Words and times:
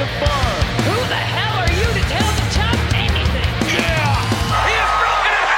kind 0.00 0.22
of. 0.22 0.64
Who 0.86 0.96
the 1.08 1.14
hell 1.14 1.56
are 1.60 1.72
you 1.72 1.84
to 1.84 2.02
tell 2.08 2.32
the 2.32 2.46
chump 2.56 2.80
anything? 2.96 3.52
Yeah! 3.68 4.16
He 4.64 4.72
has 4.80 4.92
broken 4.96 5.32
it! 5.36 5.48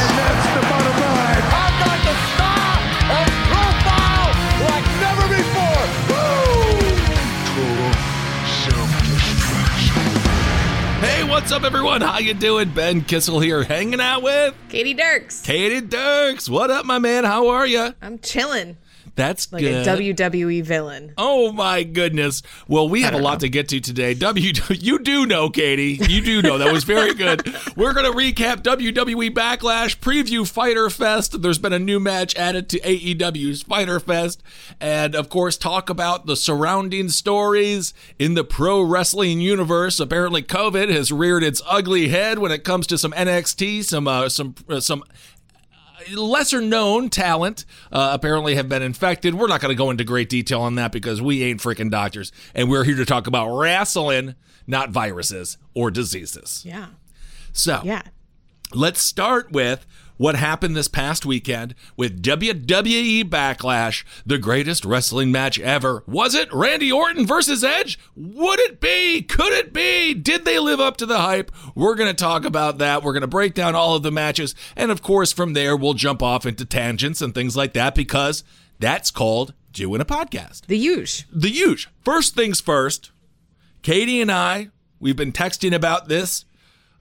and 0.00 0.12
that's 0.16 0.46
the 0.56 0.62
bottom 0.64 0.96
line. 1.04 1.44
I've 1.60 1.76
got 1.84 1.98
the 2.08 2.14
style 2.32 2.80
and 3.20 3.28
profile 3.52 4.32
like 4.64 4.86
never 5.04 5.28
before. 5.28 5.84
Hey, 11.00 11.24
what's 11.24 11.50
up, 11.52 11.64
everyone? 11.64 12.00
How 12.02 12.18
you 12.18 12.34
doing? 12.34 12.70
Ben 12.70 13.02
Kissel 13.02 13.40
here, 13.40 13.62
hanging 13.62 14.00
out 14.00 14.22
with 14.22 14.54
Katie 14.68 14.94
Dirks. 14.94 15.42
Katie 15.42 15.80
Dirks. 15.86 16.48
What 16.48 16.70
up, 16.70 16.84
my 16.86 16.98
man? 16.98 17.24
How 17.24 17.48
are 17.48 17.66
you? 17.66 17.94
I'm 18.02 18.18
chilling 18.18 18.76
That's 19.20 19.52
like 19.52 19.60
good. 19.60 19.86
a 19.86 19.90
WWE 19.90 20.64
villain. 20.64 21.12
Oh 21.18 21.52
my 21.52 21.82
goodness. 21.82 22.42
Well, 22.66 22.88
we 22.88 23.02
have 23.02 23.12
a 23.12 23.18
lot 23.18 23.34
know. 23.34 23.38
to 23.40 23.48
get 23.50 23.68
to 23.68 23.80
today. 23.80 24.14
W 24.14 24.52
you 24.70 24.98
do 24.98 25.26
know, 25.26 25.50
Katie. 25.50 25.98
You 26.08 26.22
do 26.22 26.40
know. 26.40 26.56
That 26.56 26.72
was 26.72 26.84
very 26.84 27.12
good. 27.12 27.46
We're 27.76 27.92
going 27.92 28.10
to 28.10 28.16
recap 28.16 28.62
WWE 28.62 29.30
Backlash, 29.30 29.98
preview 29.98 30.48
Fyter 30.50 30.88
Fest. 30.88 31.42
There's 31.42 31.58
been 31.58 31.74
a 31.74 31.78
new 31.78 32.00
match 32.00 32.34
added 32.36 32.70
to 32.70 32.80
AEW's 32.80 33.62
Fyter 33.62 34.00
Fest, 34.00 34.42
and 34.80 35.14
of 35.14 35.28
course 35.28 35.58
talk 35.58 35.90
about 35.90 36.24
the 36.24 36.36
surrounding 36.36 37.10
stories 37.10 37.92
in 38.18 38.32
the 38.34 38.44
pro 38.44 38.80
wrestling 38.80 39.40
universe. 39.42 40.00
Apparently 40.00 40.42
COVID 40.42 40.88
has 40.90 41.12
reared 41.12 41.44
its 41.44 41.60
ugly 41.68 42.08
head 42.08 42.38
when 42.38 42.52
it 42.52 42.64
comes 42.64 42.86
to 42.86 42.96
some 42.96 43.12
NXT, 43.12 43.84
some 43.84 44.08
uh, 44.08 44.30
some 44.30 44.54
uh, 44.66 44.80
some 44.80 45.04
lesser 46.14 46.60
known 46.60 47.08
talent 47.10 47.64
uh, 47.92 48.10
apparently 48.12 48.54
have 48.54 48.68
been 48.68 48.82
infected. 48.82 49.34
We're 49.34 49.46
not 49.48 49.60
going 49.60 49.70
to 49.72 49.76
go 49.78 49.90
into 49.90 50.04
great 50.04 50.28
detail 50.28 50.62
on 50.62 50.76
that 50.76 50.92
because 50.92 51.20
we 51.22 51.42
ain't 51.42 51.60
freaking 51.60 51.90
doctors. 51.90 52.32
And 52.54 52.68
we're 52.70 52.84
here 52.84 52.96
to 52.96 53.04
talk 53.04 53.26
about 53.26 53.56
wrestling, 53.56 54.34
not 54.66 54.90
viruses 54.90 55.58
or 55.74 55.90
diseases. 55.90 56.62
Yeah. 56.66 56.86
So 57.52 57.80
Yeah. 57.84 58.02
let's 58.74 59.00
start 59.02 59.50
with 59.52 59.86
what 60.20 60.36
happened 60.36 60.76
this 60.76 60.86
past 60.86 61.24
weekend 61.24 61.74
with 61.96 62.22
WWE 62.22 63.24
Backlash, 63.24 64.04
the 64.26 64.36
greatest 64.36 64.84
wrestling 64.84 65.32
match 65.32 65.58
ever. 65.58 66.04
Was 66.06 66.34
it 66.34 66.52
Randy 66.52 66.92
Orton 66.92 67.26
versus 67.26 67.64
Edge? 67.64 67.98
Would 68.14 68.60
it 68.60 68.82
be? 68.82 69.22
Could 69.22 69.54
it 69.54 69.72
be? 69.72 70.12
Did 70.12 70.44
they 70.44 70.58
live 70.58 70.78
up 70.78 70.98
to 70.98 71.06
the 71.06 71.20
hype? 71.20 71.50
We're 71.74 71.94
going 71.94 72.10
to 72.10 72.14
talk 72.14 72.44
about 72.44 72.76
that. 72.76 73.02
We're 73.02 73.14
going 73.14 73.22
to 73.22 73.26
break 73.28 73.54
down 73.54 73.74
all 73.74 73.94
of 73.96 74.02
the 74.02 74.12
matches. 74.12 74.54
And 74.76 74.90
of 74.90 75.00
course, 75.00 75.32
from 75.32 75.54
there, 75.54 75.74
we'll 75.74 75.94
jump 75.94 76.22
off 76.22 76.44
into 76.44 76.66
tangents 76.66 77.22
and 77.22 77.34
things 77.34 77.56
like 77.56 77.72
that 77.72 77.94
because 77.94 78.44
that's 78.78 79.10
called 79.10 79.54
doing 79.72 80.02
a 80.02 80.04
podcast 80.04 80.66
The 80.66 80.76
huge. 80.76 81.24
the 81.32 81.48
huge. 81.48 81.88
First 82.04 82.34
things 82.34 82.60
first, 82.60 83.10
Katie 83.80 84.20
and 84.20 84.30
I, 84.30 84.68
we've 84.98 85.16
been 85.16 85.32
texting 85.32 85.74
about 85.74 86.08
this, 86.08 86.44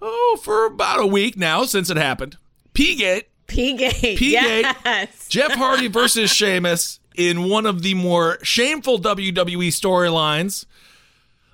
oh, 0.02 0.40
for 0.41 0.66
about 0.66 1.02
a 1.02 1.06
week 1.06 1.35
now 1.35 1.66
since 1.66 1.90
it 1.90 1.97
happened. 1.97 2.38
P-Gate, 2.79 3.28
P-Gate. 3.47 4.17
P-Gate. 4.17 4.66
Yes. 4.85 5.28
Jeff 5.28 5.51
Hardy 5.51 5.88
versus 5.90 6.31
Sheamus 6.31 7.01
in 7.13 7.50
one 7.50 7.66
of 7.66 7.84
the 7.84 7.94
more 7.94 8.38
shameful 8.41 9.00
WWE 9.00 9.67
storylines. 9.67 10.66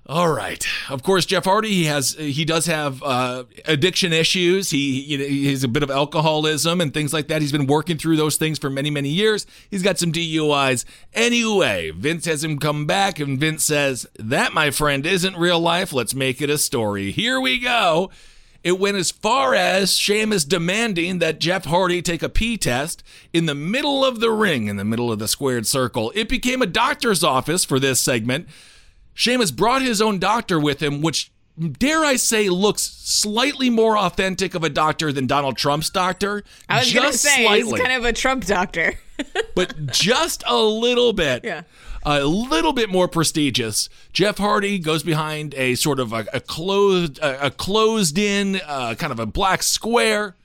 All 0.05 0.31
right. 0.31 0.63
Of 0.87 1.01
course, 1.01 1.25
Jeff 1.25 1.45
Hardy 1.45 1.69
he 1.69 1.85
has 1.85 2.13
he 2.13 2.45
does 2.45 2.67
have 2.67 3.01
uh, 3.01 3.45
addiction 3.65 4.13
issues. 4.13 4.69
He 4.69 5.01
you 5.01 5.17
know, 5.17 5.25
he 5.25 5.49
has 5.49 5.63
a 5.63 5.67
bit 5.67 5.81
of 5.81 5.89
alcoholism 5.89 6.79
and 6.79 6.93
things 6.93 7.11
like 7.11 7.27
that. 7.29 7.41
He's 7.41 7.51
been 7.51 7.65
working 7.65 7.97
through 7.97 8.17
those 8.17 8.35
things 8.35 8.59
for 8.59 8.69
many 8.69 8.91
many 8.91 9.09
years. 9.09 9.47
He's 9.71 9.81
got 9.81 9.97
some 9.97 10.11
DUIs. 10.11 10.85
Anyway, 11.15 11.89
Vince 11.89 12.25
has 12.25 12.43
him 12.43 12.59
come 12.59 12.85
back, 12.85 13.19
and 13.19 13.39
Vince 13.39 13.65
says 13.65 14.05
that 14.19 14.53
my 14.53 14.69
friend 14.69 15.07
isn't 15.07 15.37
real 15.37 15.59
life. 15.59 15.91
Let's 15.91 16.13
make 16.13 16.39
it 16.39 16.51
a 16.51 16.59
story. 16.59 17.09
Here 17.09 17.41
we 17.41 17.59
go. 17.59 18.11
It 18.65 18.79
went 18.79 18.97
as 18.97 19.11
far 19.11 19.53
as 19.53 19.95
Sheamus 19.95 20.43
demanding 20.43 21.19
that 21.19 21.39
Jeff 21.39 21.65
Hardy 21.65 22.01
take 22.01 22.23
a 22.23 22.29
pee 22.29 22.57
test 22.57 23.03
in 23.31 23.45
the 23.45 23.53
middle 23.53 24.03
of 24.03 24.19
the 24.19 24.31
ring, 24.31 24.65
in 24.65 24.77
the 24.77 24.83
middle 24.83 25.11
of 25.11 25.19
the 25.19 25.27
squared 25.27 25.67
circle. 25.67 26.11
It 26.15 26.27
became 26.27 26.63
a 26.63 26.65
doctor's 26.65 27.23
office 27.23 27.63
for 27.63 27.79
this 27.79 28.01
segment. 28.01 28.49
Sheamus 29.13 29.51
brought 29.51 29.83
his 29.83 30.01
own 30.01 30.17
doctor 30.17 30.59
with 30.59 30.81
him, 30.81 31.03
which, 31.03 31.31
dare 31.77 32.03
I 32.03 32.15
say, 32.15 32.49
looks 32.49 32.81
slightly 32.81 33.69
more 33.69 33.99
authentic 33.99 34.55
of 34.55 34.63
a 34.63 34.69
doctor 34.69 35.13
than 35.13 35.27
Donald 35.27 35.57
Trump's 35.57 35.91
doctor. 35.91 36.43
I 36.67 36.79
was 36.79 36.91
going 36.91 37.11
to 37.11 37.15
say, 37.15 37.43
slightly, 37.43 37.77
he's 37.77 37.87
kind 37.87 38.03
of 38.03 38.05
a 38.05 38.13
Trump 38.13 38.45
doctor. 38.45 38.95
but 39.55 39.91
just 39.91 40.43
a 40.47 40.57
little 40.57 41.13
bit. 41.13 41.45
Yeah. 41.45 41.61
A 42.07 42.23
little 42.23 42.71
bit 42.71 42.89
more 42.89 43.07
prestigious. 43.07 43.89
Jeff 44.13 44.37
Hardy 44.37 44.77
goes 44.77 45.01
behind 45.01 45.55
a 45.55 45.73
sort 45.73 45.99
of 45.99 46.13
a, 46.13 46.25
a 46.31 46.39
closed, 46.39 47.17
a, 47.17 47.47
a 47.47 47.51
closed-in 47.51 48.61
uh, 48.65 48.93
kind 48.95 49.11
of 49.11 49.19
a 49.19 49.25
black 49.25 49.63
square. 49.63 50.35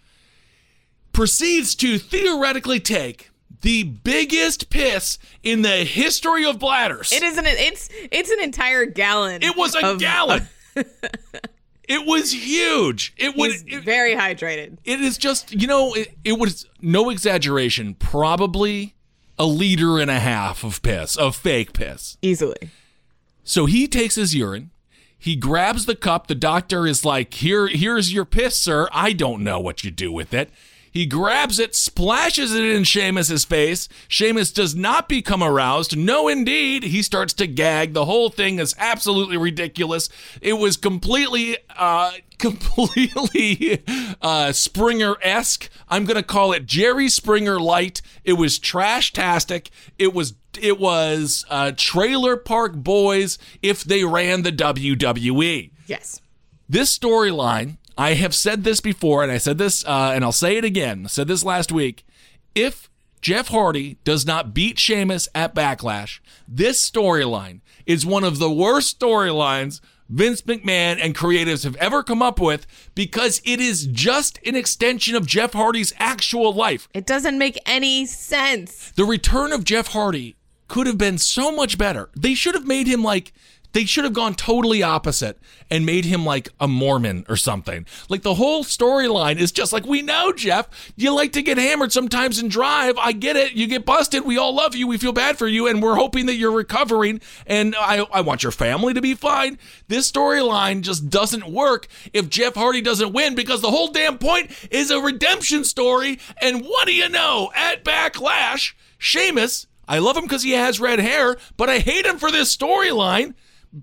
Proceeds 1.12 1.74
to 1.76 1.98
theoretically 1.98 2.80
take 2.80 3.30
the 3.60 3.82
biggest 3.82 4.70
piss 4.70 5.18
in 5.42 5.62
the 5.62 5.84
history 5.84 6.46
of 6.46 6.58
bladders. 6.58 7.12
It 7.12 7.22
isn't. 7.22 7.46
It's 7.46 7.88
it's 8.10 8.30
an 8.30 8.40
entire 8.40 8.86
gallon. 8.86 9.42
It 9.42 9.56
was 9.56 9.74
a 9.74 9.86
of- 9.86 9.98
gallon. 9.98 10.48
it 10.74 12.06
was 12.06 12.32
huge. 12.32 13.12
It 13.18 13.36
was. 13.36 13.62
Very 13.62 14.14
hydrated. 14.14 14.78
it 14.84 15.00
is 15.00 15.18
just 15.18 15.52
you 15.52 15.66
know 15.66 15.92
it, 15.94 16.16
it 16.24 16.38
was 16.38 16.66
no 16.80 17.10
exaggeration. 17.10 17.94
Probably 17.94 18.94
a 19.40 19.46
liter 19.46 19.98
and 19.98 20.10
a 20.10 20.20
half 20.20 20.62
of 20.62 20.82
piss, 20.82 21.16
of 21.16 21.34
fake 21.34 21.72
piss. 21.72 22.18
Easily. 22.20 22.70
So 23.42 23.64
he 23.64 23.88
takes 23.88 24.16
his 24.16 24.34
urine. 24.34 24.70
He 25.18 25.34
grabs 25.34 25.86
the 25.86 25.96
cup. 25.96 26.26
The 26.26 26.34
doctor 26.34 26.86
is 26.86 27.06
like, 27.06 27.32
"Here, 27.32 27.66
here's 27.66 28.12
your 28.12 28.26
piss, 28.26 28.54
sir. 28.54 28.86
I 28.92 29.14
don't 29.14 29.42
know 29.42 29.58
what 29.58 29.82
you 29.82 29.90
do 29.90 30.12
with 30.12 30.34
it." 30.34 30.50
He 30.92 31.06
grabs 31.06 31.58
it, 31.58 31.74
splashes 31.74 32.52
it 32.54 32.64
in 32.64 32.84
Sheamus's 32.84 33.44
face. 33.44 33.88
Sheamus 34.08 34.52
does 34.52 34.74
not 34.74 35.08
become 35.08 35.42
aroused. 35.42 35.96
No, 35.96 36.28
indeed. 36.28 36.82
He 36.82 37.00
starts 37.00 37.32
to 37.34 37.46
gag. 37.46 37.94
The 37.94 38.06
whole 38.06 38.28
thing 38.28 38.58
is 38.58 38.74
absolutely 38.76 39.36
ridiculous. 39.38 40.10
It 40.42 40.54
was 40.54 40.76
completely, 40.76 41.56
uh, 41.76 42.12
completely 42.40 43.82
uh, 44.22 44.52
Springer 44.52 45.16
esque. 45.22 45.68
I'm 45.88 46.04
gonna 46.04 46.22
call 46.22 46.52
it 46.52 46.66
Jerry 46.66 47.08
Springer 47.08 47.60
light. 47.60 48.02
It 48.24 48.34
was 48.34 48.58
trash 48.58 49.12
tastic. 49.12 49.70
It 49.98 50.12
was 50.14 50.34
it 50.60 50.78
was 50.80 51.44
uh, 51.48 51.72
Trailer 51.76 52.36
Park 52.36 52.74
Boys 52.74 53.38
if 53.62 53.84
they 53.84 54.04
ran 54.04 54.42
the 54.42 54.52
WWE 54.52 55.70
Yes. 55.86 56.20
this 56.68 56.96
storyline, 56.96 57.76
I 57.96 58.14
have 58.14 58.34
said 58.34 58.64
this 58.64 58.80
before, 58.80 59.22
and 59.22 59.30
I 59.30 59.38
said 59.38 59.58
this, 59.58 59.84
uh, 59.84 60.12
and 60.14 60.24
I'll 60.24 60.32
say 60.32 60.56
it 60.56 60.64
again. 60.64 61.02
I 61.04 61.08
said 61.08 61.28
this 61.28 61.44
last 61.44 61.70
week. 61.70 62.04
If 62.54 62.88
Jeff 63.20 63.48
Hardy 63.48 63.98
does 64.04 64.26
not 64.26 64.54
beat 64.54 64.78
Sheamus 64.78 65.28
at 65.34 65.54
Backlash, 65.54 66.18
this 66.48 66.88
storyline 66.90 67.60
is 67.86 68.04
one 68.06 68.24
of 68.24 68.38
the 68.38 68.50
worst 68.50 68.98
storylines 68.98 69.80
Vince 70.10 70.42
McMahon 70.42 70.98
and 71.00 71.14
creatives 71.14 71.62
have 71.62 71.76
ever 71.76 72.02
come 72.02 72.20
up 72.20 72.40
with 72.40 72.66
because 72.96 73.40
it 73.44 73.60
is 73.60 73.86
just 73.86 74.40
an 74.44 74.56
extension 74.56 75.14
of 75.14 75.24
Jeff 75.24 75.52
Hardy's 75.52 75.92
actual 75.98 76.52
life. 76.52 76.88
It 76.92 77.06
doesn't 77.06 77.38
make 77.38 77.56
any 77.64 78.06
sense. 78.06 78.90
The 78.96 79.04
return 79.04 79.52
of 79.52 79.62
Jeff 79.62 79.88
Hardy 79.88 80.34
could 80.66 80.88
have 80.88 80.98
been 80.98 81.18
so 81.18 81.52
much 81.52 81.78
better. 81.78 82.10
They 82.16 82.34
should 82.34 82.54
have 82.54 82.66
made 82.66 82.88
him 82.88 83.04
like 83.04 83.32
they 83.72 83.84
should 83.84 84.04
have 84.04 84.12
gone 84.12 84.34
totally 84.34 84.82
opposite 84.82 85.38
and 85.70 85.86
made 85.86 86.04
him 86.04 86.24
like 86.24 86.48
a 86.58 86.66
Mormon 86.66 87.24
or 87.28 87.36
something. 87.36 87.86
Like 88.08 88.22
the 88.22 88.34
whole 88.34 88.64
storyline 88.64 89.38
is 89.38 89.52
just 89.52 89.72
like, 89.72 89.86
we 89.86 90.02
know, 90.02 90.32
Jeff, 90.32 90.68
you 90.96 91.14
like 91.14 91.32
to 91.32 91.42
get 91.42 91.58
hammered 91.58 91.92
sometimes 91.92 92.38
and 92.38 92.50
drive. 92.50 92.98
I 92.98 93.12
get 93.12 93.36
it. 93.36 93.52
You 93.52 93.66
get 93.66 93.84
busted. 93.84 94.24
We 94.24 94.38
all 94.38 94.54
love 94.54 94.74
you. 94.74 94.86
We 94.86 94.98
feel 94.98 95.12
bad 95.12 95.38
for 95.38 95.46
you. 95.46 95.66
And 95.68 95.82
we're 95.82 95.94
hoping 95.94 96.26
that 96.26 96.34
you're 96.34 96.52
recovering. 96.52 97.20
And 97.46 97.74
I, 97.78 98.06
I 98.12 98.20
want 98.22 98.42
your 98.42 98.52
family 98.52 98.94
to 98.94 99.00
be 99.00 99.14
fine. 99.14 99.58
This 99.88 100.10
storyline 100.10 100.82
just 100.82 101.08
doesn't 101.08 101.46
work 101.46 101.86
if 102.12 102.28
Jeff 102.28 102.54
Hardy 102.54 102.80
doesn't 102.80 103.12
win 103.12 103.34
because 103.34 103.60
the 103.60 103.70
whole 103.70 103.88
damn 103.88 104.18
point 104.18 104.50
is 104.70 104.90
a 104.90 105.00
redemption 105.00 105.64
story. 105.64 106.18
And 106.42 106.64
what 106.64 106.86
do 106.86 106.94
you 106.94 107.08
know? 107.08 107.50
At 107.54 107.84
Backlash, 107.84 108.72
Sheamus, 108.98 109.66
I 109.86 109.98
love 109.98 110.16
him 110.16 110.24
because 110.24 110.42
he 110.42 110.52
has 110.52 110.78
red 110.78 111.00
hair, 111.00 111.36
but 111.56 111.68
I 111.68 111.78
hate 111.78 112.06
him 112.06 112.18
for 112.18 112.30
this 112.30 112.56
storyline 112.56 113.34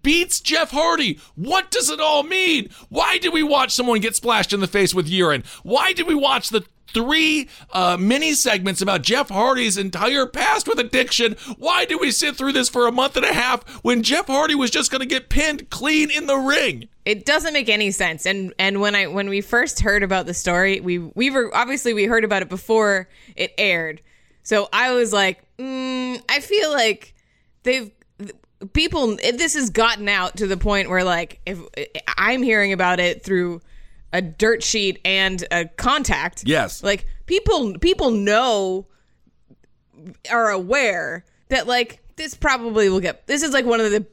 beats 0.01 0.39
Jeff 0.39 0.71
Hardy. 0.71 1.19
What 1.35 1.71
does 1.71 1.89
it 1.89 1.99
all 1.99 2.23
mean? 2.23 2.69
Why 2.89 3.17
did 3.17 3.33
we 3.33 3.43
watch 3.43 3.71
someone 3.71 3.99
get 3.99 4.15
splashed 4.15 4.53
in 4.53 4.59
the 4.59 4.67
face 4.67 4.93
with 4.93 5.07
urine? 5.07 5.43
Why 5.63 5.93
did 5.93 6.07
we 6.07 6.15
watch 6.15 6.49
the 6.49 6.65
three 6.93 7.49
uh, 7.73 7.97
mini 7.99 8.33
segments 8.33 8.81
about 8.81 9.01
Jeff 9.01 9.29
Hardy's 9.29 9.77
entire 9.77 10.25
past 10.25 10.67
with 10.67 10.79
addiction? 10.79 11.35
Why 11.57 11.85
did 11.85 11.99
we 11.99 12.11
sit 12.11 12.35
through 12.35 12.53
this 12.53 12.69
for 12.69 12.87
a 12.87 12.91
month 12.91 13.15
and 13.15 13.25
a 13.25 13.33
half 13.33 13.83
when 13.83 14.03
Jeff 14.03 14.27
Hardy 14.27 14.55
was 14.55 14.71
just 14.71 14.91
going 14.91 15.01
to 15.01 15.07
get 15.07 15.29
pinned 15.29 15.69
clean 15.69 16.09
in 16.09 16.27
the 16.27 16.37
ring? 16.37 16.87
It 17.05 17.25
doesn't 17.25 17.53
make 17.53 17.69
any 17.69 17.91
sense. 17.91 18.25
And 18.25 18.53
and 18.59 18.81
when 18.81 18.95
I 18.95 19.07
when 19.07 19.29
we 19.29 19.41
first 19.41 19.79
heard 19.81 20.03
about 20.03 20.25
the 20.25 20.33
story, 20.33 20.79
we 20.79 20.97
we 20.97 21.29
were 21.29 21.55
obviously 21.55 21.93
we 21.93 22.05
heard 22.05 22.23
about 22.23 22.41
it 22.41 22.49
before 22.49 23.07
it 23.35 23.53
aired. 23.57 24.01
So 24.43 24.69
I 24.71 24.93
was 24.93 25.11
like, 25.11 25.43
mm, 25.57 26.21
I 26.29 26.39
feel 26.39 26.71
like 26.71 27.13
they've 27.63 27.91
people 28.73 29.15
this 29.17 29.53
has 29.53 29.69
gotten 29.69 30.07
out 30.09 30.37
to 30.37 30.47
the 30.47 30.57
point 30.57 30.89
where 30.89 31.03
like 31.03 31.39
if 31.45 31.59
i'm 32.17 32.41
hearing 32.41 32.73
about 32.73 32.99
it 32.99 33.23
through 33.23 33.61
a 34.13 34.21
dirt 34.21 34.63
sheet 34.63 34.99
and 35.05 35.45
a 35.51 35.65
contact 35.65 36.43
Yes. 36.45 36.81
like 36.83 37.05
people 37.25 37.77
people 37.79 38.11
know 38.11 38.87
are 40.31 40.49
aware 40.49 41.25
that 41.49 41.67
like 41.67 41.99
this 42.15 42.33
probably 42.35 42.89
will 42.89 42.99
get 42.99 43.27
this 43.27 43.43
is 43.43 43.51
like 43.51 43.65
one 43.65 43.79
of 43.79 43.91
the 43.91 44.05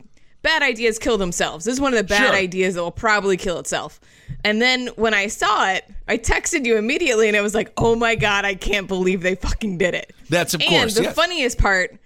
bad 0.42 0.62
ideas 0.62 0.98
kill 0.98 1.16
themselves 1.16 1.64
this 1.64 1.74
is 1.74 1.80
one 1.80 1.92
of 1.94 1.98
the 1.98 2.04
bad 2.04 2.26
Sure. 2.28 2.34
ideas 2.34 2.74
that 2.74 2.82
will 2.82 2.90
probably 2.90 3.36
kill 3.36 3.58
itself 3.58 3.98
and 4.44 4.60
then 4.60 4.88
when 4.96 5.14
i 5.14 5.26
saw 5.26 5.70
it 5.70 5.84
i 6.08 6.18
texted 6.18 6.66
you 6.66 6.76
immediately 6.76 7.28
and 7.28 7.36
it 7.36 7.40
was 7.40 7.54
like 7.54 7.72
oh 7.78 7.94
my 7.96 8.14
god 8.14 8.44
i 8.44 8.54
can't 8.54 8.86
believe 8.88 9.22
they 9.22 9.34
fucking 9.36 9.78
did 9.78 9.94
it 9.94 10.12
That's 10.28 10.52
of 10.54 10.60
course. 10.60 10.70
and 10.72 10.80
course. 10.82 10.94
the 10.96 11.02
yes. 11.04 11.14
funniest 11.14 11.58
part 11.58 11.96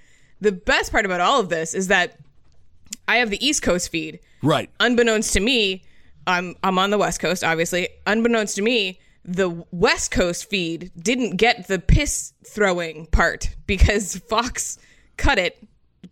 the 0.40 0.52
best 0.52 0.92
part 0.92 1.04
about 1.04 1.20
all 1.20 1.40
of 1.40 1.48
this 1.48 1.74
is 1.74 1.88
that 1.88 2.16
I 3.08 3.16
have 3.16 3.30
the 3.30 3.44
East 3.44 3.62
Coast 3.62 3.90
feed. 3.90 4.20
Right. 4.42 4.70
Unbeknownst 4.78 5.32
to 5.32 5.40
me, 5.40 5.82
I'm 6.26 6.54
I'm 6.62 6.78
on 6.78 6.90
the 6.90 6.98
West 6.98 7.20
Coast, 7.20 7.42
obviously. 7.42 7.88
Unbeknownst 8.06 8.56
to 8.56 8.62
me, 8.62 9.00
the 9.24 9.64
West 9.72 10.10
Coast 10.10 10.48
feed 10.48 10.92
didn't 10.96 11.36
get 11.36 11.66
the 11.66 11.78
piss 11.78 12.34
throwing 12.46 13.06
part 13.06 13.50
because 13.66 14.16
Fox 14.16 14.78
cut 15.16 15.38
it. 15.38 15.58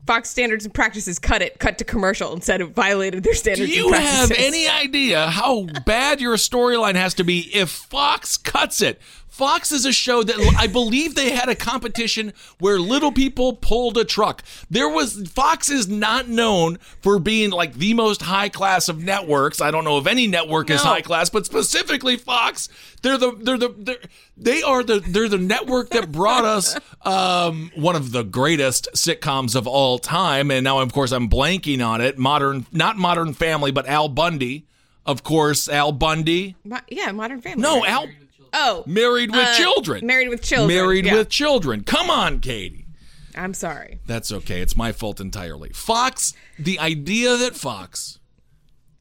Fox 0.07 0.31
standards 0.31 0.65
and 0.65 0.73
practices 0.75 1.19
cut 1.19 1.43
it, 1.43 1.59
cut 1.59 1.79
to 1.79 1.85
commercial 1.85 2.33
instead 2.33 2.61
of 2.61 2.73
violated 2.73 3.23
their 3.23 3.35
standards. 3.35 3.71
Do 3.71 3.77
you 3.77 3.93
have 3.93 4.31
any 4.33 4.69
idea 4.69 5.27
how 5.27 5.65
bad 5.85 6.21
your 6.21 6.37
storyline 6.37 6.95
has 6.95 7.15
to 7.15 7.25
be 7.25 7.41
if 7.55 7.71
Fox 7.71 8.37
cuts 8.37 8.81
it? 8.81 9.01
Fox 9.37 9.71
is 9.71 9.85
a 9.85 9.93
show 9.93 10.23
that 10.23 10.55
I 10.59 10.67
believe 10.67 11.15
they 11.15 11.33
had 11.33 11.51
a 11.51 11.55
competition 11.55 12.33
where 12.59 12.79
little 12.79 13.13
people 13.13 13.53
pulled 13.53 13.99
a 13.99 14.05
truck. 14.05 14.43
There 14.71 14.89
was 14.89 15.29
Fox 15.29 15.69
is 15.69 15.87
not 15.89 16.27
known 16.27 16.79
for 17.03 17.19
being 17.19 17.51
like 17.51 17.75
the 17.75 17.93
most 17.93 18.23
high 18.23 18.49
class 18.49 18.89
of 18.89 19.05
networks. 19.05 19.61
I 19.61 19.71
don't 19.71 19.85
know 19.85 19.99
if 19.99 20.07
any 20.07 20.27
network 20.27 20.71
is 20.71 20.81
high 20.81 21.03
class, 21.03 21.29
but 21.29 21.45
specifically 21.45 22.17
Fox, 22.17 22.71
they're 23.03 23.19
the 23.19 23.33
they're 23.33 23.59
the 23.59 23.75
they're, 23.77 23.99
they 24.39 24.63
are 24.63 24.83
the 24.83 25.01
they're 25.01 25.29
the 25.29 25.37
network 25.37 25.91
that 25.91 26.11
brought 26.11 26.47
us 26.47 26.75
um, 27.03 27.71
one 27.75 27.95
of 27.95 28.13
the 28.13 28.23
greatest 28.25 28.89
sitcoms 28.95 29.55
of 29.55 29.67
all 29.67 29.99
time. 29.99 30.51
And 30.51 30.65
now, 30.65 30.79
of 30.79 30.95
course, 30.95 31.13
I'm 31.13 31.29
blanking 31.29 31.87
on 31.87 32.01
it. 32.01 32.17
Modern, 32.17 32.65
not 32.73 32.97
Modern 32.97 33.35
Family, 33.35 33.71
but 33.71 33.87
Al 33.87 34.09
Bundy. 34.09 34.67
Of 35.05 35.23
course, 35.23 35.69
Al 35.69 35.93
Bundy. 35.93 36.57
Mo- 36.65 36.81
yeah, 36.89 37.13
Modern 37.13 37.43
Family. 37.43 37.63
No, 37.63 37.81
right? 37.81 37.91
Al 37.91 38.09
Oh, 38.59 38.85
Married 38.87 39.31
with 39.31 39.47
uh, 39.47 39.55
Children. 39.55 40.07
Married 40.07 40.31
with 40.31 40.41
Children. 40.43 40.69
Married 40.69 41.05
yeah. 41.05 41.15
with 41.15 41.29
Children. 41.29 41.85
Come 41.85 42.09
on, 42.09 42.41
Katie. 42.41 42.87
I'm 43.35 43.53
sorry. 43.53 43.99
That's 44.07 44.33
okay. 44.33 44.63
It's 44.63 44.77
my 44.77 44.93
fault 44.93 45.21
entirely. 45.21 45.69
Fox, 45.75 46.33
the 46.59 46.81
idea 46.81 47.37
that 47.37 47.55
Fox 47.55 48.19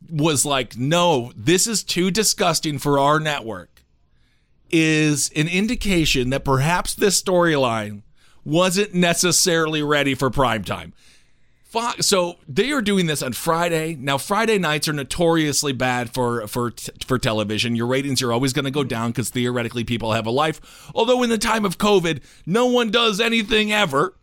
was 0.10 0.46
like, 0.46 0.78
no, 0.78 1.32
this 1.38 1.68
is 1.68 1.84
too 1.84 2.12
disgusting 2.12 2.80
for 2.80 3.00
our 3.00 3.18
network 3.18 3.82
is 4.70 5.32
an 5.38 5.48
indication 5.48 6.32
that 6.32 6.44
perhaps 6.44 6.94
this 6.94 7.22
storyline 7.22 8.02
wasn't 8.44 8.94
necessarily 8.94 9.82
ready 9.82 10.16
for 10.16 10.30
prime 10.30 10.66
time. 10.66 10.94
Fox, 11.76 12.08
so 12.08 12.38
they 12.48 12.72
are 12.72 12.82
doing 12.82 13.06
this 13.06 13.22
on 13.22 13.34
Friday. 13.34 13.98
Now 14.00 14.18
Friday 14.18 14.58
nights 14.58 14.88
are 14.88 14.94
notoriously 14.94 15.74
bad 15.74 16.14
for 16.14 16.48
for 16.48 16.72
for 17.06 17.20
television. 17.20 17.76
Your 17.76 17.88
ratings 17.88 18.22
are 18.22 18.32
always 18.32 18.54
going 18.54 18.64
to 18.64 18.72
go 18.72 18.86
down 18.86 19.12
because 19.12 19.30
theoretically 19.30 19.84
people 19.84 20.14
have 20.14 20.26
a 20.26 20.32
life. 20.32 20.90
Although 20.96 21.22
in 21.22 21.30
the 21.30 21.38
time 21.38 21.66
of 21.66 21.78
COVID, 21.78 22.24
no 22.46 22.66
one 22.68 22.92
does 22.92 23.20
anything 23.20 23.74
ever. 23.74 24.16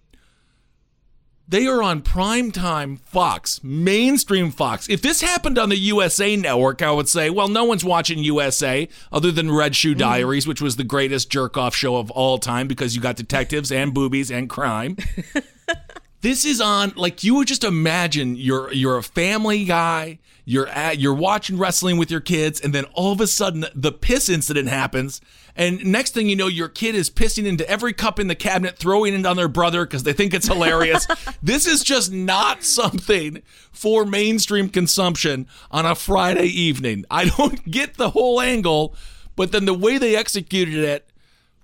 They 1.46 1.66
are 1.66 1.82
on 1.82 2.00
primetime 2.00 2.98
Fox, 3.00 3.62
mainstream 3.62 4.50
Fox. 4.50 4.88
If 4.88 5.02
this 5.02 5.20
happened 5.20 5.58
on 5.58 5.68
the 5.68 5.76
USA 5.76 6.34
network, 6.36 6.80
I 6.80 6.90
would 6.90 7.10
say, 7.10 7.28
well, 7.28 7.48
no 7.48 7.64
one's 7.64 7.84
watching 7.84 8.20
USA 8.20 8.88
other 9.12 9.30
than 9.30 9.52
Red 9.52 9.76
Shoe 9.76 9.90
mm-hmm. 9.90 9.98
Diaries, 9.98 10.46
which 10.46 10.62
was 10.62 10.76
the 10.76 10.84
greatest 10.84 11.30
jerk 11.30 11.58
off 11.58 11.74
show 11.74 11.96
of 11.96 12.10
all 12.12 12.38
time 12.38 12.66
because 12.66 12.96
you 12.96 13.02
got 13.02 13.16
detectives 13.16 13.70
and 13.70 13.92
boobies 13.92 14.30
and 14.30 14.48
crime. 14.48 14.96
this 16.22 16.44
is 16.44 16.60
on 16.60 16.92
like 16.96 17.22
you 17.22 17.34
would 17.34 17.48
just 17.48 17.64
imagine 17.64 18.36
you're 18.36 18.72
you're 18.72 18.96
a 18.96 19.02
family 19.02 19.64
guy, 19.64 20.18
you're 20.44 20.68
at 20.68 20.98
you're 20.98 21.14
watching 21.14 21.58
wrestling 21.58 21.98
with 21.98 22.10
your 22.10 22.20
kids, 22.20 22.60
and 22.60 22.72
then 22.72 22.84
all 22.94 23.12
of 23.12 23.20
a 23.20 23.26
sudden 23.26 23.66
the 23.74 23.92
piss 23.92 24.28
incident 24.28 24.68
happens, 24.68 25.20
and 25.56 25.84
next 25.84 26.14
thing 26.14 26.28
you 26.28 26.36
know, 26.36 26.46
your 26.46 26.68
kid 26.68 26.94
is 26.94 27.10
pissing 27.10 27.44
into 27.44 27.68
every 27.68 27.92
cup 27.92 28.20
in 28.20 28.28
the 28.28 28.36
cabinet, 28.36 28.78
throwing 28.78 29.14
it 29.14 29.26
on 29.26 29.36
their 29.36 29.48
brother 29.48 29.84
because 29.84 30.04
they 30.04 30.12
think 30.12 30.32
it's 30.32 30.46
hilarious. 30.46 31.06
this 31.42 31.66
is 31.66 31.82
just 31.82 32.12
not 32.12 32.62
something 32.62 33.42
for 33.72 34.06
mainstream 34.06 34.68
consumption 34.68 35.46
on 35.72 35.84
a 35.84 35.94
Friday 35.94 36.46
evening. 36.46 37.04
I 37.10 37.26
don't 37.26 37.64
get 37.70 37.94
the 37.94 38.10
whole 38.10 38.40
angle, 38.40 38.94
but 39.34 39.50
then 39.50 39.64
the 39.64 39.74
way 39.74 39.98
they 39.98 40.14
executed 40.14 40.84
it 40.84 41.10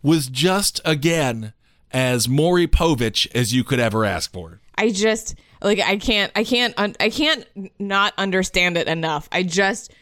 was 0.03 0.27
just 0.27 0.81
again 0.85 1.53
as 1.93 2.29
Maury 2.29 2.67
Povich 2.67 3.27
as 3.35 3.53
you 3.53 3.65
could 3.65 3.81
ever 3.81 4.05
ask 4.05 4.33
for. 4.33 4.61
I 4.77 4.91
just 4.91 5.35
like 5.63 5.81
I 5.81 5.97
can't 5.97 6.31
I 6.37 6.45
can't 6.45 6.75
un- 6.77 6.97
I 7.01 7.11
can't 7.11 7.47
not 7.79 8.15
understand 8.17 8.77
it 8.77 8.87
enough. 8.89 9.29
I 9.33 9.43
just 9.43 9.93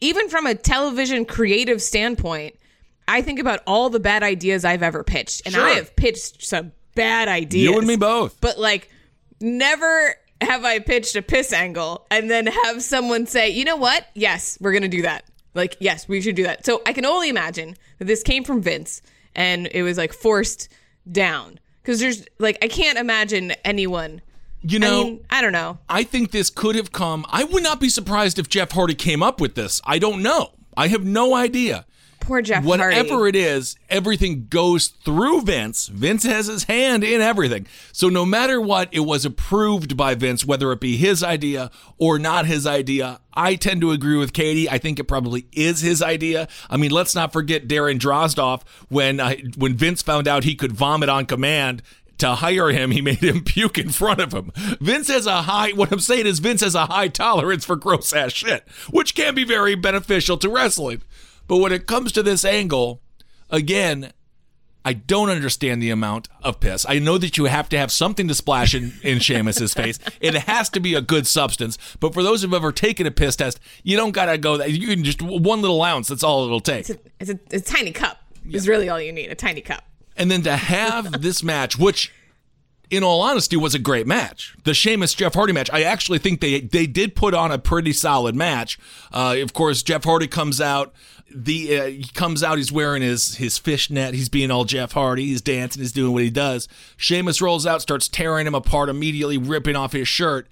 even 0.00 0.28
from 0.28 0.46
a 0.46 0.54
television 0.54 1.24
creative 1.24 1.80
standpoint, 1.80 2.56
I 3.06 3.22
think 3.22 3.38
about 3.38 3.60
all 3.66 3.90
the 3.90 4.00
bad 4.00 4.22
ideas 4.22 4.64
I've 4.64 4.82
ever 4.82 5.04
pitched, 5.04 5.42
and 5.46 5.56
I 5.56 5.70
have 5.70 5.94
pitched 5.94 6.44
some 6.44 6.72
bad 6.94 7.28
ideas. 7.28 7.70
You 7.70 7.78
and 7.78 7.86
me 7.86 7.96
both. 7.96 8.40
But 8.40 8.58
like, 8.58 8.90
never 9.40 10.14
have 10.40 10.64
I 10.64 10.78
pitched 10.78 11.16
a 11.16 11.22
piss 11.22 11.52
angle 11.52 12.06
and 12.10 12.30
then 12.30 12.46
have 12.46 12.82
someone 12.82 13.26
say, 13.26 13.50
"You 13.50 13.64
know 13.64 13.76
what? 13.76 14.06
Yes, 14.14 14.58
we're 14.60 14.72
gonna 14.72 14.88
do 14.88 15.02
that." 15.02 15.24
Like, 15.54 15.76
yes, 15.80 16.08
we 16.08 16.20
should 16.20 16.34
do 16.34 16.44
that. 16.44 16.66
So 16.66 16.82
I 16.86 16.92
can 16.92 17.04
only 17.04 17.28
imagine 17.28 17.76
that 17.98 18.06
this 18.06 18.22
came 18.22 18.42
from 18.42 18.60
Vince, 18.60 19.02
and 19.34 19.68
it 19.68 19.82
was 19.82 19.98
like 19.98 20.12
forced 20.12 20.68
down 21.10 21.58
because 21.82 22.00
there's 22.00 22.24
like 22.38 22.58
I 22.62 22.68
can't 22.68 22.98
imagine 22.98 23.52
anyone. 23.64 24.22
You 24.66 24.78
know, 24.78 25.00
I 25.00 25.04
mean, 25.04 25.24
I 25.28 25.42
don't 25.42 25.52
know. 25.52 25.78
I 25.90 26.04
think 26.04 26.30
this 26.30 26.48
could 26.48 26.74
have 26.74 26.90
come. 26.90 27.26
I 27.28 27.44
would 27.44 27.62
not 27.62 27.80
be 27.80 27.90
surprised 27.90 28.38
if 28.38 28.48
Jeff 28.48 28.72
Hardy 28.72 28.94
came 28.94 29.22
up 29.22 29.38
with 29.38 29.54
this. 29.54 29.82
I 29.84 29.98
don't 29.98 30.22
know. 30.22 30.52
I 30.76 30.88
have 30.88 31.04
no 31.04 31.34
idea. 31.34 31.84
Poor 32.24 32.42
Jeff 32.42 32.64
Whatever 32.64 33.14
Hardy. 33.16 33.38
it 33.38 33.42
is, 33.42 33.76
everything 33.90 34.46
goes 34.48 34.88
through 34.88 35.42
Vince. 35.42 35.88
Vince 35.88 36.24
has 36.24 36.46
his 36.46 36.64
hand 36.64 37.04
in 37.04 37.20
everything. 37.20 37.66
So 37.92 38.08
no 38.08 38.24
matter 38.24 38.60
what, 38.60 38.88
it 38.92 39.00
was 39.00 39.24
approved 39.24 39.96
by 39.96 40.14
Vince, 40.14 40.44
whether 40.44 40.72
it 40.72 40.80
be 40.80 40.96
his 40.96 41.22
idea 41.22 41.70
or 41.98 42.18
not 42.18 42.46
his 42.46 42.66
idea. 42.66 43.20
I 43.34 43.56
tend 43.56 43.80
to 43.82 43.90
agree 43.90 44.16
with 44.16 44.32
Katie. 44.32 44.70
I 44.70 44.78
think 44.78 44.98
it 44.98 45.04
probably 45.04 45.46
is 45.52 45.80
his 45.80 46.00
idea. 46.02 46.48
I 46.70 46.76
mean, 46.76 46.90
let's 46.90 47.14
not 47.14 47.32
forget 47.32 47.68
Darren 47.68 47.98
Drozdov 47.98 48.62
when 48.88 49.20
uh, 49.20 49.34
when 49.56 49.74
Vince 49.74 50.02
found 50.02 50.26
out 50.26 50.44
he 50.44 50.54
could 50.54 50.72
vomit 50.72 51.08
on 51.08 51.26
command 51.26 51.82
to 52.18 52.36
hire 52.36 52.68
him, 52.70 52.92
he 52.92 53.00
made 53.00 53.18
him 53.18 53.42
puke 53.44 53.76
in 53.76 53.90
front 53.90 54.20
of 54.20 54.32
him. 54.32 54.52
Vince 54.80 55.08
has 55.08 55.26
a 55.26 55.42
high, 55.42 55.70
what 55.72 55.90
I'm 55.92 55.98
saying 56.00 56.26
is 56.26 56.38
Vince 56.38 56.60
has 56.60 56.74
a 56.76 56.86
high 56.86 57.08
tolerance 57.08 57.64
for 57.64 57.76
gross 57.76 58.12
ass 58.12 58.32
shit, 58.32 58.66
which 58.90 59.14
can 59.14 59.34
be 59.34 59.44
very 59.44 59.74
beneficial 59.74 60.36
to 60.38 60.48
wrestling. 60.48 61.02
But 61.46 61.58
when 61.58 61.72
it 61.72 61.86
comes 61.86 62.12
to 62.12 62.22
this 62.22 62.44
angle, 62.44 63.00
again, 63.50 64.12
I 64.84 64.92
don't 64.92 65.30
understand 65.30 65.82
the 65.82 65.90
amount 65.90 66.28
of 66.42 66.60
piss. 66.60 66.84
I 66.86 66.98
know 66.98 67.16
that 67.16 67.38
you 67.38 67.46
have 67.46 67.70
to 67.70 67.78
have 67.78 67.90
something 67.90 68.28
to 68.28 68.34
splash 68.34 68.74
in, 68.74 68.92
in 69.02 69.18
Sheamus's 69.18 69.72
face. 69.74 69.98
It 70.20 70.34
has 70.34 70.68
to 70.70 70.80
be 70.80 70.94
a 70.94 71.00
good 71.00 71.26
substance. 71.26 71.78
But 72.00 72.12
for 72.12 72.22
those 72.22 72.42
who've 72.42 72.52
ever 72.52 72.70
taken 72.72 73.06
a 73.06 73.10
piss 73.10 73.36
test, 73.36 73.58
you 73.82 73.96
don't 73.96 74.12
gotta 74.12 74.36
go 74.36 74.58
that 74.58 74.70
you 74.70 74.88
can 74.88 75.02
just 75.02 75.22
one 75.22 75.62
little 75.62 75.82
ounce, 75.82 76.08
that's 76.08 76.22
all 76.22 76.44
it'll 76.44 76.60
take. 76.60 76.90
It's 76.90 76.90
a, 76.90 76.98
it's 77.20 77.30
a, 77.30 77.40
it's 77.50 77.70
a 77.70 77.74
tiny 77.74 77.92
cup. 77.92 78.18
Is 78.50 78.68
really 78.68 78.90
all 78.90 79.00
you 79.00 79.12
need. 79.12 79.30
A 79.30 79.34
tiny 79.34 79.62
cup. 79.62 79.84
And 80.16 80.30
then 80.30 80.42
to 80.42 80.54
have 80.54 81.22
this 81.22 81.42
match, 81.42 81.78
which 81.78 82.12
in 82.90 83.02
all 83.02 83.22
honesty 83.22 83.56
was 83.56 83.74
a 83.74 83.78
great 83.78 84.06
match. 84.06 84.54
The 84.64 84.74
Sheamus 84.74 85.14
Jeff 85.14 85.34
Hardy 85.34 85.54
match, 85.54 85.70
I 85.72 85.82
actually 85.82 86.18
think 86.18 86.40
they 86.40 86.60
they 86.60 86.86
did 86.86 87.16
put 87.16 87.32
on 87.34 87.50
a 87.50 87.58
pretty 87.58 87.92
solid 87.92 88.34
match. 88.34 88.78
Uh, 89.12 89.36
of 89.38 89.54
course, 89.54 89.82
Jeff 89.82 90.04
Hardy 90.04 90.28
comes 90.28 90.60
out. 90.60 90.92
The 91.34 91.78
uh, 91.78 91.86
he 91.86 92.04
comes 92.14 92.42
out. 92.44 92.58
He's 92.58 92.70
wearing 92.70 93.02
his 93.02 93.36
his 93.36 93.58
fishnet. 93.58 94.14
He's 94.14 94.28
being 94.28 94.50
all 94.50 94.64
Jeff 94.64 94.92
Hardy. 94.92 95.26
He's 95.26 95.42
dancing. 95.42 95.82
He's 95.82 95.92
doing 95.92 96.12
what 96.12 96.22
he 96.22 96.30
does. 96.30 96.68
Sheamus 96.96 97.42
rolls 97.42 97.66
out, 97.66 97.82
starts 97.82 98.06
tearing 98.06 98.46
him 98.46 98.54
apart 98.54 98.88
immediately, 98.88 99.36
ripping 99.36 99.74
off 99.74 99.92
his 99.92 100.06
shirt. 100.06 100.46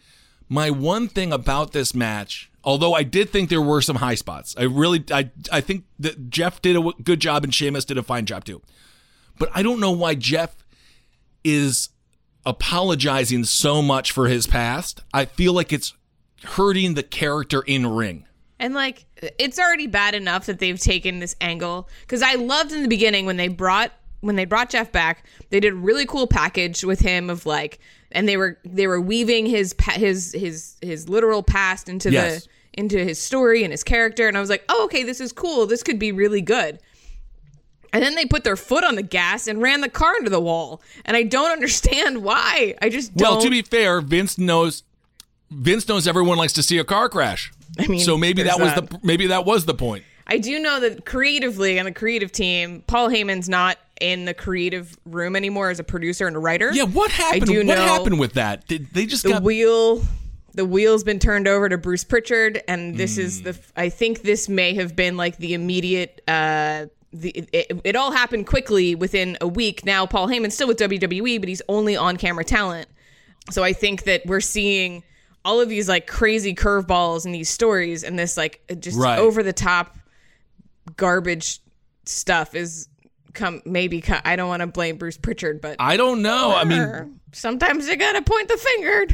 My 0.49 0.71
one 0.71 1.07
thing 1.07 1.33
about 1.33 1.73
this 1.73 1.95
match, 1.95 2.51
although 2.65 2.95
I 2.95 3.05
did 3.05 3.31
think 3.31 3.49
there 3.49 3.63
were 3.63 3.81
some 3.81 3.97
high 3.97 4.17
spots, 4.17 4.57
I 4.59 4.65
really 4.65 5.05
I 5.13 5.31
I 5.53 5.61
think 5.61 5.85
that 6.01 6.31
Jeff 6.31 6.61
did 6.61 6.77
a 6.77 6.91
good 7.03 7.21
job 7.21 7.45
and 7.45 7.55
Sheamus 7.55 7.85
did 7.85 7.97
a 7.97 8.03
fine 8.03 8.27
job 8.27 8.45
too. 8.45 8.61
But 9.39 9.51
I 9.55 9.63
don't 9.63 9.81
know 9.81 9.93
why 9.93 10.15
Jeff 10.17 10.57
is 11.45 11.91
apologizing 12.45 13.45
so 13.45 13.83
much 13.83 14.11
for 14.11 14.29
his 14.29 14.47
past. 14.47 15.03
I 15.15 15.27
feel 15.27 15.53
like 15.53 15.73
it's 15.73 15.95
hurting 16.45 16.95
the 16.95 17.03
character 17.03 17.63
in 17.63 17.87
ring. 17.87 18.27
And 18.63 18.75
like, 18.75 19.05
it's 19.39 19.59
already 19.59 19.89
bad 19.89 20.15
enough 20.15 20.47
that 20.47 20.61
they've 20.61 20.79
taken 20.79 21.19
this 21.19 21.35
angle. 21.41 21.89
Because 22.03 22.23
I 22.23 22.35
loved 22.37 22.73
in 22.73 22.83
the 22.83 22.89
beginning 22.89 23.27
when 23.27 23.37
they 23.37 23.49
brought 23.49 23.93
when 24.21 24.37
they 24.37 24.45
brought 24.45 24.71
Jeff 24.71 24.93
back, 24.93 25.27
they 25.51 25.59
did 25.59 25.73
a 25.73 25.77
really 25.77 26.07
cool 26.07 26.29
package 26.29 26.85
with 26.85 27.01
him 27.01 27.29
of 27.29 27.45
like, 27.45 27.81
and 28.13 28.29
they 28.29 28.37
were 28.37 28.57
they 28.65 28.87
were 28.87 29.01
weaving 29.01 29.47
his 29.47 29.75
his 29.95 30.33
his 30.33 30.77
his 30.81 31.09
literal 31.09 31.43
past 31.43 31.89
into 31.89 32.11
Yes. 32.13 32.45
the 32.45 32.49
into 32.75 32.99
his 33.05 33.19
story 33.19 33.65
and 33.65 33.73
his 33.73 33.83
character. 33.83 34.29
And 34.29 34.37
I 34.37 34.41
was 34.41 34.49
like, 34.49 34.65
oh, 34.69 34.85
okay, 34.85 35.03
this 35.03 35.21
is 35.21 35.33
cool. 35.33 35.67
This 35.67 35.83
could 35.83 35.99
be 35.99 36.13
really 36.13 36.41
good. 36.41 36.79
And 37.93 38.03
then 38.03 38.15
they 38.15 38.25
put 38.25 38.45
their 38.45 38.57
foot 38.57 38.85
on 38.85 38.95
the 38.95 39.03
gas 39.03 39.47
and 39.49 39.61
ran 39.61 39.81
the 39.83 39.89
car 39.91 40.17
into 40.17 40.31
the 40.31 40.41
wall. 40.41 40.81
And 41.05 41.17
I 41.17 41.25
don't 41.25 41.51
understand 41.59 42.23
why. 42.23 42.77
I 42.81 42.89
just 42.91 43.15
don't. 43.17 43.29
Well, 43.29 43.41
to 43.43 43.51
be 43.51 43.63
fair, 43.63 44.01
Vince 44.01 44.39
knows 44.39 44.85
Vince 45.51 45.89
knows 45.89 46.07
everyone 46.07 46.39
likes 46.39 46.53
to 46.55 46.63
see 46.63 46.79
a 46.79 46.85
car 46.85 47.09
crash. 47.09 47.53
I 47.79 47.87
mean, 47.87 48.01
so 48.01 48.17
maybe 48.17 48.43
that 48.45 48.59
was 48.61 48.75
that. 48.75 48.91
the 48.91 48.99
maybe 49.03 49.29
that 49.29 49.45
was 49.45 49.65
the 49.65 49.75
point. 49.75 50.05
I 50.27 50.39
do 50.39 50.59
know 50.61 50.81
that 50.81 51.05
creatively 51.05 51.79
on 51.79 51.85
the 51.85 51.93
creative 51.93 52.31
team, 52.33 52.83
Paul 52.87 53.09
Heyman's 53.09 53.49
not 53.49 53.77
in 54.01 54.25
the 54.25 54.35
creative 54.35 54.97
room 55.05 55.37
anymore 55.37 55.71
as 55.71 55.79
a 55.81 55.85
producer 55.85 56.27
and 56.27 56.37
a 56.37 56.39
writer. 56.39 56.71
Yeah, 56.73 56.85
what 56.85 57.11
happened? 57.11 57.43
I 57.43 57.47
do 57.47 57.59
what 57.59 57.67
know 57.67 57.83
happened 57.83 58.19
with 58.21 58.35
that? 58.35 58.67
Did 58.69 58.89
they 58.93 59.07
just 59.07 59.23
the 59.25 59.31
got 59.31 59.43
wheel 59.43 60.03
the 60.55 60.65
wheel's 60.67 61.03
been 61.03 61.19
turned 61.19 61.49
over 61.49 61.69
to 61.69 61.79
Bruce 61.79 62.05
Pritchard 62.05 62.63
and 62.69 62.97
this 62.97 63.17
is 63.19 63.39
Hmm. 63.39 63.45
the 63.45 63.59
I 63.77 63.89
think 63.89 64.23
this 64.23 64.49
may 64.49 64.75
have 64.75 64.95
been 64.95 65.17
like 65.17 65.39
the 65.39 65.55
immediate 65.55 66.21
uh 66.29 66.87
the, 67.15 67.31
it, 67.53 67.81
it 67.85 67.95
all 67.97 68.11
happened 68.11 68.47
quickly 68.47 68.95
within 68.95 69.37
a 69.43 69.47
week. 69.49 69.85
Now 69.85 70.07
Paul 70.07 70.29
Heyman's 70.29 70.55
still 70.55 70.69
with 70.69 70.79
WWE, 70.79 71.41
but 71.41 71.49
he's 71.49 71.61
only 71.69 71.95
on 71.95 72.17
camera 72.17 72.45
talent. 72.45 72.89
So 73.51 73.63
I 73.63 73.73
think 73.75 74.05
that 74.05 74.23
we're 74.25 74.41
seeing 74.41 75.03
all 75.45 75.61
of 75.61 75.69
these 75.69 75.89
like 75.89 76.07
crazy 76.07 76.55
curveballs 76.55 77.27
in 77.27 77.33
these 77.33 77.49
stories 77.49 78.05
and 78.05 78.19
this 78.19 78.37
like 78.37 78.61
just 78.81 78.99
Right. 78.99 79.19
over 79.19 79.43
the 79.43 79.53
top 79.53 79.97
garbage 80.97 81.61
stuff 82.05 82.55
is 82.55 82.89
come 83.35 83.63
maybe 83.65 84.01
co- 84.01 84.21
I 84.25 84.37
don't 84.37 84.49
want 84.49 84.61
to 84.61 84.67
blame 84.67 84.97
Bruce 84.97 85.17
Pritchard, 85.17 85.61
but 85.61 85.77
I 85.79 85.97
don't 85.97 86.23
know. 86.23 86.55
I 86.55 86.65
mean, 86.65 87.21
sometimes 87.33 87.89
you 87.89 87.97
gotta 87.97 88.23
point 88.23 88.49
the 88.49 88.57
finger. 88.57 89.07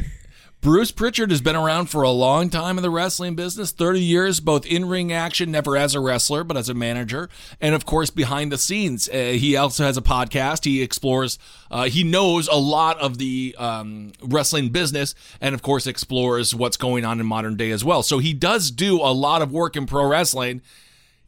Bruce 0.61 0.91
Pritchard 0.91 1.31
has 1.31 1.39
been 1.39 1.55
around 1.55 1.85
for 1.85 2.01
a 2.01 2.09
long 2.09 2.49
time 2.49 2.77
in 2.77 2.81
the 2.81 2.89
wrestling 2.89 3.33
business 3.33 3.71
30 3.71 4.01
years, 4.01 4.41
both 4.41 4.65
in 4.65 4.89
ring 4.89 5.13
action, 5.13 5.51
never 5.51 5.77
as 5.77 5.95
a 5.95 6.01
wrestler, 6.01 6.43
but 6.43 6.57
as 6.57 6.67
a 6.67 6.73
manager, 6.73 7.29
and 7.61 7.73
of 7.73 7.85
course 7.85 8.09
behind 8.09 8.51
the 8.51 8.57
scenes. 8.57 9.07
Uh, 9.07 9.37
he 9.37 9.55
also 9.55 9.85
has 9.85 9.95
a 9.95 10.01
podcast. 10.01 10.65
He 10.65 10.81
explores, 10.81 11.39
uh, 11.71 11.85
he 11.85 12.03
knows 12.03 12.49
a 12.49 12.57
lot 12.57 12.99
of 12.99 13.19
the 13.19 13.55
um, 13.57 14.11
wrestling 14.21 14.67
business, 14.67 15.15
and 15.39 15.55
of 15.55 15.61
course 15.61 15.87
explores 15.87 16.53
what's 16.53 16.75
going 16.75 17.05
on 17.05 17.21
in 17.21 17.25
modern 17.25 17.55
day 17.55 17.71
as 17.71 17.85
well. 17.85 18.03
So 18.03 18.17
he 18.17 18.33
does 18.33 18.69
do 18.69 18.97
a 18.99 19.13
lot 19.13 19.41
of 19.41 19.53
work 19.53 19.77
in 19.77 19.85
pro 19.85 20.05
wrestling. 20.05 20.61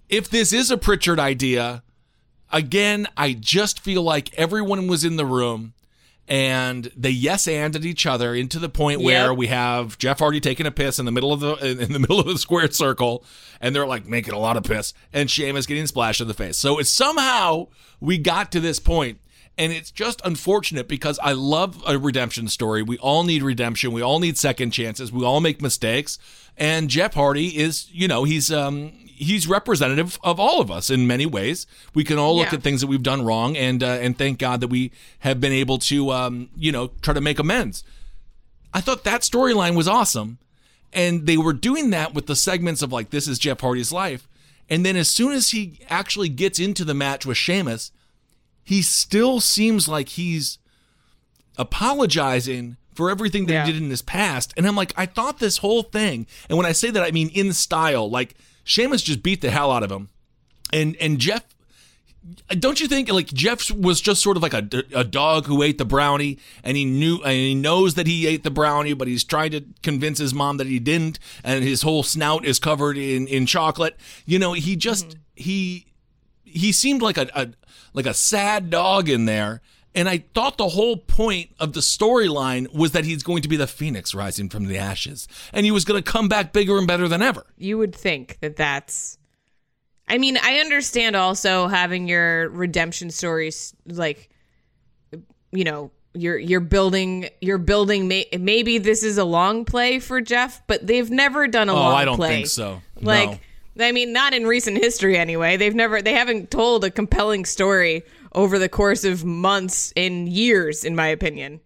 If 0.09 0.29
this 0.29 0.51
is 0.51 0.71
a 0.71 0.77
Pritchard 0.77 1.19
idea, 1.19 1.83
again, 2.51 3.07
I 3.15 3.31
just 3.31 3.79
feel 3.79 4.03
like 4.03 4.33
everyone 4.33 4.89
was 4.89 5.05
in 5.05 5.15
the 5.15 5.25
room 5.25 5.73
and 6.31 6.89
they 6.95 7.09
yes 7.09 7.45
anded 7.45 7.83
each 7.85 8.05
other 8.05 8.33
into 8.33 8.57
the 8.57 8.69
point 8.69 9.01
where 9.01 9.27
Yep. 9.31 9.38
we 9.38 9.47
have 9.47 9.97
Jeff 9.97 10.19
Hardy 10.19 10.39
taking 10.39 10.65
a 10.65 10.71
piss 10.71 10.97
in 10.97 11.03
the 11.05 11.11
middle 11.11 11.33
of 11.33 11.41
the 11.41 11.55
in 11.57 11.91
the 11.91 12.00
middle 12.05 12.21
of 12.21 12.25
the 12.25 12.38
squared 12.38 12.73
circle, 12.73 13.25
and 13.59 13.75
they're 13.75 13.85
like 13.85 14.05
making 14.07 14.33
a 14.33 14.39
lot 14.39 14.55
of 14.55 14.63
piss, 14.63 14.93
and 15.11 15.29
Sheamus 15.29 15.65
getting 15.65 15.88
splashed 15.88 16.21
in 16.21 16.29
the 16.29 16.33
face. 16.33 16.57
So 16.57 16.79
it's 16.79 16.89
somehow 16.89 17.67
we 18.00 18.17
got 18.17 18.50
to 18.53 18.61
this 18.61 18.79
point, 18.79 19.19
and 19.57 19.73
it's 19.73 19.91
just 19.91 20.21
unfortunate 20.23 20.88
because 20.88 21.19
I 21.21 21.33
love 21.33 21.83
a 21.85 21.97
redemption 21.97 22.47
story. 22.47 22.81
We 22.81 22.97
all 23.00 23.23
need 23.25 23.43
redemption. 23.43 23.91
We 23.91 24.01
all 24.01 24.19
need 24.21 24.38
second 24.38 24.71
chances. 24.71 25.11
We 25.11 25.25
all 25.25 25.41
make 25.41 25.61
mistakes, 25.61 26.17
and 26.57 26.89
Jeff 26.89 27.13
Hardy 27.13 27.57
is 27.57 27.89
you 27.91 28.07
know 28.07 28.23
he's 28.23 28.50
um 28.53 28.93
he's 29.21 29.47
representative 29.47 30.19
of 30.23 30.39
all 30.39 30.59
of 30.59 30.69
us 30.71 30.89
in 30.89 31.05
many 31.07 31.25
ways. 31.25 31.67
We 31.93 32.03
can 32.03 32.17
all 32.17 32.35
look 32.35 32.47
Yeah. 32.51 32.55
at 32.57 32.63
things 32.63 32.81
that 32.81 32.87
we've 32.87 33.03
done 33.03 33.23
wrong, 33.23 33.55
and 33.55 33.81
uh, 33.83 33.87
and 34.01 34.17
thank 34.17 34.39
God 34.39 34.59
that 34.61 34.67
we 34.69 34.91
have 35.19 35.39
been 35.39 35.51
able 35.53 35.77
to, 35.77 36.11
um, 36.11 36.49
you 36.57 36.71
know, 36.71 36.91
try 37.01 37.13
to 37.13 37.21
make 37.21 37.39
amends. 37.39 37.83
I 38.73 38.81
thought 38.81 39.03
that 39.03 39.21
storyline 39.21 39.75
was 39.75 39.87
awesome, 39.87 40.39
and 40.91 41.25
they 41.27 41.37
were 41.37 41.53
doing 41.53 41.91
that 41.91 42.13
with 42.13 42.25
the 42.27 42.35
segments 42.35 42.81
of 42.81 42.91
like 42.91 43.11
this 43.11 43.27
is 43.27 43.37
Jeff 43.39 43.61
Hardy's 43.61 43.91
life, 43.91 44.27
and 44.69 44.85
then 44.85 44.95
as 44.97 45.09
soon 45.09 45.31
as 45.33 45.49
he 45.51 45.79
actually 45.89 46.29
gets 46.29 46.59
into 46.59 46.83
the 46.83 46.93
match 46.93 47.25
with 47.25 47.37
Sheamus, 47.37 47.91
he 48.63 48.81
still 48.81 49.39
seems 49.39 49.87
like 49.87 50.09
he's 50.09 50.57
apologizing 51.57 52.77
for 52.95 53.09
everything 53.09 53.45
that 53.45 53.53
Yeah. 53.53 53.65
he 53.65 53.71
did 53.73 53.81
in 53.81 53.89
his 53.89 54.01
past. 54.01 54.53
And 54.57 54.67
I'm 54.67 54.75
like, 54.75 54.93
I 54.97 55.05
thought 55.05 55.39
this 55.39 55.57
whole 55.57 55.83
thing, 55.83 56.27
and 56.49 56.57
when 56.57 56.65
I 56.65 56.71
say 56.71 56.89
that, 56.91 57.03
I 57.03 57.11
mean 57.11 57.29
in 57.29 57.53
style. 57.53 58.09
Like 58.09 58.35
Sheamus 58.63 59.01
just 59.01 59.23
beat 59.23 59.41
the 59.41 59.51
hell 59.51 59.71
out 59.71 59.83
of 59.83 59.91
him, 59.91 60.09
and 60.71 60.95
and 60.97 61.19
Jeff. 61.19 61.43
Don't 62.49 62.79
you 62.79 62.87
think 62.87 63.11
like 63.11 63.27
Jeff 63.27 63.71
was 63.71 63.99
just 63.99 64.21
sort 64.21 64.37
of 64.37 64.43
like 64.43 64.53
a, 64.53 64.67
a 64.93 65.03
dog 65.03 65.47
who 65.47 65.63
ate 65.63 65.79
the 65.79 65.85
brownie 65.85 66.37
and 66.63 66.77
he 66.77 66.85
knew 66.85 67.19
and 67.23 67.33
he 67.33 67.55
knows 67.55 67.95
that 67.95 68.05
he 68.05 68.27
ate 68.27 68.43
the 68.43 68.51
brownie 68.51 68.93
but 68.93 69.07
he's 69.07 69.23
trying 69.23 69.49
to 69.49 69.65
convince 69.81 70.19
his 70.19 70.31
mom 70.31 70.57
that 70.57 70.67
he 70.67 70.77
didn't 70.77 71.17
and 71.43 71.63
his 71.63 71.81
whole 71.81 72.03
snout 72.03 72.45
is 72.45 72.59
covered 72.59 72.95
in 72.95 73.27
in 73.27 73.47
chocolate. 73.47 73.97
You 74.27 74.37
know, 74.37 74.53
he 74.53 74.75
just 74.75 75.07
mm-hmm. 75.07 75.19
he 75.35 75.87
he 76.43 76.71
seemed 76.71 77.01
like 77.01 77.17
a, 77.17 77.27
a 77.33 77.47
like 77.93 78.05
a 78.05 78.13
sad 78.13 78.69
dog 78.69 79.09
in 79.09 79.25
there 79.25 79.61
and 79.95 80.10
i 80.10 80.24
thought 80.33 80.57
the 80.57 80.69
whole 80.69 80.98
point 80.98 81.50
of 81.60 81.74
the 81.74 81.79
storyline 81.79 82.71
was 82.74 82.91
that 82.91 83.05
he's 83.05 83.24
going 83.24 83.41
to 83.41 83.48
be 83.48 83.55
the 83.57 83.67
phoenix 83.67 84.13
rising 84.13 84.50
from 84.50 84.65
the 84.65 84.77
ashes 84.77 85.27
and 85.53 85.65
he 85.65 85.71
was 85.71 85.86
going 85.86 86.01
to 86.01 86.12
come 86.12 86.27
back 86.27 86.53
bigger 86.53 86.77
and 86.77 86.88
better 86.88 87.07
than 87.07 87.21
ever 87.21 87.45
you 87.57 87.77
would 87.77 87.95
think 87.95 88.38
that 88.41 88.55
that's 88.55 89.17
i 90.07 90.17
mean 90.17 90.38
i 90.43 90.60
understand 90.60 91.15
also 91.15 91.67
having 91.67 92.07
your 92.07 92.50
redemption 92.50 93.10
stories 93.10 93.75
like 93.86 94.29
you 95.51 95.63
know 95.63 95.91
you're 96.13 96.38
you're 96.38 96.60
building 96.60 97.29
you're 97.39 97.57
building 97.57 98.07
may, 98.07 98.25
maybe 98.38 98.77
this 98.77 99.03
is 99.03 99.17
a 99.17 99.24
long 99.24 99.63
play 99.63 100.00
for 100.00 100.19
jeff 100.19 100.62
but 100.67 100.86
they've 100.86 101.10
never 101.10 101.48
done 101.48 101.69
a 101.69 101.74
oh 101.74 101.75
long 101.75 101.91
play. 101.91 102.01
i 102.01 102.05
don't 102.05 102.15
play 102.17 102.29
think 102.29 102.48
so 102.48 102.81
like 103.01 103.41
no. 103.75 103.86
i 103.86 103.91
mean 103.91 104.12
not 104.12 104.33
in 104.33 104.45
recent 104.45 104.77
history 104.77 105.17
anyway 105.17 105.55
they've 105.55 105.75
never 105.75 106.01
they 106.01 106.13
haven't 106.13 106.51
told 106.51 106.83
a 106.83 106.91
compelling 106.91 107.45
story 107.45 108.03
over 108.33 108.57
the 108.59 108.69
course 108.69 109.03
of 109.03 109.23
months 109.25 109.91
and 109.95 110.27
years 110.29 110.83
in 110.83 110.95
my 110.95 111.07
opinion. 111.07 111.59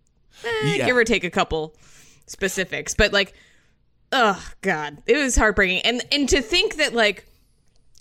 Eh, 0.44 0.76
Yeah. 0.78 0.86
give 0.86 0.98
or 0.98 1.04
take 1.04 1.24
a 1.24 1.30
couple 1.30 1.76
specifics. 2.28 2.94
But 2.96 3.14
like 3.14 3.34
oh 4.12 4.42
god 4.62 5.02
it 5.06 5.18
was 5.18 5.36
heartbreaking. 5.36 5.82
And 5.82 6.02
and 6.12 6.28
to 6.30 6.42
think 6.42 6.76
that 6.78 6.94
like 6.94 7.26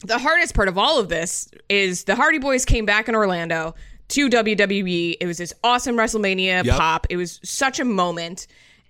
the 0.04 0.18
hardest 0.18 0.54
part 0.54 0.68
of 0.68 0.76
all 0.78 0.98
of 1.00 1.08
this 1.08 1.48
is 1.68 2.04
the 2.04 2.14
hardy 2.14 2.38
boys 2.38 2.64
came 2.64 2.84
back 2.84 3.08
in 3.08 3.14
orlando 3.14 3.74
to 4.08 4.28
wwe 4.28 5.16
it 5.18 5.26
was 5.26 5.38
this 5.38 5.52
awesome 5.64 5.96
wrestlemania 5.96 6.64
Yep. 6.64 6.76
pop. 6.76 7.06
It 7.10 7.16
was 7.16 7.40
such 7.42 7.80
a 7.80 7.84
moment. 7.84 8.46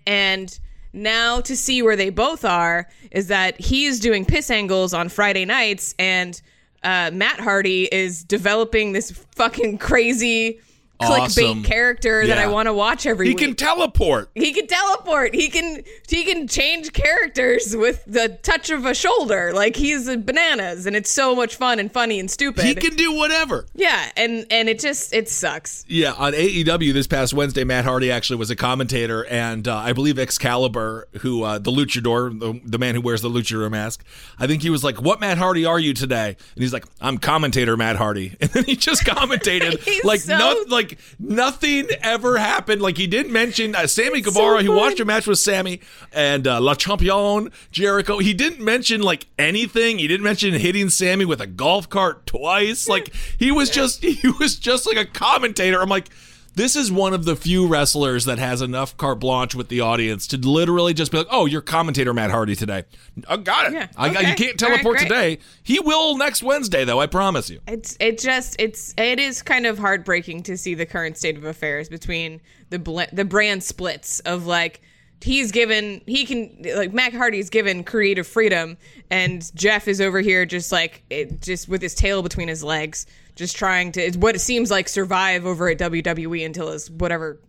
And 0.07 0.57
now 0.93 1.41
to 1.41 1.55
see 1.57 1.81
where 1.81 1.95
they 1.95 2.09
both 2.09 2.45
are 2.45 2.87
is 3.11 3.27
that 3.27 3.59
he's 3.59 3.99
doing 3.99 4.23
piss 4.25 4.49
angles 4.51 4.93
on 4.93 5.09
friday 5.09 5.43
nights 5.45 5.93
and 5.99 6.41
uh, 6.85 7.11
matt 7.11 7.39
hardy 7.39 7.89
is 7.91 8.23
developing 8.23 8.93
this 8.93 9.11
fucking 9.11 9.77
crazy 9.77 10.59
Awesome. 10.99 11.63
clickbait 11.63 11.65
character 11.65 12.25
that 12.27 12.37
I 12.37 12.47
want 12.47 12.67
to 12.67 12.73
watch 12.73 13.05
every 13.05 13.27
He 13.27 13.33
week. 13.35 13.43
can 13.43 13.55
teleport. 13.55 14.29
he 14.33 14.53
can 14.53 14.65
teleport. 14.67 15.35
He 15.35 15.49
can 15.49 15.83
he 16.07 16.23
can 16.23 16.47
change 16.47 16.93
characters 16.93 17.75
with 17.75 18.03
the 18.05 18.37
touch 18.43 18.69
of 18.69 18.85
a 18.85 18.93
shoulder. 18.95 19.51
Like 19.53 19.75
he's 19.75 20.07
a 20.07 20.17
bananas, 20.17 20.85
and 20.85 20.95
it's 20.95 21.11
so 21.11 21.35
much 21.35 21.55
fun 21.57 21.79
and 21.79 21.91
funny 21.91 22.19
and 22.19 22.31
stupid. 22.31 22.63
He 22.65 22.75
can 22.75 22.95
do 22.95 23.11
whatever. 23.13 23.65
yeah, 23.75 24.09
and 24.15 24.45
and 24.49 24.69
it 24.69 24.79
just 24.79 25.13
it 25.13 25.27
sucks. 25.29 25.83
Yeah, 25.87 26.13
on 26.13 26.33
AEW 26.33 26.93
this 26.93 27.07
past 27.07 27.33
Wednesday, 27.33 27.63
Matt 27.65 27.83
Hardy 27.85 28.09
actually 28.11 28.37
was 28.37 28.49
a 28.49 28.55
commentator, 28.55 29.25
and 29.25 29.67
uh, 29.67 29.75
I 29.77 29.91
believe 29.93 30.17
Excalibur, 30.17 31.07
who 31.19 31.43
uh, 31.43 31.57
the 31.59 31.71
luchador, 31.71 32.39
the, 32.39 32.59
the 32.63 32.77
man 32.77 32.95
who 32.95 33.01
wears 33.01 33.21
the 33.21 33.29
luchador 33.29 33.69
mask, 33.69 34.03
I 34.39 34.47
think 34.47 34.61
he 34.61 34.69
was 34.69 34.83
like, 34.83 35.01
"What 35.01 35.19
Matt 35.19 35.37
Hardy 35.37 35.65
are 35.65 35.79
you 35.79 35.93
today?" 35.93 36.29
And 36.55 36.63
he's 36.63 36.71
like, 36.73 36.85
"I'm 37.01 37.17
commentator 37.17 37.75
Matt 37.75 37.97
Hardy," 37.97 38.35
and 38.41 38.49
then 38.51 38.63
he 38.63 38.75
just 38.75 39.03
commentated 39.03 40.03
like 40.05 40.21
so- 40.21 40.37
no, 40.37 40.63
like 40.69 40.84
nothing 41.19 41.87
ever 42.01 42.37
happened. 42.37 42.81
Like 42.81 42.97
he 42.97 43.07
didn't 43.07 43.31
mention 43.31 43.75
uh, 43.75 43.87
Sammy 43.87 44.21
so 44.21 44.31
Guevara. 44.31 44.61
he 44.61 44.69
watched 44.69 44.99
a 44.99 45.05
match 45.05 45.27
with 45.27 45.39
Sammy 45.39 45.81
and 46.11 46.47
uh, 46.47 46.59
Le 46.59 46.75
Champion 46.75 47.51
Jericho. 47.71 48.19
He 48.19 48.33
didn't 48.33 48.63
mention 48.63 49.01
like 49.01 49.27
anything. 49.37 49.99
He 49.99 50.07
didn't 50.07 50.23
mention 50.23 50.53
hitting 50.53 50.89
Sammy 50.89 51.25
with 51.25 51.41
a 51.41 51.47
golf 51.47 51.89
cart 51.89 52.25
twice. 52.25 52.87
Like 52.87 53.13
he 53.37 53.51
was 53.51 53.69
just 53.69 54.03
he 54.03 54.29
was 54.39 54.55
just 54.55 54.85
like 54.85 54.97
a 54.97 55.05
commentator. 55.05 55.81
I'm 55.81 55.89
like. 55.89 56.09
This 56.55 56.77
is 56.77 56.89
one 56.89 57.13
of 57.13 57.25
the 57.25 57.35
few 57.35 57.67
wrestlers 57.67 58.23
that 58.25 58.39
has 58.39 58.61
enough 58.61 58.95
carte 58.95 59.19
blanche 59.19 59.55
with 59.55 59.67
the 59.67 59.81
audience 59.81 60.25
to 60.27 60.37
literally 60.37 60.93
just 60.93 61.11
be 61.11 61.17
like, 61.17 61.27
"Oh, 61.29 61.45
you're 61.45 61.61
commentator 61.61 62.13
Matt 62.13 62.31
Hardy 62.31 62.55
today. 62.55 62.85
I 63.27 63.37
got 63.37 63.67
it. 63.67 63.73
Yeah, 63.73 63.87
I 63.97 64.13
got, 64.13 64.25
you 64.25 64.35
can't 64.35 64.57
teleport 64.57 64.99
great. 64.99 65.09
today. 65.09 65.39
He 65.63 65.81
will 65.81 66.17
next 66.17 66.41
Wednesday, 66.41 66.85
though. 66.85 66.99
I 67.01 67.07
promise 67.07 67.49
you." 67.49 67.59
It's 67.67 67.97
it 67.99 68.19
just 68.19 68.55
it's 68.57 68.93
it 68.97 69.19
is 69.19 69.41
kind 69.41 69.65
of 69.65 69.77
heartbreaking 69.77 70.43
to 70.43 70.57
see 70.57 70.75
the 70.75 70.85
current 70.85 71.17
state 71.17 71.35
of 71.35 71.43
affairs 71.43 71.89
between 71.89 72.39
the 72.69 72.79
bl- 72.79 73.01
the 73.11 73.25
brand 73.25 73.61
splits 73.61 74.21
of 74.21 74.45
like 74.45 74.81
he's 75.21 75.51
given 75.51 76.01
he 76.05 76.25
can 76.25 76.63
like 76.75 76.93
Matt 76.93 77.13
Hardy's 77.13 77.49
given 77.49 77.83
creative 77.83 78.27
freedom 78.27 78.77
and 79.09 79.53
Jeff 79.55 79.87
is 79.87 79.99
over 79.99 80.21
here 80.21 80.45
just 80.45 80.71
like 80.71 81.03
it, 81.09 81.41
just 81.41 81.67
with 81.67 81.81
his 81.81 81.95
tail 81.95 82.21
between 82.21 82.47
his 82.47 82.63
legs 82.63 83.07
just 83.35 83.55
trying 83.55 83.91
to 83.93 84.11
what 84.17 84.35
it 84.35 84.39
seems 84.39 84.71
like 84.71 84.87
survive 84.89 85.45
over 85.45 85.69
at 85.69 85.77
WWE 85.77 86.45
until 86.45 86.71
his 86.71 86.89
whatever 86.89 87.39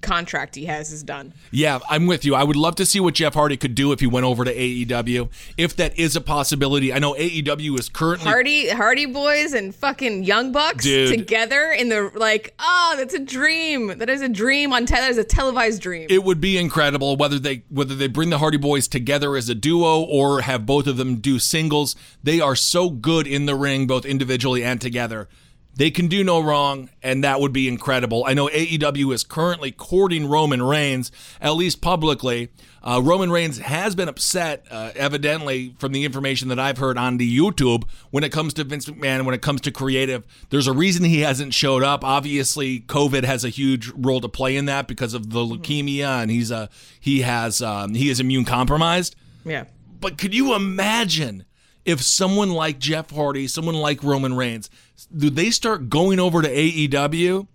contract 0.00 0.54
he 0.54 0.66
has 0.66 0.92
is 0.92 1.02
done. 1.02 1.32
Yeah, 1.50 1.78
I'm 1.88 2.06
with 2.06 2.24
you. 2.24 2.34
I 2.34 2.44
would 2.44 2.56
love 2.56 2.76
to 2.76 2.86
see 2.86 3.00
what 3.00 3.14
Jeff 3.14 3.34
Hardy 3.34 3.56
could 3.56 3.74
do 3.74 3.92
if 3.92 4.00
he 4.00 4.06
went 4.06 4.26
over 4.26 4.44
to 4.44 4.54
AEW, 4.54 5.28
if 5.56 5.76
that 5.76 5.98
is 5.98 6.16
a 6.16 6.20
possibility. 6.20 6.92
I 6.92 6.98
know 6.98 7.14
AEW 7.14 7.78
is 7.78 7.88
currently 7.88 8.26
Hardy 8.30 8.68
Hardy 8.68 9.06
boys 9.06 9.52
and 9.52 9.74
fucking 9.74 10.24
Young 10.24 10.52
Bucks 10.52 10.84
Dude. 10.84 11.16
together 11.16 11.70
in 11.70 11.88
the 11.88 12.10
like 12.14 12.54
oh 12.58 12.94
that's 12.96 13.14
a 13.14 13.18
dream 13.18 13.98
that 13.98 14.08
is 14.08 14.22
a 14.22 14.28
dream 14.28 14.72
on 14.72 14.86
te- 14.86 14.94
that 14.94 15.10
is 15.10 15.18
a 15.18 15.24
televised 15.24 15.82
dream. 15.82 16.06
it 16.10 16.24
would 16.24 16.40
be 16.40 16.58
incredible 16.58 17.16
whether 17.16 17.38
they 17.38 17.62
whether 17.68 17.94
they 17.94 18.08
bring 18.08 18.30
the 18.30 18.38
Hardy 18.38 18.58
Boys 18.58 18.88
together 18.88 19.36
as 19.36 19.48
a 19.48 19.54
duo 19.54 20.00
or 20.02 20.42
have 20.42 20.66
both 20.66 20.86
of 20.86 20.96
them 20.96 21.16
do 21.16 21.38
singles. 21.38 21.96
They 22.22 22.40
are 22.40 22.56
so 22.56 22.90
good 22.90 23.26
in 23.26 23.46
the 23.46 23.54
ring, 23.54 23.86
both 23.86 24.04
individually 24.04 24.62
and 24.64 24.80
together. 24.80 25.28
They 25.80 25.90
can 25.90 26.08
do 26.08 26.22
no 26.22 26.40
wrong, 26.40 26.90
and 27.02 27.24
that 27.24 27.40
would 27.40 27.54
be 27.54 27.66
incredible. 27.66 28.24
I 28.26 28.34
know 28.34 28.48
AEW 28.48 29.14
is 29.14 29.24
currently 29.24 29.72
courting 29.72 30.28
Roman 30.28 30.62
Reigns, 30.62 31.10
at 31.40 31.52
least 31.52 31.80
publicly. 31.80 32.50
Uh, 32.82 33.00
Roman 33.02 33.32
Reigns 33.32 33.56
has 33.60 33.94
been 33.94 34.06
upset, 34.06 34.66
uh, 34.70 34.90
evidently, 34.94 35.74
from 35.78 35.92
the 35.92 36.04
information 36.04 36.48
that 36.48 36.58
I've 36.58 36.76
heard 36.76 36.98
on 36.98 37.16
the 37.16 37.34
YouTube 37.34 37.84
when 38.10 38.24
it 38.24 38.30
comes 38.30 38.52
to 38.54 38.64
Vince 38.64 38.90
McMahon, 38.90 39.24
when 39.24 39.34
it 39.34 39.40
comes 39.40 39.62
to 39.62 39.70
creative. 39.70 40.26
There's 40.50 40.66
a 40.66 40.74
reason 40.74 41.04
he 41.04 41.20
hasn't 41.20 41.54
showed 41.54 41.82
up. 41.82 42.04
Obviously, 42.04 42.80
COVID 42.80 43.24
has 43.24 43.42
a 43.42 43.48
huge 43.48 43.90
role 43.96 44.20
to 44.20 44.28
play 44.28 44.56
in 44.56 44.66
that 44.66 44.86
because 44.86 45.14
of 45.14 45.30
the 45.30 45.40
leukemia, 45.40 46.20
and 46.20 46.30
he's 46.30 46.50
a 46.50 46.68
he 47.00 47.22
has 47.22 47.62
um, 47.62 47.94
he 47.94 48.10
is 48.10 48.20
immune 48.20 48.44
compromised. 48.44 49.16
yeah. 49.46 49.64
But 49.98 50.18
could 50.18 50.34
you 50.34 50.54
imagine 50.54 51.46
if 51.84 52.02
someone 52.02 52.50
like 52.50 52.78
Jeff 52.78 53.10
Hardy, 53.10 53.46
someone 53.48 53.74
like 53.74 54.02
Roman 54.02 54.36
Reigns, 54.36 54.70
do 55.16 55.30
they 55.30 55.50
start 55.50 55.88
going 55.88 56.18
over 56.20 56.42
to 56.42 56.48
AEW? 56.48 57.46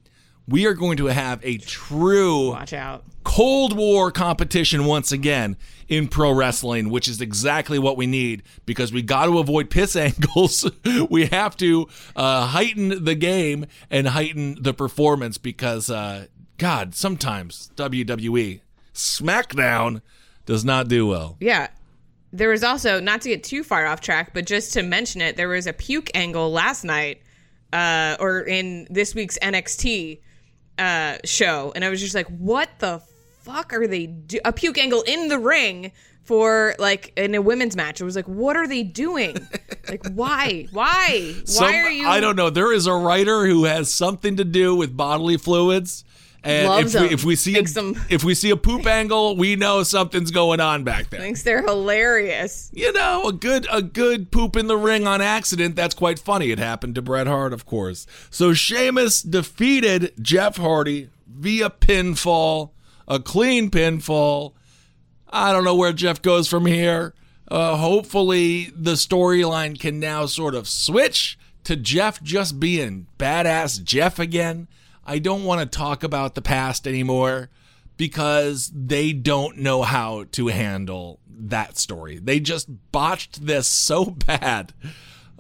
We 0.48 0.66
are 0.68 0.74
going 0.74 0.98
to 0.98 1.06
have 1.08 1.40
a 1.44 1.58
true 1.58 2.50
Watch 2.52 2.74
out. 2.74 3.04
Cold 3.24 3.76
War 3.76 4.12
competition 4.12 4.86
once 4.86 5.12
again 5.12 5.58
in 5.88 6.08
pro 6.08 6.32
wrestling, 6.32 6.90
which 6.90 7.08
is 7.08 7.20
exactly 7.22 7.80
what 7.80 7.98
we 7.98 8.06
need 8.06 8.44
because 8.66 8.94
we 8.94 9.02
got 9.02 9.26
to 9.26 9.40
avoid 9.40 9.70
piss 9.70 9.96
angles. 9.96 10.70
we 11.10 11.26
have 11.28 11.58
to 11.58 11.88
uh, 12.16 12.48
heighten 12.48 13.04
the 13.04 13.16
game 13.16 13.66
and 13.90 14.10
heighten 14.10 14.58
the 14.62 14.74
performance 14.74 15.38
because, 15.40 15.90
uh, 15.90 16.28
God, 16.58 16.94
sometimes 16.94 17.72
WWE 17.76 18.62
SmackDown 18.94 20.02
does 20.46 20.64
not 20.64 20.88
do 20.88 21.08
well. 21.08 21.38
Yeah. 21.40 21.68
There 22.36 22.50
was 22.50 22.64
also 22.64 23.00
not 23.00 23.22
to 23.22 23.30
get 23.30 23.44
too 23.44 23.64
far 23.64 23.86
off 23.86 24.02
track, 24.02 24.34
but 24.34 24.46
just 24.46 24.74
to 24.74 24.84
mention 24.84 25.22
it, 25.22 25.38
there 25.38 25.48
was 25.48 25.68
a 25.68 25.74
puke 25.74 26.12
angle 26.14 26.52
last 26.52 26.84
night, 26.84 27.22
uh, 27.72 28.18
or 28.20 28.42
in 28.42 28.88
this 28.90 29.16
week's 29.16 29.40
NXT 29.40 30.20
uh, 30.78 31.18
show, 31.24 31.72
and 31.76 31.86
I 31.86 31.90
was 31.90 32.02
just 32.02 32.14
like, 32.14 32.28
"What 32.28 32.70
the 32.80 33.02
fuck 33.42 33.72
are 33.72 33.88
they 33.88 34.08
do?" 34.08 34.40
A 34.44 34.52
puke 34.52 34.78
angle 34.78 35.02
in 35.04 35.30
the 35.30 35.40
ring 35.40 35.94
for 36.24 36.76
like 36.78 37.14
in 37.16 37.36
a 37.36 37.42
women's 37.42 37.78
match. 37.78 38.02
I 38.02 38.04
was 38.06 38.18
like, 38.18 38.28
"What 38.28 38.58
are 38.58 38.68
they 38.68 38.84
doing? 38.84 39.38
like, 39.90 40.06
why? 40.10 40.68
Why? 40.72 41.34
Why 41.36 41.44
Some- 41.46 41.74
are 41.74 41.90
you?" 41.90 42.06
I 42.06 42.20
don't 42.20 42.36
know. 42.36 42.50
There 42.50 42.74
is 42.74 42.86
a 42.86 42.94
writer 42.94 43.46
who 43.46 43.64
has 43.64 43.94
something 43.94 44.36
to 44.36 44.44
do 44.44 44.76
with 44.76 44.98
bodily 44.98 45.38
fluids. 45.38 46.04
And 46.48 46.68
Loves 46.68 46.94
if 46.94 47.02
we, 47.02 47.08
them. 47.08 47.14
if 47.16 47.24
we 47.24 47.36
see 47.36 47.58
a, 47.58 47.64
them- 47.64 48.00
if 48.08 48.24
we 48.24 48.36
see 48.36 48.52
a 48.52 48.56
poop 48.56 48.86
angle, 48.86 49.36
we 49.36 49.56
know 49.56 49.82
something's 49.82 50.30
going 50.30 50.60
on 50.60 50.84
back 50.84 51.10
there. 51.10 51.20
Thinks 51.20 51.42
they're 51.42 51.64
hilarious. 51.64 52.70
you 52.72 52.94
know, 52.94 53.30
a 53.30 53.34
good 53.34 53.66
a 53.72 53.82
good 53.82 54.30
poop 54.30 54.56
in 54.56 54.68
the 54.68 54.78
ring 54.78 55.08
on 55.08 55.22
accident. 55.22 55.76
That's 55.76 55.96
quite 55.96 56.20
funny. 56.20 56.52
It 56.52 56.60
happened 56.60 56.94
to 56.96 57.02
Bret 57.02 57.26
Hart, 57.26 57.52
of 57.52 57.66
course. 57.66 58.06
So 58.30 58.54
Sheamus 58.54 59.24
defeated 59.24 60.14
Jeff 60.22 60.58
Hardy 60.58 61.10
via 61.28 61.72
pinfall, 61.72 62.70
a 63.08 63.20
clean 63.20 63.72
pinfall. 63.72 64.54
I 65.30 65.52
don't 65.52 65.64
know 65.64 65.76
where 65.76 65.94
Jeff 65.94 66.22
goes 66.22 66.48
from 66.48 66.68
here. 66.68 67.16
Uh, 67.50 67.76
hopefully, 67.76 68.72
the 68.76 68.94
storyline 68.94 69.80
can 69.80 70.00
now 70.00 70.28
sort 70.28 70.54
of 70.54 70.68
switch 70.68 71.40
to 71.64 71.76
Jeff 71.76 72.22
just 72.22 72.60
being 72.60 73.08
badass 73.18 73.84
Jeff 73.84 74.20
again. 74.20 74.68
I 75.06 75.20
don't 75.20 75.44
want 75.44 75.60
to 75.62 75.78
talk 75.78 76.04
about 76.04 76.36
the 76.36 76.42
past 76.42 76.88
anymore 76.88 77.50
because 77.98 78.72
they 78.74 79.14
don't 79.14 79.58
know 79.58 79.84
how 79.84 80.26
to 80.32 80.48
handle 80.48 81.20
that 81.28 81.78
story. 81.78 82.18
They 82.18 82.40
just 82.40 82.68
botched 82.92 83.46
this 83.46 83.68
so 83.68 84.06
bad. 84.28 84.74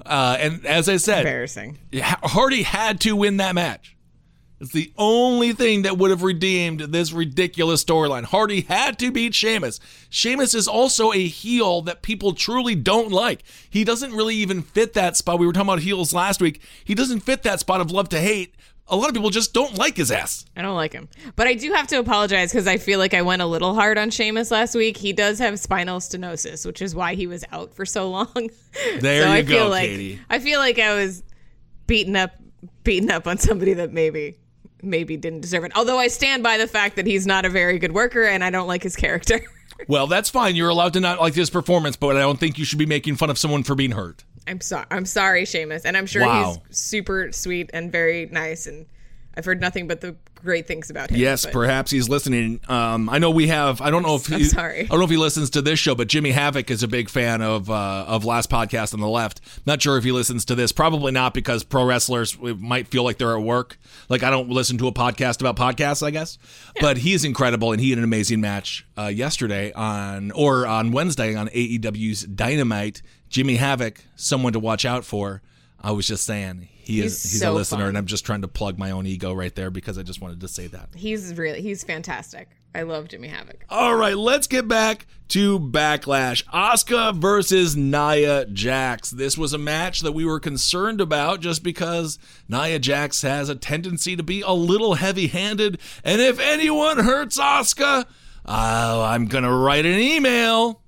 Uh, 0.05 0.37
and 0.39 0.65
as 0.65 0.87
I 0.87 0.97
said, 0.97 1.19
Embarrassing. 1.19 1.79
Hardy 2.01 2.63
had 2.63 2.99
to 3.01 3.15
win 3.15 3.37
that 3.37 3.55
match. 3.55 3.95
It's 4.59 4.71
the 4.71 4.93
only 4.97 5.51
thing 5.51 5.81
that 5.81 5.97
would 5.97 6.11
have 6.11 6.23
redeemed 6.23 6.79
this 6.79 7.11
ridiculous 7.11 7.83
storyline. 7.83 8.23
Hardy 8.23 8.61
had 8.61 8.97
to 8.99 9.11
beat 9.11 9.35
Sheamus. 9.35 9.81
Sheamus 10.09 10.53
is 10.53 10.67
also 10.67 11.11
a 11.11 11.27
heel 11.27 11.81
that 11.83 12.01
people 12.01 12.33
truly 12.33 12.73
don't 12.73 13.11
like. 13.11 13.43
He 13.69 13.83
doesn't 13.83 14.13
really 14.13 14.35
even 14.35 14.61
fit 14.61 14.93
that 14.93 15.17
spot. 15.17 15.39
We 15.39 15.45
were 15.45 15.51
talking 15.51 15.67
about 15.67 15.79
heels 15.79 16.13
last 16.13 16.41
week. 16.41 16.61
He 16.85 16.95
doesn't 16.95 17.19
fit 17.19 17.43
that 17.43 17.59
spot 17.59 17.81
of 17.81 17.91
love 17.91 18.07
to 18.09 18.19
hate. 18.19 18.55
A 18.87 18.95
lot 18.95 19.09
of 19.09 19.15
people 19.15 19.31
just 19.31 19.51
don't 19.53 19.77
like 19.77 19.97
his 19.97 20.11
ass. 20.11 20.45
I 20.55 20.61
don't 20.61 20.75
like 20.75 20.93
him. 20.93 21.09
But 21.35 21.47
I 21.47 21.55
do 21.55 21.73
have 21.73 21.87
to 21.87 21.97
apologize 21.99 22.51
because 22.51 22.67
I 22.67 22.77
feel 22.77 22.99
like 22.99 23.15
I 23.15 23.23
went 23.23 23.41
a 23.41 23.45
little 23.47 23.73
hard 23.73 23.97
on 23.97 24.11
Sheamus 24.11 24.51
last 24.51 24.75
week. 24.75 24.95
He 24.97 25.11
does 25.11 25.39
have 25.39 25.59
spinal 25.59 25.99
stenosis, 25.99 26.65
which 26.67 26.83
is 26.83 26.93
why 26.93 27.15
he 27.15 27.25
was 27.25 27.43
out 27.51 27.73
for 27.73 27.85
so 27.85 28.09
long. 28.09 28.27
There 28.99 29.23
so 29.23 29.29
you 29.29 29.33
I 29.33 29.43
feel 29.43 29.65
go, 29.65 29.69
like, 29.69 29.87
Katie. 29.87 30.19
I 30.29 30.39
feel 30.39 30.59
like 30.59 30.77
I 30.79 30.93
was 30.95 31.23
beaten 31.87 32.15
up 32.15 32.31
beaten 32.83 33.09
up 33.09 33.25
on 33.25 33.37
somebody 33.37 33.73
that 33.73 33.93
maybe 33.93 34.37
maybe 34.83 35.17
didn't 35.17 35.41
deserve 35.41 35.63
it. 35.63 35.71
Although 35.75 35.97
I 35.97 36.09
stand 36.09 36.43
by 36.43 36.57
the 36.57 36.67
fact 36.67 36.97
that 36.97 37.07
he's 37.07 37.25
not 37.25 37.45
a 37.45 37.49
very 37.49 37.79
good 37.79 37.93
worker 37.93 38.23
and 38.23 38.43
I 38.43 38.49
don't 38.49 38.67
like 38.67 38.83
his 38.83 38.95
character. 38.95 39.41
Well, 39.89 40.07
that's 40.07 40.29
fine. 40.29 40.55
You're 40.55 40.69
allowed 40.69 40.93
to 40.93 41.01
not 41.01 41.19
like 41.19 41.33
his 41.35 41.49
performance, 41.49 41.97
but 41.97 42.15
I 42.15 42.21
don't 42.21 42.39
think 42.39 42.57
you 42.57 42.63
should 42.63 42.79
be 42.79 42.85
making 42.85 43.17
fun 43.17 43.29
of 43.29 43.37
someone 43.37 43.61
for 43.63 43.75
being 43.75 43.91
hurt. 43.91 44.23
I'm 44.47 44.61
sorry. 44.61 44.85
I'm 44.91 45.05
sorry, 45.05 45.45
Sheamus, 45.45 45.85
and 45.85 45.97
I'm 45.97 46.05
sure 46.05 46.21
Wow. 46.23 46.61
he's 46.67 46.77
super 46.77 47.31
sweet 47.31 47.69
and 47.73 47.91
very 47.91 48.27
nice 48.27 48.67
and 48.67 48.85
I've 49.37 49.43
heard 49.43 49.59
nothing 49.59 49.85
but 49.89 49.99
the 49.99 50.15
great 50.35 50.65
things 50.65 50.89
about 50.89 51.09
him. 51.09 51.17
Yes, 51.17 51.43
but- 51.43 51.51
perhaps 51.51 51.91
he's 51.91 52.07
listening. 52.07 52.61
Um, 52.69 53.09
I 53.09 53.17
know 53.17 53.31
we 53.31 53.47
have. 53.47 53.81
I 53.81 53.89
don't 53.91 54.03
know 54.03 54.15
if 54.15 54.31
I'm 54.31 54.37
he, 54.39 54.45
sorry. 54.45 54.81
I 54.81 54.85
don't 54.85 54.99
know 54.99 55.03
if 55.03 55.09
he 55.11 55.17
listens 55.17 55.49
to 55.49 55.61
this 55.61 55.77
show, 55.77 55.93
but 55.93 56.07
Jimmy 56.07 56.31
Havoc 56.31 56.71
is 56.71 56.83
a 56.83 56.87
big 56.87 57.09
fan 57.09 57.41
of 57.41 57.69
uh, 57.69 58.05
of 58.07 58.23
last 58.23 58.49
podcast 58.49 58.93
on 58.93 59.01
the 59.01 59.09
left. 59.09 59.41
Not 59.65 59.81
sure 59.81 59.97
if 59.97 60.05
he 60.05 60.13
listens 60.13 60.45
to 60.45 60.55
this. 60.55 60.71
Probably 60.71 61.11
not 61.11 61.33
because 61.33 61.65
pro 61.65 61.83
wrestlers 61.83 62.37
might 62.39 62.87
feel 62.87 63.03
like 63.03 63.17
they're 63.17 63.35
at 63.35 63.43
work. 63.43 63.77
Like 64.07 64.23
I 64.23 64.29
don't 64.29 64.47
listen 64.49 64.77
to 64.77 64.87
a 64.87 64.93
podcast 64.93 65.41
about 65.45 65.57
podcasts. 65.57 66.01
I 66.01 66.11
guess, 66.11 66.37
but 66.79 66.95
he's 66.99 67.25
incredible 67.25 67.73
and 67.73 67.81
he 67.81 67.89
had 67.89 67.97
an 67.97 68.05
amazing 68.05 68.39
match 68.39 68.85
uh, 68.97 69.07
yesterday 69.07 69.73
on 69.73 70.31
or 70.31 70.65
on 70.65 70.91
Wednesday 70.93 71.35
on 71.35 71.49
AEW's 71.49 72.23
Dynamite. 72.23 73.01
Jimmy 73.29 73.55
Havoc, 73.55 74.03
someone 74.15 74.53
to 74.53 74.59
watch 74.59 74.85
out 74.85 75.05
for. 75.05 75.41
I 75.81 75.91
was 75.91 76.07
just 76.07 76.25
saying 76.25 76.67
he 76.71 76.99
is 77.01 77.21
He's 77.21 77.31
he's 77.33 77.41
so 77.41 77.51
a 77.51 77.53
listener, 77.53 77.79
fun. 77.81 77.89
and 77.89 77.97
I'm 77.97 78.05
just 78.07 78.25
trying 78.25 78.41
to 78.41 78.47
plug 78.47 78.79
my 78.79 78.91
own 78.91 79.05
ego 79.05 79.33
right 79.33 79.53
there 79.53 79.69
because 79.69 79.97
I 79.97 80.03
just 80.03 80.21
wanted 80.21 80.41
to 80.41 80.47
say 80.47 80.67
that. 80.67 80.89
He's 80.95 81.35
really 81.35 81.61
he's 81.61 81.83
fantastic. 81.83 82.49
I 82.73 82.81
love 82.81 83.07
Jimmy 83.07 83.29
Havoc. 83.29 83.63
All 83.69 83.95
right, 83.95 84.17
let's 84.17 84.47
get 84.47 84.67
back 84.67 85.07
to 85.29 85.59
Backlash. 85.59 86.43
Asuka 86.47 87.15
versus 87.15 87.75
Nia 87.77 88.45
Jax. 88.47 89.11
This 89.11 89.37
was 89.37 89.53
a 89.53 89.57
match 89.57 90.01
that 90.01 90.11
we 90.11 90.25
were 90.25 90.41
concerned 90.41 90.99
about 90.99 91.39
just 91.39 91.63
because 91.63 92.19
Nia 92.49 92.79
Jax 92.79 93.21
has 93.21 93.47
a 93.47 93.55
tendency 93.55 94.17
to 94.17 94.23
be 94.23 94.41
a 94.41 94.51
little 94.51 94.95
heavy 94.95 95.27
handed. 95.27 95.79
And 96.03 96.19
if 96.19 96.37
anyone 96.37 96.97
hurts 96.99 97.37
Asuka, 97.37 98.05
oh, 98.45 98.51
uh, 98.51 99.07
I'm 99.07 99.27
going 99.27 99.45
to 99.45 99.53
write 99.53 99.85
an 99.85 99.97
email. 99.97 100.81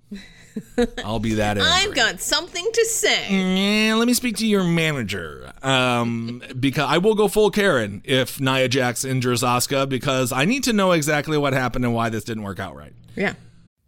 I'll 1.03 1.19
be 1.19 1.35
that 1.35 1.57
angry. 1.57 1.71
I've 1.71 1.95
got 1.95 2.21
something 2.21 2.67
to 2.71 2.85
say. 2.85 3.87
Yeah, 3.87 3.95
let 3.95 4.07
me 4.07 4.13
speak 4.13 4.37
to 4.37 4.47
your 4.47 4.63
manager. 4.63 5.51
Um, 5.63 6.41
because 6.59 6.87
I 6.89 6.97
will 6.97 7.15
go 7.15 7.27
full 7.27 7.51
Karen 7.51 8.01
if 8.03 8.39
Nia 8.39 8.67
Jax 8.67 9.03
injures 9.03 9.41
Asuka 9.41 9.87
because 9.87 10.31
I 10.31 10.45
need 10.45 10.63
to 10.65 10.73
know 10.73 10.91
exactly 10.91 11.37
what 11.37 11.53
happened 11.53 11.85
and 11.85 11.93
why 11.93 12.09
this 12.09 12.23
didn't 12.23 12.43
work 12.43 12.59
out 12.59 12.75
right. 12.75 12.93
Yeah. 13.15 13.33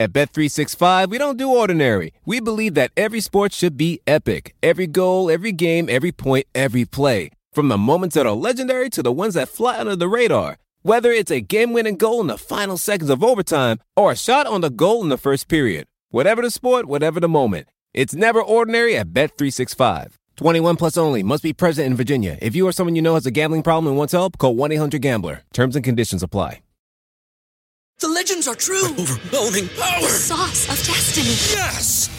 At 0.02 0.14
Bet365, 0.14 1.10
we 1.10 1.18
don't 1.18 1.38
do 1.38 1.50
ordinary. 1.50 2.14
We 2.26 2.40
believe 2.40 2.74
that 2.76 2.92
every 2.96 3.20
sport 3.20 3.52
should 3.52 3.76
be 3.76 4.00
epic. 4.08 4.56
Every 4.64 4.88
goal, 4.88 5.30
every 5.30 5.52
game, 5.52 5.90
every 5.90 6.14
point, 6.14 6.48
every 6.56 6.86
play. 6.86 7.32
From 7.52 7.68
the 7.68 7.78
moments 7.78 8.16
that 8.16 8.26
are 8.26 8.32
legendary 8.32 8.90
to 8.92 9.04
the 9.04 9.12
ones 9.12 9.34
that 9.34 9.50
fly 9.50 9.78
under 9.78 9.98
the 9.98 10.08
radar. 10.08 10.58
Whether 10.84 11.12
it's 11.12 11.32
a 11.32 11.42
game-winning 11.42 11.98
goal 11.98 12.22
in 12.22 12.28
the 12.28 12.38
final 12.38 12.78
seconds 12.78 13.10
of 13.10 13.22
overtime 13.22 13.80
or 13.98 14.14
a 14.14 14.16
shot 14.16 14.48
on 14.48 14.62
the 14.62 14.70
goal 14.70 15.04
in 15.04 15.10
the 15.10 15.18
first 15.18 15.50
period. 15.50 15.86
Whatever 16.12 16.42
the 16.42 16.50
sport, 16.50 16.88
whatever 16.88 17.20
the 17.20 17.30
moment. 17.30 17.68
It's 17.94 18.16
never 18.16 18.42
ordinary 18.42 18.98
at 18.98 19.14
Bet365. 19.14 20.14
21 20.38 20.76
plus 20.76 20.98
only. 20.98 21.22
Must 21.22 21.44
be 21.44 21.54
present 21.54 21.86
in 21.86 21.96
Virginia. 21.96 22.36
If 22.42 22.56
you 22.56 22.68
or 22.68 22.72
someone 22.72 22.96
you 22.96 23.04
know 23.04 23.14
has 23.14 23.28
a 23.28 23.32
gambling 23.32 23.62
problem 23.62 23.90
and 23.92 23.98
wants 23.98 24.14
help, 24.14 24.40
call 24.40 24.56
1-800-GAMBLER. 24.56 25.44
Terms 25.54 25.76
and 25.76 25.86
conditions 25.86 26.24
apply. 26.24 26.62
The 28.00 28.08
legends 28.08 28.48
are 28.48 28.56
true. 28.56 28.86
overwhelming 28.86 29.68
power! 29.78 30.08
Sauce 30.08 30.70
of 30.70 30.84
destiny. 30.88 31.28
Yes! 31.28 32.19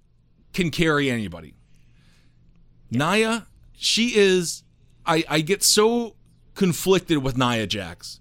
can 0.53 0.71
carry 0.71 1.09
anybody. 1.09 1.55
Nia, 2.89 3.47
she 3.73 4.15
is. 4.15 4.63
I, 5.05 5.23
I 5.29 5.41
get 5.41 5.63
so 5.63 6.15
conflicted 6.55 7.19
with 7.19 7.37
Nia 7.37 7.67
Jax. 7.67 8.19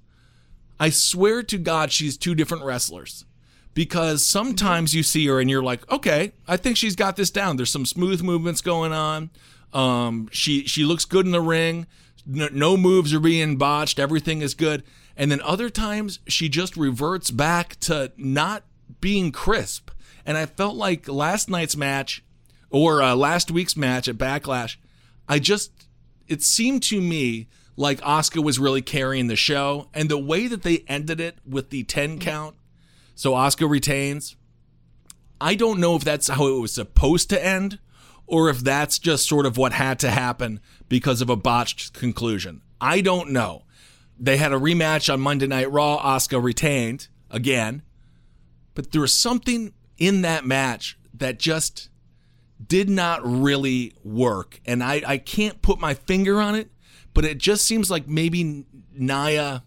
I 0.79 0.91
swear 0.91 1.43
to 1.43 1.59
God, 1.59 1.93
she's 1.93 2.17
two 2.17 2.35
different 2.35 2.65
wrestlers. 2.65 3.27
Because 3.73 4.27
sometimes 4.27 4.95
you 4.95 5.05
see 5.05 5.27
her 5.29 5.41
and 5.41 5.49
you're 5.49 5.63
like, 5.63 5.89
okay, 5.91 6.33
I 6.49 6.57
think 6.57 6.77
she's 6.77 6.97
got 6.97 7.15
this 7.15 7.31
down. 7.31 7.57
There's 7.57 7.71
some 7.71 7.87
smooth 7.87 8.21
movements 8.21 8.61
going 8.61 8.93
on. 8.93 9.31
Um, 9.73 10.29
she 10.33 10.67
she 10.67 10.83
looks 10.83 11.05
good 11.05 11.25
in 11.25 11.31
the 11.31 11.41
ring. 11.41 11.87
No, 12.27 12.49
no 12.51 12.77
moves 12.77 13.15
are 13.15 13.21
being 13.21 13.57
botched. 13.57 14.01
Everything 14.01 14.43
is 14.43 14.55
good. 14.55 14.83
And 15.17 15.31
then 15.31 15.41
other 15.43 15.71
times 15.71 16.19
she 16.27 16.49
just 16.49 16.77
reverts 16.77 17.31
back 17.31 17.79
to 17.81 18.11
not 18.17 18.65
being 19.01 19.31
crisp. 19.31 19.91
And 20.31 20.39
I 20.39 20.47
felt 20.47 20.77
like 20.77 21.09
last 21.09 21.51
night's 21.51 21.77
match 21.77 22.23
or 22.71 23.03
uh, 23.03 23.17
last 23.17 23.51
week's 23.51 23.77
match 23.77 24.07
at 24.07 24.17
Backlash, 24.17 24.77
I 25.29 25.41
just 25.41 25.73
it 26.29 26.41
seemed 26.41 26.85
to 26.85 27.01
me 27.01 27.49
like 27.75 28.01
Asuka 28.03 28.41
was 28.41 28.57
really 28.57 28.81
carrying 28.81 29.27
the 29.27 29.35
show, 29.35 29.89
and 29.93 30.09
the 30.09 30.17
way 30.17 30.47
that 30.47 30.63
they 30.63 30.85
ended 30.87 31.19
it 31.19 31.39
with 31.45 31.71
the 31.71 31.83
ten 31.83 32.21
count, 32.21 32.55
so 33.17 33.33
Asuka 33.33 33.69
retains. 33.69 34.37
I 35.41 35.57
don't 35.57 35.81
know 35.81 35.97
if 35.97 36.05
that's 36.05 36.29
how 36.29 36.47
it 36.47 36.61
was 36.61 36.75
supposed 36.75 37.29
to 37.31 37.45
end, 37.45 37.81
or 38.29 38.49
if 38.49 38.61
that's 38.61 39.01
just 39.01 39.29
sort 39.29 39.47
of 39.47 39.57
what 39.57 39.73
had 39.73 39.99
to 39.99 40.13
happen 40.13 40.61
because 40.89 41.21
of 41.21 41.29
a 41.29 41.35
botched 41.35 41.93
conclusion. 41.93 42.63
I 42.81 43.01
don't 43.01 43.31
know. 43.33 43.65
They 44.17 44.37
had 44.37 44.53
a 44.53 44.61
rematch 44.61 45.13
on 45.13 45.21
Monday 45.21 45.49
Night 45.49 45.73
Raw. 45.73 45.99
Asuka 45.99 46.41
retained 46.41 47.09
again, 47.33 47.83
but 48.77 48.93
there 48.93 49.01
was 49.01 49.13
something 49.13 49.73
in 50.01 50.23
that 50.23 50.45
match 50.45 50.99
that 51.15 51.39
just 51.39 51.91
did 52.67 52.91
not 52.91 53.21
really 53.25 53.93
work. 54.03 54.61
And 54.67 54.83
I, 54.83 55.03
I 55.07 55.19
can't 55.19 55.63
put 55.63 55.79
my 55.79 55.95
finger 55.95 56.41
on 56.41 56.55
it, 56.57 56.71
but 57.15 57.25
it 57.25 57.39
just 57.39 57.67
seems 57.67 57.91
like 57.91 58.09
maybe 58.09 58.65
Nia, 58.93 59.63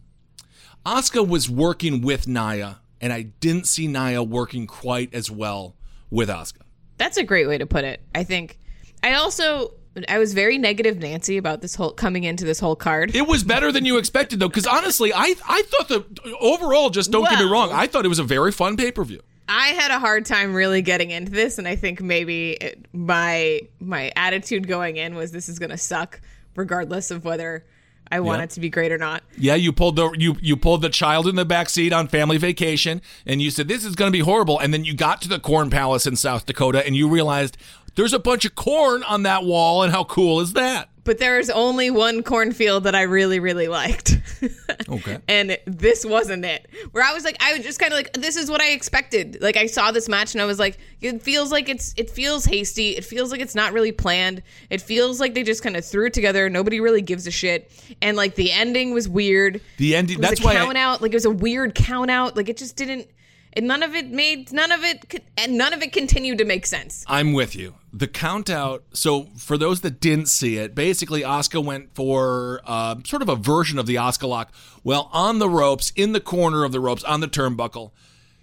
Asuka 0.86 1.26
was 1.26 1.50
working 1.50 2.02
with 2.02 2.28
Nia, 2.28 2.82
and 3.00 3.14
I 3.14 3.22
didn't 3.22 3.68
see 3.68 3.88
Nia 3.88 4.24
working 4.24 4.68
quite 4.68 5.14
as 5.14 5.32
well 5.32 5.76
with 6.10 6.30
Asuka. 6.30 6.62
That's 6.98 7.18
a 7.18 7.24
great 7.24 7.48
way 7.48 7.58
to 7.58 7.66
put 7.66 7.84
it. 7.86 8.02
I 8.14 8.24
think. 8.24 8.60
I 9.02 9.16
also 9.16 9.74
I 10.08 10.18
was 10.18 10.34
very 10.34 10.58
negative 10.58 10.98
Nancy 10.98 11.38
about 11.38 11.62
this 11.62 11.76
whole 11.76 11.92
coming 11.92 12.24
into 12.24 12.46
this 12.46 12.60
whole 12.60 12.76
card. 12.76 13.16
It 13.16 13.28
was 13.28 13.44
better 13.44 13.72
than 13.72 13.86
you 13.86 13.98
expected, 13.98 14.40
though, 14.40 14.48
because 14.48 14.66
honestly, 14.66 15.14
I 15.14 15.36
I 15.48 15.64
thought 15.64 15.88
the 15.90 16.36
overall, 16.40 16.90
just 16.90 17.12
don't 17.12 17.30
get 17.30 17.40
me 17.40 17.46
wrong, 17.50 17.72
I 17.72 17.88
thought 17.88 18.06
it 18.06 18.10
was 18.10 18.20
a 18.20 18.24
very 18.24 18.52
fun 18.52 18.78
pay 18.78 18.92
per 18.92 19.04
view. 19.04 19.22
I 19.48 19.70
had 19.70 19.92
a 19.92 20.00
hard 20.00 20.26
time 20.26 20.54
really 20.54 20.82
getting 20.82 21.12
into 21.12 21.32
this, 21.32 21.58
and 21.58 21.68
I 21.68 21.76
think 21.76 22.02
maybe 22.02 22.52
it, 22.52 22.86
my 22.94 23.62
my 23.80 24.12
attitude 24.16 24.68
going 24.68 24.98
in 24.98 25.16
was 25.16 25.32
this 25.32 25.50
is 25.50 25.60
going 25.60 25.72
to 25.72 25.78
suck, 25.78 26.22
regardless 26.56 27.12
of 27.12 27.26
whether 27.26 27.66
I 28.12 28.20
want 28.20 28.44
it 28.44 28.52
to 28.52 28.60
be 28.60 28.70
great 28.70 28.92
or 28.92 28.98
not. 28.98 29.24
Yeah, 29.38 29.56
you 29.56 29.74
pulled 29.74 29.96
the 29.96 30.12
you 30.12 30.36
you 30.42 30.56
pulled 30.56 30.82
the 30.82 30.90
child 30.90 31.28
in 31.28 31.36
the 31.36 31.46
back 31.46 31.70
seat 31.70 31.92
on 31.92 32.08
family 32.08 32.38
vacation, 32.38 33.02
and 33.26 33.42
you 33.42 33.50
said 33.50 33.68
this 33.68 33.84
is 33.84 33.96
going 33.96 34.12
to 34.12 34.16
be 34.16 34.24
horrible. 34.24 34.60
And 34.60 34.74
then 34.74 34.86
you 34.86 34.94
got 34.94 35.22
to 35.24 35.30
the 35.30 35.40
Corn 35.40 35.70
Palace 35.70 36.06
in 36.06 36.16
South 36.16 36.46
Dakota, 36.46 36.86
and 36.86 36.96
you 36.96 37.10
realized 37.10 37.58
there's 37.96 38.14
a 38.14 38.20
bunch 38.20 38.46
of 38.46 38.56
corn 38.56 39.04
on 39.04 39.24
that 39.24 39.44
wall, 39.44 39.84
and 39.84 39.92
how 39.92 40.04
cool 40.04 40.40
is 40.40 40.54
that? 40.54 40.90
But 41.06 41.18
there 41.18 41.38
is 41.38 41.50
only 41.50 41.90
one 41.92 42.24
cornfield 42.24 42.86
that 42.86 42.96
I 42.96 43.02
really, 43.02 43.40
really 43.40 43.68
liked. 43.68 44.20
Okay. 44.90 45.18
and 45.28 45.58
this 45.66 46.06
wasn't 46.06 46.44
it. 46.46 46.68
Where 46.92 47.04
I 47.04 47.14
was 47.14 47.24
like, 47.24 47.38
I 47.42 47.54
was 47.54 47.64
just 47.64 47.80
kind 47.80 47.94
of 47.94 47.98
like, 47.98 48.14
this 48.14 48.36
is 48.36 48.50
what 48.50 48.62
I 48.62 48.72
expected. 48.72 49.38
Like 49.42 49.56
I 49.56 49.66
saw 49.66 49.92
this 49.92 50.10
match 50.10 50.34
and 50.34 50.42
I 50.42 50.46
was 50.46 50.60
like, 50.60 50.78
it 51.02 51.22
feels 51.22 51.52
like 51.52 51.70
it's, 51.70 51.94
it 51.98 52.10
feels 52.10 52.46
hasty. 52.46 52.92
It 52.92 53.06
feels 53.06 53.32
like 53.32 53.40
it's 53.40 53.56
not 53.56 53.72
really 53.74 53.92
planned. 53.92 54.44
It 54.70 54.82
feels 54.82 55.20
like 55.20 55.34
they 55.34 55.44
just 55.44 55.64
kind 55.64 55.78
of 55.78 55.86
threw 55.86 56.08
it 56.08 56.14
together. 56.14 56.50
Nobody 56.50 56.80
really 56.80 57.02
gives 57.02 57.26
a 57.28 57.32
shit. 57.32 57.72
And 58.02 58.18
like 58.18 58.36
the 58.36 58.52
ending 58.52 58.94
was 58.94 59.08
weird. 59.08 59.62
The 59.78 59.96
ending. 59.96 60.20
That's 60.20 60.42
a 60.42 60.44
why. 60.44 60.56
count 60.56 60.78
I, 60.78 60.82
out. 60.82 61.02
Like 61.02 61.12
it 61.12 61.16
was 61.16 61.26
a 61.26 61.32
weird 61.32 61.76
count 61.76 62.12
out. 62.12 62.36
Like 62.36 62.50
it 62.50 62.58
just 62.58 62.76
didn't. 62.76 63.08
And 63.56 63.68
none 63.68 63.84
of 63.84 63.94
it 63.94 64.10
made. 64.10 64.52
None 64.52 64.72
of 64.72 64.84
it. 64.84 65.24
And 65.38 65.58
none 65.58 65.74
of 65.74 65.82
it 65.82 65.94
continued 65.94 66.40
to 66.40 66.46
make 66.46 66.66
sense. 66.66 67.06
I'm 67.08 67.34
with 67.34 67.56
you. 67.56 67.76
The 67.92 68.08
count 68.08 68.50
out. 68.50 68.84
So 68.94 69.28
for 69.38 69.58
those 69.58 69.82
that 69.82 70.00
didn't 70.00 70.26
see 70.26 70.58
it, 70.58 70.74
basically 70.74 71.22
Asuka 71.22 71.64
went 71.64 71.94
for 71.94 72.62
uh, 72.66 72.96
sort 73.06 73.22
of 73.22 73.30
a 73.30 73.36
version 73.36 73.78
of 73.78 73.86
the 73.86 73.96
Asuka 73.96 74.28
lock. 74.28 74.52
Well, 74.84 75.10
on 75.14 75.40
the 75.40 75.50
ropes, 75.50 75.92
in 75.96 76.14
the 76.14 76.20
corner 76.20 76.64
of 76.64 76.72
the 76.72 76.80
ropes, 76.80 77.04
on 77.04 77.20
the 77.20 77.28
turnbuckle, 77.28 77.92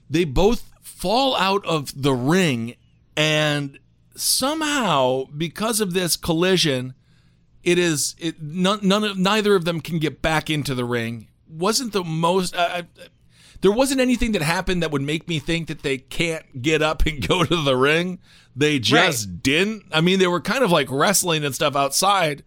they 0.08 0.24
both 0.24 0.70
fall 0.80 1.36
out 1.36 1.64
of 1.64 2.02
the 2.02 2.12
ring, 2.12 2.76
and 3.16 3.78
somehow 4.14 5.24
because 5.36 5.80
of 5.80 5.94
this 5.94 6.16
collision, 6.16 6.94
it 7.62 7.78
is 7.78 8.14
it 8.18 8.40
none, 8.42 8.80
none 8.82 9.04
of 9.04 9.18
neither 9.18 9.54
of 9.54 9.64
them 9.64 9.80
can 9.80 9.98
get 9.98 10.22
back 10.22 10.50
into 10.50 10.74
the 10.74 10.84
ring. 10.84 11.28
Wasn't 11.48 11.92
the 11.92 12.04
most. 12.04 12.54
Uh, 12.54 12.82
there 13.62 13.72
wasn't 13.72 14.00
anything 14.00 14.32
that 14.32 14.42
happened 14.42 14.82
that 14.82 14.90
would 14.90 15.02
make 15.02 15.28
me 15.28 15.38
think 15.38 15.68
that 15.68 15.82
they 15.82 15.98
can't 15.98 16.62
get 16.62 16.82
up 16.82 17.04
and 17.06 17.26
go 17.28 17.44
to 17.44 17.62
the 17.62 17.76
ring. 17.76 18.18
They 18.56 18.78
just 18.78 19.42
didn't. 19.42 19.84
I 19.92 20.00
mean, 20.00 20.18
they 20.18 20.26
were 20.26 20.40
kind 20.40 20.64
of 20.64 20.70
like 20.70 20.88
wrestling 20.90 21.44
and 21.44 21.54
stuff 21.54 21.76
outside, 21.76 22.42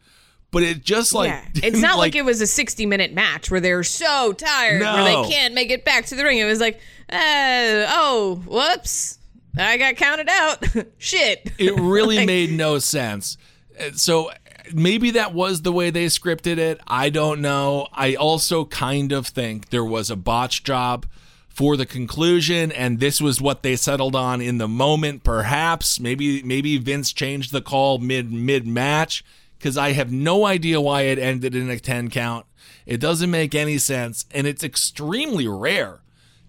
but 0.52 0.64
it 0.64 0.84
just 0.84 1.14
like 1.14 1.30
yeah. 1.30 1.46
It's 1.64 1.80
not 1.80 1.98
like, 1.98 2.16
it 2.16 2.26
was 2.26 2.42
a 2.42 2.48
60 2.48 2.86
minute 2.86 3.14
match 3.14 3.50
where 3.50 3.60
they're 3.62 3.84
so 3.84 4.34
tired 4.34 4.82
where 4.82 5.04
they 5.04 5.30
can't 5.32 5.54
make 5.54 5.72
it 5.72 5.86
back 5.86 6.06
to 6.08 6.16
the 6.16 6.24
ring. 6.24 6.40
It 6.40 6.46
was 6.46 6.60
like, 6.60 6.76
uh, 7.10 7.86
oh, 7.90 8.42
whoops. 8.48 9.20
I 9.58 9.78
got 9.78 9.96
counted 9.98 10.30
out. 10.30 10.66
Shit. 10.98 11.52
it 11.60 11.80
really 11.80 12.18
Like- 12.18 12.28
made 12.28 12.52
no 12.52 12.80
sense. 12.80 13.38
Uh, 13.80 13.92
So 13.94 14.32
maybe 14.74 15.12
that 15.12 15.34
was 15.34 15.62
the 15.62 15.72
way 15.72 15.90
they 15.90 16.06
scripted 16.06 16.58
it. 16.58 16.80
I 16.88 17.10
don't 17.10 17.42
know. 17.42 17.88
I 17.94 18.16
also 18.16 18.66
kind 18.66 19.12
of 19.12 19.28
think 19.28 19.70
there 19.70 19.84
was 19.84 20.10
a 20.10 20.16
botch 20.16 20.64
job 20.64 21.06
for 21.48 21.78
the 21.78 21.86
conclusion 21.86 22.72
and 22.72 23.00
this 23.00 23.22
was 23.22 23.40
what 23.40 23.62
they 23.62 23.76
settled 23.76 24.16
on 24.16 24.42
in 24.42 24.58
the 24.58 24.68
moment 24.68 25.24
perhaps 25.24 26.00
maybe 26.00 26.42
maybe 26.42 26.78
Vince 26.80 27.14
changed 27.14 27.52
the 27.52 27.62
call 27.62 28.00
mid 28.00 28.34
mid 28.34 28.66
match 28.66 29.24
because 29.64 29.78
I 29.78 29.94
have 29.94 30.12
no 30.12 30.46
idea 30.46 30.82
why 30.82 31.04
it 31.04 31.18
ended 31.18 31.56
in 31.56 31.70
a 31.70 31.80
10 31.80 32.10
count. 32.10 32.46
It 32.86 33.00
doesn't 33.00 33.32
make 33.32 33.56
any 33.56 33.78
sense. 33.78 34.26
And 34.32 34.46
it's 34.46 34.62
extremely 34.62 35.48
rare 35.48 36.02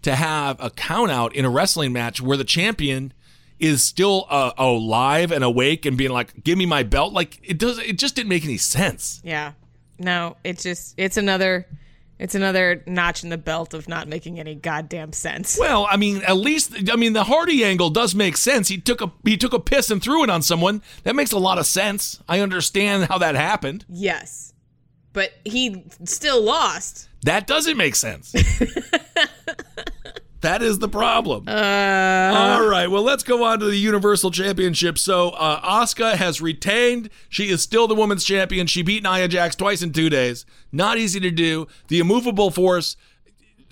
to 0.02 0.16
have 0.16 0.56
a 0.58 0.68
count 0.68 1.12
out 1.12 1.32
in 1.32 1.44
a 1.44 1.50
wrestling 1.50 1.92
match 1.92 2.20
where 2.20 2.36
the 2.36 2.42
champion 2.42 3.12
is 3.58 3.82
still 3.82 4.26
uh, 4.28 4.52
alive 4.58 5.30
and 5.32 5.44
awake 5.44 5.86
and 5.86 5.96
being 5.96 6.10
like, 6.10 6.44
"Give 6.44 6.58
me 6.58 6.66
my 6.66 6.82
belt." 6.82 7.12
Like 7.12 7.40
it 7.42 7.58
does. 7.58 7.78
It 7.78 7.98
just 7.98 8.14
didn't 8.14 8.28
make 8.28 8.44
any 8.44 8.58
sense. 8.58 9.20
Yeah. 9.24 9.52
No, 9.98 10.36
it's 10.44 10.62
just 10.62 10.94
it's 10.96 11.16
another 11.16 11.66
it's 12.18 12.34
another 12.34 12.82
notch 12.86 13.24
in 13.24 13.28
the 13.30 13.38
belt 13.38 13.74
of 13.74 13.88
not 13.88 14.08
making 14.08 14.38
any 14.38 14.54
goddamn 14.54 15.12
sense. 15.12 15.58
Well, 15.58 15.86
I 15.90 15.96
mean, 15.96 16.22
at 16.22 16.36
least 16.36 16.74
I 16.92 16.96
mean 16.96 17.12
the 17.12 17.24
Hardy 17.24 17.64
angle 17.64 17.90
does 17.90 18.14
make 18.14 18.36
sense. 18.36 18.68
He 18.68 18.78
took 18.78 19.00
a 19.00 19.12
he 19.24 19.36
took 19.36 19.52
a 19.52 19.60
piss 19.60 19.90
and 19.90 20.02
threw 20.02 20.22
it 20.22 20.30
on 20.30 20.42
someone. 20.42 20.82
That 21.02 21.16
makes 21.16 21.32
a 21.32 21.38
lot 21.38 21.58
of 21.58 21.66
sense. 21.66 22.22
I 22.28 22.40
understand 22.40 23.04
how 23.04 23.18
that 23.18 23.34
happened. 23.34 23.84
Yes. 23.88 24.52
But 25.12 25.32
he 25.44 25.84
still 26.04 26.42
lost. 26.42 27.08
That 27.22 27.46
doesn't 27.46 27.76
make 27.76 27.94
sense. 27.94 28.34
that 30.44 30.62
is 30.62 30.78
the 30.78 30.88
problem. 30.88 31.48
All 31.48 32.66
right. 32.66 32.86
Well, 32.86 33.02
let's 33.02 33.22
go 33.22 33.44
on 33.44 33.58
to 33.60 33.66
the 33.66 33.76
Universal 33.76 34.30
Championship. 34.30 34.98
So, 34.98 35.30
uh, 35.30 35.60
Asuka 35.60 36.14
has 36.14 36.40
retained. 36.40 37.10
She 37.28 37.48
is 37.48 37.62
still 37.62 37.88
the 37.88 37.94
women's 37.94 38.24
champion. 38.24 38.66
She 38.66 38.82
beat 38.82 39.02
Nia 39.02 39.28
Jax 39.28 39.56
twice 39.56 39.82
in 39.82 39.92
two 39.92 40.08
days. 40.10 40.44
Not 40.70 40.98
easy 40.98 41.20
to 41.20 41.30
do. 41.30 41.66
The 41.88 41.98
immovable 41.98 42.50
force. 42.50 42.96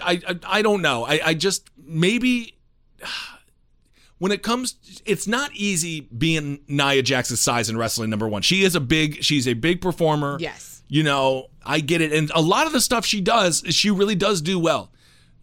I 0.01 0.21
I, 0.27 0.39
I 0.47 0.63
don't 0.63 0.83
know. 0.83 1.05
I, 1.05 1.21
I 1.25 1.35
just 1.35 1.71
maybe 1.77 2.57
when 4.19 4.33
it 4.33 4.43
comes 4.43 4.77
it's 5.05 5.27
not 5.27 5.51
easy 5.55 6.03
being 6.17 6.61
Nia 6.69 7.03
Jax's 7.03 7.41
size 7.41 7.69
in 7.69 7.77
wrestling 7.77 8.11
number 8.11 8.29
1. 8.29 8.43
She 8.43 8.63
is 8.63 8.75
a 8.75 8.81
big 8.81 9.23
she's 9.23 9.47
a 9.47 9.55
big 9.55 9.81
performer. 9.81 10.37
Yes. 10.41 10.83
You 10.89 11.03
know, 11.03 11.49
I 11.65 11.81
get 11.81 12.01
it 12.01 12.13
and 12.13 12.31
a 12.35 12.41
lot 12.41 12.67
of 12.67 12.73
the 12.73 12.81
stuff 12.81 13.05
she 13.05 13.21
does, 13.21 13.63
she 13.69 13.91
really 13.91 14.15
does 14.15 14.41
do 14.41 14.59
well. 14.59 14.91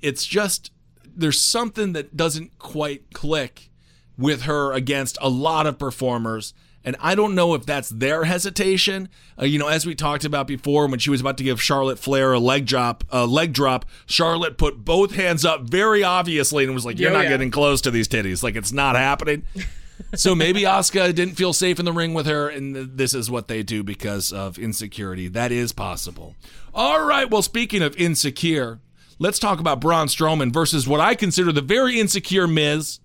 It's 0.02 0.26
just 0.26 0.72
there's 1.16 1.40
something 1.42 1.94
that 1.94 2.16
doesn't 2.18 2.58
quite 2.60 3.14
click 3.14 3.70
with 4.18 4.44
her 4.44 4.74
against 4.74 5.18
a 5.22 5.30
lot 5.30 5.66
of 5.68 5.78
performers. 5.80 6.54
And 6.84 6.96
I 7.02 7.14
don't 7.14 7.36
know 7.36 7.54
if 7.56 7.66
that's 7.66 7.90
their 7.90 8.24
hesitation. 8.24 9.10
Uh, 9.40 9.44
you 9.46 9.60
know, 9.60 9.68
as 9.68 9.86
we 9.86 9.96
talked 9.96 10.24
about 10.24 10.48
before, 10.48 10.88
when 10.88 10.98
she 11.00 11.10
was 11.10 11.20
about 11.22 11.38
to 11.38 11.44
give 11.44 11.62
Charlotte 11.62 12.00
Flair 12.00 12.32
a 12.34 12.40
leg 12.40 12.66
drop, 12.66 13.04
a 13.10 13.26
leg 13.26 13.52
drop, 13.54 13.86
Charlotte 14.06 14.58
put 14.58 14.86
both 14.86 15.14
hands 15.14 15.44
up 15.44 15.64
very 15.64 16.04
obviously 16.04 16.64
and 16.64 16.74
was 16.74 16.86
like, 16.86 16.98
"You're 16.98 17.12
Oh, 17.12 17.14
not 17.14 17.24
yeah. 17.24 17.30
getting 17.30 17.52
close 17.52 17.82
to 17.82 17.92
these 17.92 18.08
titties. 18.08 18.44
Like 18.44 18.56
it's 18.56 18.72
not 18.72 18.96
happening." 18.96 19.44
so 20.16 20.34
maybe 20.34 20.62
Asuka 20.62 21.14
didn't 21.14 21.36
feel 21.36 21.52
safe 21.52 21.80
in 21.80 21.86
the 21.86 21.92
ring 21.92 22.14
with 22.14 22.26
her, 22.28 22.48
and 22.48 22.74
th- 22.74 22.88
this 22.94 23.14
is 23.14 23.30
what 23.30 23.50
they 23.50 23.62
do 23.62 23.84
because 23.84 24.32
of 24.32 24.58
insecurity. 24.58 25.28
That 25.28 25.52
is 25.52 25.74
possible. 25.74 26.36
All 26.74 27.04
right. 27.06 27.30
Well, 27.30 27.42
speaking 27.42 27.82
of 27.82 27.96
insecure, 27.98 28.80
let's 29.20 29.38
talk 29.40 29.60
about 29.60 29.80
Braun 29.82 30.08
Strowman 30.08 30.52
versus 30.52 30.88
what 30.88 31.00
I 31.00 31.14
consider 31.16 31.52
the 31.52 31.62
very 31.62 32.00
insecure 32.00 32.48
Miz 32.48 33.00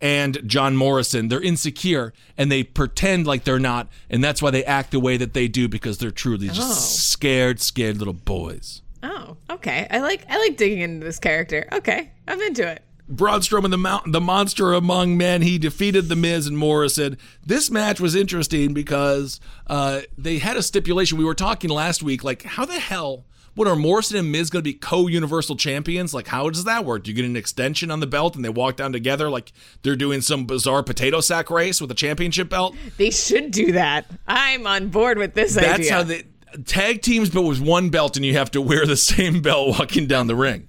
and 0.00 0.38
John 0.46 0.76
Morrison. 0.76 1.28
They're 1.28 1.40
insecure 1.40 2.12
and 2.36 2.52
they 2.52 2.62
pretend 2.62 3.26
like 3.26 3.44
they're 3.44 3.58
not, 3.58 3.88
and 4.08 4.22
that's 4.22 4.40
why 4.40 4.50
they 4.50 4.64
act 4.64 4.92
the 4.92 5.00
way 5.00 5.16
that 5.16 5.34
they 5.34 5.48
do 5.48 5.66
because 5.68 5.98
they're 5.98 6.10
truly 6.12 6.46
just 6.48 6.60
Oh. 6.60 6.74
scared, 6.74 7.60
scared 7.60 7.96
little 7.98 8.14
boys. 8.14 8.82
Oh, 9.02 9.36
okay. 9.50 9.86
I 9.90 9.98
like 10.00 10.24
I 10.28 10.38
like 10.38 10.56
digging 10.56 10.80
into 10.80 11.04
this 11.04 11.18
character. 11.18 11.68
Okay. 11.72 12.10
I'm 12.26 12.40
into 12.42 12.66
it. 12.68 12.82
Braun 13.10 13.40
Strowman, 13.40 13.70
the 13.70 13.78
mount, 13.78 14.12
the 14.12 14.20
monster 14.20 14.74
among 14.74 15.16
men, 15.16 15.40
he 15.40 15.56
defeated 15.56 16.08
the 16.10 16.16
Miz 16.16 16.46
and 16.46 16.58
Morrison. 16.58 17.16
This 17.46 17.70
match 17.70 18.00
was 18.00 18.14
interesting 18.14 18.74
because 18.74 19.40
uh, 19.66 20.02
they 20.18 20.38
had 20.38 20.58
a 20.58 20.62
stipulation. 20.62 21.16
We 21.16 21.24
were 21.24 21.34
talking 21.34 21.70
last 21.70 22.02
week, 22.02 22.22
like 22.22 22.42
how 22.42 22.66
the 22.66 22.78
hell 22.78 23.24
what 23.58 23.66
are 23.66 23.74
Morrison 23.74 24.16
and 24.16 24.30
Miz 24.30 24.50
going 24.50 24.62
to 24.62 24.70
be 24.70 24.74
co-universal 24.74 25.56
champions? 25.56 26.14
Like 26.14 26.28
how 26.28 26.48
does 26.48 26.64
that 26.64 26.84
work? 26.84 27.02
Do 27.02 27.10
you 27.10 27.14
get 27.16 27.24
an 27.24 27.36
extension 27.36 27.90
on 27.90 27.98
the 27.98 28.06
belt 28.06 28.36
and 28.36 28.44
they 28.44 28.48
walk 28.48 28.76
down 28.76 28.92
together 28.92 29.28
like 29.28 29.52
they're 29.82 29.96
doing 29.96 30.20
some 30.20 30.46
bizarre 30.46 30.84
potato 30.84 31.20
sack 31.20 31.50
race 31.50 31.80
with 31.80 31.90
a 31.90 31.94
championship 31.94 32.48
belt? 32.48 32.76
They 32.96 33.10
should 33.10 33.50
do 33.50 33.72
that. 33.72 34.06
I'm 34.28 34.66
on 34.66 34.88
board 34.88 35.18
with 35.18 35.34
this 35.34 35.56
idea. 35.56 35.68
That's 35.68 35.80
idea. 35.80 35.92
how 35.92 36.02
they 36.04 36.24
tag 36.66 37.02
teams, 37.02 37.30
but 37.30 37.42
with 37.42 37.60
one 37.60 37.90
belt, 37.90 38.16
and 38.16 38.24
you 38.24 38.34
have 38.34 38.50
to 38.52 38.60
wear 38.60 38.86
the 38.86 38.96
same 38.96 39.42
belt 39.42 39.78
walking 39.78 40.06
down 40.06 40.28
the 40.28 40.36
ring. 40.36 40.68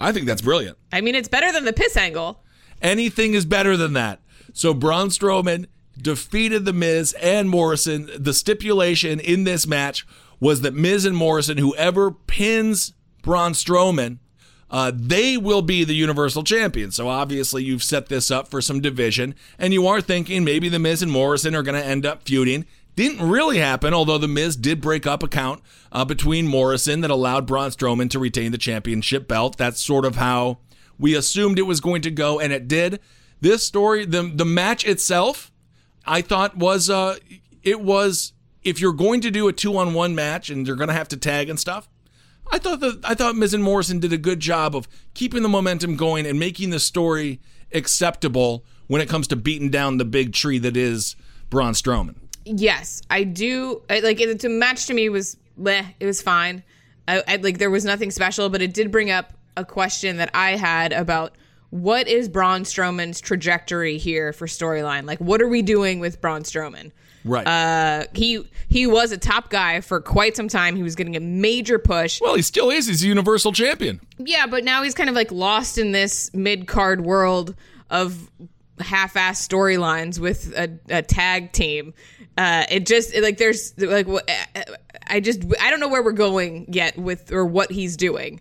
I 0.00 0.12
think 0.12 0.26
that's 0.26 0.42
brilliant. 0.42 0.76
I 0.92 1.00
mean, 1.00 1.14
it's 1.14 1.28
better 1.28 1.52
than 1.52 1.64
the 1.64 1.72
piss 1.72 1.96
angle. 1.96 2.42
Anything 2.82 3.34
is 3.34 3.46
better 3.46 3.76
than 3.76 3.94
that. 3.94 4.20
So 4.52 4.74
Braun 4.74 5.08
Strowman 5.08 5.66
defeated 5.96 6.64
The 6.64 6.72
Miz 6.72 7.14
and 7.14 7.48
Morrison. 7.48 8.10
The 8.18 8.34
stipulation 8.34 9.20
in 9.20 9.44
this 9.44 9.66
match 9.66 10.06
was 10.40 10.60
that 10.60 10.74
Miz 10.74 11.04
and 11.04 11.16
Morrison, 11.16 11.58
whoever 11.58 12.10
pins 12.10 12.92
Braun 13.22 13.52
Strowman, 13.52 14.18
uh, 14.70 14.92
they 14.94 15.36
will 15.36 15.62
be 15.62 15.84
the 15.84 15.94
Universal 15.94 16.42
Champion. 16.44 16.90
So 16.90 17.08
obviously, 17.08 17.62
you've 17.62 17.82
set 17.82 18.08
this 18.08 18.30
up 18.30 18.48
for 18.48 18.60
some 18.60 18.80
division, 18.80 19.34
and 19.58 19.72
you 19.72 19.86
are 19.86 20.00
thinking 20.00 20.44
maybe 20.44 20.68
The 20.68 20.78
Miz 20.78 21.02
and 21.02 21.12
Morrison 21.12 21.54
are 21.54 21.62
going 21.62 21.80
to 21.80 21.86
end 21.86 22.04
up 22.04 22.24
feuding. 22.24 22.66
Didn't 22.96 23.28
really 23.28 23.58
happen, 23.58 23.92
although 23.92 24.18
The 24.18 24.26
Miz 24.26 24.56
did 24.56 24.80
break 24.80 25.06
up 25.06 25.22
a 25.22 25.28
count 25.28 25.62
uh, 25.92 26.04
between 26.04 26.48
Morrison 26.48 27.02
that 27.02 27.10
allowed 27.10 27.46
Braun 27.46 27.70
Strowman 27.70 28.10
to 28.10 28.18
retain 28.18 28.52
the 28.52 28.58
championship 28.58 29.28
belt. 29.28 29.56
That's 29.56 29.80
sort 29.80 30.04
of 30.04 30.16
how 30.16 30.58
we 30.98 31.14
assumed 31.14 31.58
it 31.58 31.62
was 31.62 31.80
going 31.80 32.02
to 32.02 32.10
go, 32.10 32.40
and 32.40 32.52
it 32.52 32.66
did. 32.66 33.00
This 33.40 33.62
story, 33.62 34.06
the 34.06 34.22
the 34.22 34.46
match 34.46 34.86
itself, 34.86 35.52
I 36.06 36.22
thought 36.22 36.56
was 36.56 36.88
uh, 36.88 37.16
it 37.62 37.82
was 37.82 38.32
if 38.66 38.80
you're 38.80 38.92
going 38.92 39.20
to 39.20 39.30
do 39.30 39.46
a 39.46 39.52
two 39.52 39.78
on 39.78 39.94
one 39.94 40.14
match 40.14 40.50
and 40.50 40.66
you're 40.66 40.76
going 40.76 40.88
to 40.88 40.94
have 40.94 41.08
to 41.08 41.16
tag 41.16 41.48
and 41.48 41.58
stuff. 41.58 41.88
I 42.50 42.58
thought 42.58 42.80
that 42.80 43.00
I 43.04 43.14
thought 43.14 43.36
Miz 43.36 43.54
and 43.54 43.62
Morrison 43.62 44.00
did 44.00 44.12
a 44.12 44.18
good 44.18 44.40
job 44.40 44.76
of 44.76 44.88
keeping 45.14 45.42
the 45.42 45.48
momentum 45.48 45.96
going 45.96 46.26
and 46.26 46.38
making 46.38 46.70
the 46.70 46.80
story 46.80 47.40
acceptable 47.72 48.64
when 48.88 49.00
it 49.00 49.08
comes 49.08 49.26
to 49.28 49.36
beating 49.36 49.70
down 49.70 49.98
the 49.98 50.04
big 50.04 50.32
tree 50.32 50.58
that 50.58 50.76
is 50.76 51.16
Braun 51.48 51.72
Strowman. 51.72 52.16
Yes, 52.44 53.02
I 53.10 53.24
do. 53.24 53.82
I, 53.90 54.00
like 54.00 54.20
it, 54.20 54.40
the 54.40 54.48
match 54.48 54.86
to 54.86 54.94
me 54.94 55.08
was, 55.08 55.36
bleh, 55.60 55.84
it 55.98 56.06
was 56.06 56.22
fine. 56.22 56.62
I, 57.08 57.22
I 57.26 57.36
like 57.36 57.58
there 57.58 57.70
was 57.70 57.84
nothing 57.84 58.10
special, 58.10 58.48
but 58.48 58.62
it 58.62 58.74
did 58.74 58.90
bring 58.90 59.10
up 59.10 59.32
a 59.56 59.64
question 59.64 60.18
that 60.18 60.30
I 60.34 60.52
had 60.52 60.92
about 60.92 61.36
what 61.70 62.06
is 62.06 62.28
Braun 62.28 62.62
Strowman's 62.62 63.20
trajectory 63.20 63.98
here 63.98 64.32
for 64.32 64.46
storyline. 64.46 65.04
Like, 65.04 65.18
what 65.18 65.42
are 65.42 65.48
we 65.48 65.62
doing 65.62 65.98
with 65.98 66.20
Braun 66.20 66.42
Strowman? 66.42 66.92
Right. 67.26 67.46
Uh, 67.46 68.06
he 68.14 68.48
he 68.68 68.86
was 68.86 69.12
a 69.12 69.18
top 69.18 69.50
guy 69.50 69.80
for 69.80 70.00
quite 70.00 70.36
some 70.36 70.48
time. 70.48 70.76
He 70.76 70.82
was 70.82 70.94
getting 70.94 71.16
a 71.16 71.20
major 71.20 71.78
push. 71.78 72.20
well, 72.20 72.34
he 72.36 72.42
still 72.42 72.70
is. 72.70 72.86
He's 72.86 73.02
a 73.04 73.08
Universal 73.08 73.52
Champion. 73.52 74.00
Yeah, 74.18 74.46
but 74.46 74.64
now 74.64 74.82
he's 74.82 74.94
kind 74.94 75.08
of 75.10 75.16
like 75.16 75.30
lost 75.32 75.76
in 75.76 75.92
this 75.92 76.32
mid 76.32 76.66
card 76.66 77.00
world 77.02 77.54
of 77.90 78.30
half-ass 78.80 79.46
storylines 79.46 80.18
with 80.18 80.52
a, 80.56 80.78
a 80.90 81.02
tag 81.02 81.52
team. 81.52 81.94
Uh, 82.38 82.64
it 82.70 82.86
just 82.86 83.16
like 83.16 83.38
there's 83.38 83.76
like 83.78 84.06
I 85.06 85.20
just 85.20 85.42
I 85.60 85.70
don't 85.70 85.80
know 85.80 85.88
where 85.88 86.02
we're 86.02 86.12
going 86.12 86.66
yet 86.72 86.96
with 86.98 87.32
or 87.32 87.44
what 87.46 87.70
he's 87.72 87.96
doing. 87.96 88.40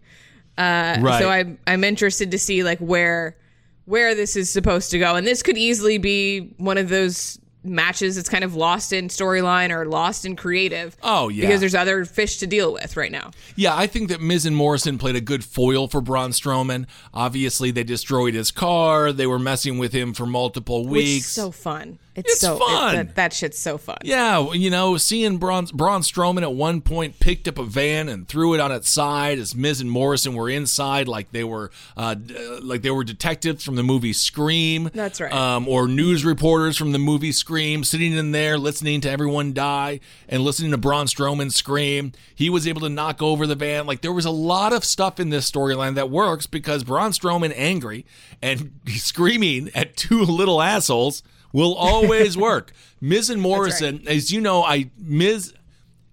Uh, 0.58 0.98
Right. 1.02 1.19
So 1.21 1.30
I'm 1.30 1.58
I'm 1.65 1.84
interested 1.84 2.32
to 2.32 2.38
see 2.38 2.63
like 2.63 2.80
where 2.80 3.38
where 3.86 4.15
this 4.15 4.36
is 4.36 4.50
supposed 4.50 4.91
to 4.91 5.00
go, 5.00 5.15
and 5.15 5.26
this 5.26 5.43
could 5.43 5.58
easily 5.58 5.98
be 5.98 6.54
one 6.58 6.78
of 6.78 6.89
those 6.89 7.39
matches 7.65 8.15
that's 8.15 8.30
kind 8.30 8.43
of 8.43 8.56
lost 8.56 8.93
in 8.93 9.08
storyline 9.08 9.69
or 9.71 9.86
lost 9.86 10.25
in 10.25 10.36
creative. 10.36 10.95
Oh, 11.04 11.30
yeah. 11.30 11.41
because 11.45 11.60
there's 11.60 11.75
other 11.75 12.06
fish 12.06 12.38
to 12.38 12.47
deal 12.47 12.73
with 12.73 12.95
right 12.97 13.12
now. 13.12 13.32
Yeah, 13.56 13.75
I 13.75 13.88
think 13.88 14.10
that 14.10 14.21
Miz 14.21 14.45
and 14.45 14.56
Morrison 14.56 14.97
played 14.97 15.15
a 15.15 15.21
good 15.21 15.43
foil 15.43 15.88
for 15.88 16.01
Braun 16.01 16.32
Strowman. 16.32 16.86
Obviously, 17.13 17.71
they 17.71 17.84
destroyed 17.84 18.34
his 18.34 18.51
car. 18.51 19.12
They 19.12 19.28
were 19.28 19.39
messing 19.39 19.78
with 19.78 19.93
him 19.93 20.13
for 20.13 20.25
multiple 20.25 20.86
weeks. 20.88 21.28
so 21.28 21.51
fun. 21.51 21.99
It's, 22.15 22.32
It's 22.32 22.41
so 22.41 22.58
fun. 22.58 22.95
that, 22.95 23.15
that 23.15 23.34
shit's 23.34 23.60
so 23.60 23.78
fun. 23.78 23.97
Yeah, 24.04 24.54
you 24.54 24.69
know, 24.69 24.95
seeing 24.97 25.38
Braun, 25.38 25.65
Braun 25.73 26.01
Strowman 26.01 26.43
at 26.43 26.54
one 26.54 26.82
point 26.82 27.19
picked 27.19 27.47
up 27.47 27.58
a 27.58 27.63
van 27.63 28.08
and 28.08 28.28
threw 28.28 28.54
it 28.54 28.60
on 28.62 28.71
its 28.71 28.89
side 28.89 29.38
as 29.38 29.54
Miz 29.54 29.82
and 29.82 29.91
Morrison 29.91 30.34
were 30.34 30.49
inside, 30.49 31.08
like 31.08 31.32
they 31.32 31.43
were, 31.43 31.71
uh, 31.97 32.15
like 32.62 32.82
they 32.84 32.91
were 32.91 33.04
detectives 33.04 33.63
from 33.65 33.75
the 33.75 33.84
movie 33.84 34.13
Scream. 34.13 34.89
That's 34.93 35.19
right. 35.19 35.32
Um, 35.34 35.67
or 35.67 35.88
news 35.88 36.23
reporters 36.23 36.78
from 36.78 36.93
the 36.93 36.99
movie 36.99 37.32
Scream, 37.34 37.84
sitting 37.84 38.13
in 38.13 38.32
there 38.32 38.58
listening 38.58 39.01
to 39.01 39.10
everyone 39.10 39.54
die 39.54 39.99
and 40.30 40.43
listening 40.43 40.71
to 40.71 40.78
Braun 40.78 41.08
Strowman 41.08 41.51
scream. 41.51 42.12
He 42.34 42.49
was 42.49 42.67
able 42.67 42.82
to 42.82 42.89
knock 42.89 43.21
over 43.21 43.45
the 43.45 43.56
van. 43.56 43.86
Like 43.86 44.01
there 44.01 44.13
was 44.13 44.25
a 44.25 44.32
lot 44.32 44.73
of 44.73 44.86
stuff 44.86 45.19
in 45.19 45.30
this 45.30 45.49
storyline 45.49 45.95
that 45.95 46.10
works 46.10 46.47
because 46.47 46.84
Braun 46.84 47.12
Strowman 47.12 47.54
angry 47.56 48.06
and 48.41 48.71
screaming 48.88 49.69
at 49.75 49.97
two 49.97 50.21
little 50.21 50.62
assholes 50.62 51.23
will 51.56 51.74
always 51.91 52.38
work. 52.38 52.74
Miz 53.02 53.30
and 53.30 53.41
Morrison, 53.41 54.04
as 54.08 54.32
you 54.32 54.41
know, 54.41 54.63
I 54.63 54.91
Miz 54.98 55.54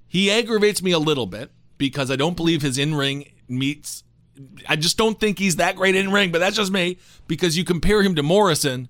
he 0.07 0.31
aggravates 0.31 0.83
me 0.83 0.92
a 0.92 0.98
little 0.98 1.26
bit 1.26 1.50
because 1.78 2.11
I 2.11 2.16
don't 2.16 2.37
believe 2.37 2.62
his 2.62 2.78
in-ring 2.78 3.33
meets 3.48 4.05
I 4.68 4.76
just 4.76 4.96
don't 4.96 5.20
think 5.20 5.38
he's 5.38 5.57
that 5.57 5.76
great 5.76 5.94
in 5.94 6.11
ring, 6.11 6.33
but 6.33 6.38
that's 6.38 6.57
just 6.57 6.72
me 6.72 6.98
because 7.26 7.57
you 7.57 7.64
compare 7.64 8.02
him 8.02 8.14
to 8.14 8.22
Morrison. 8.22 8.88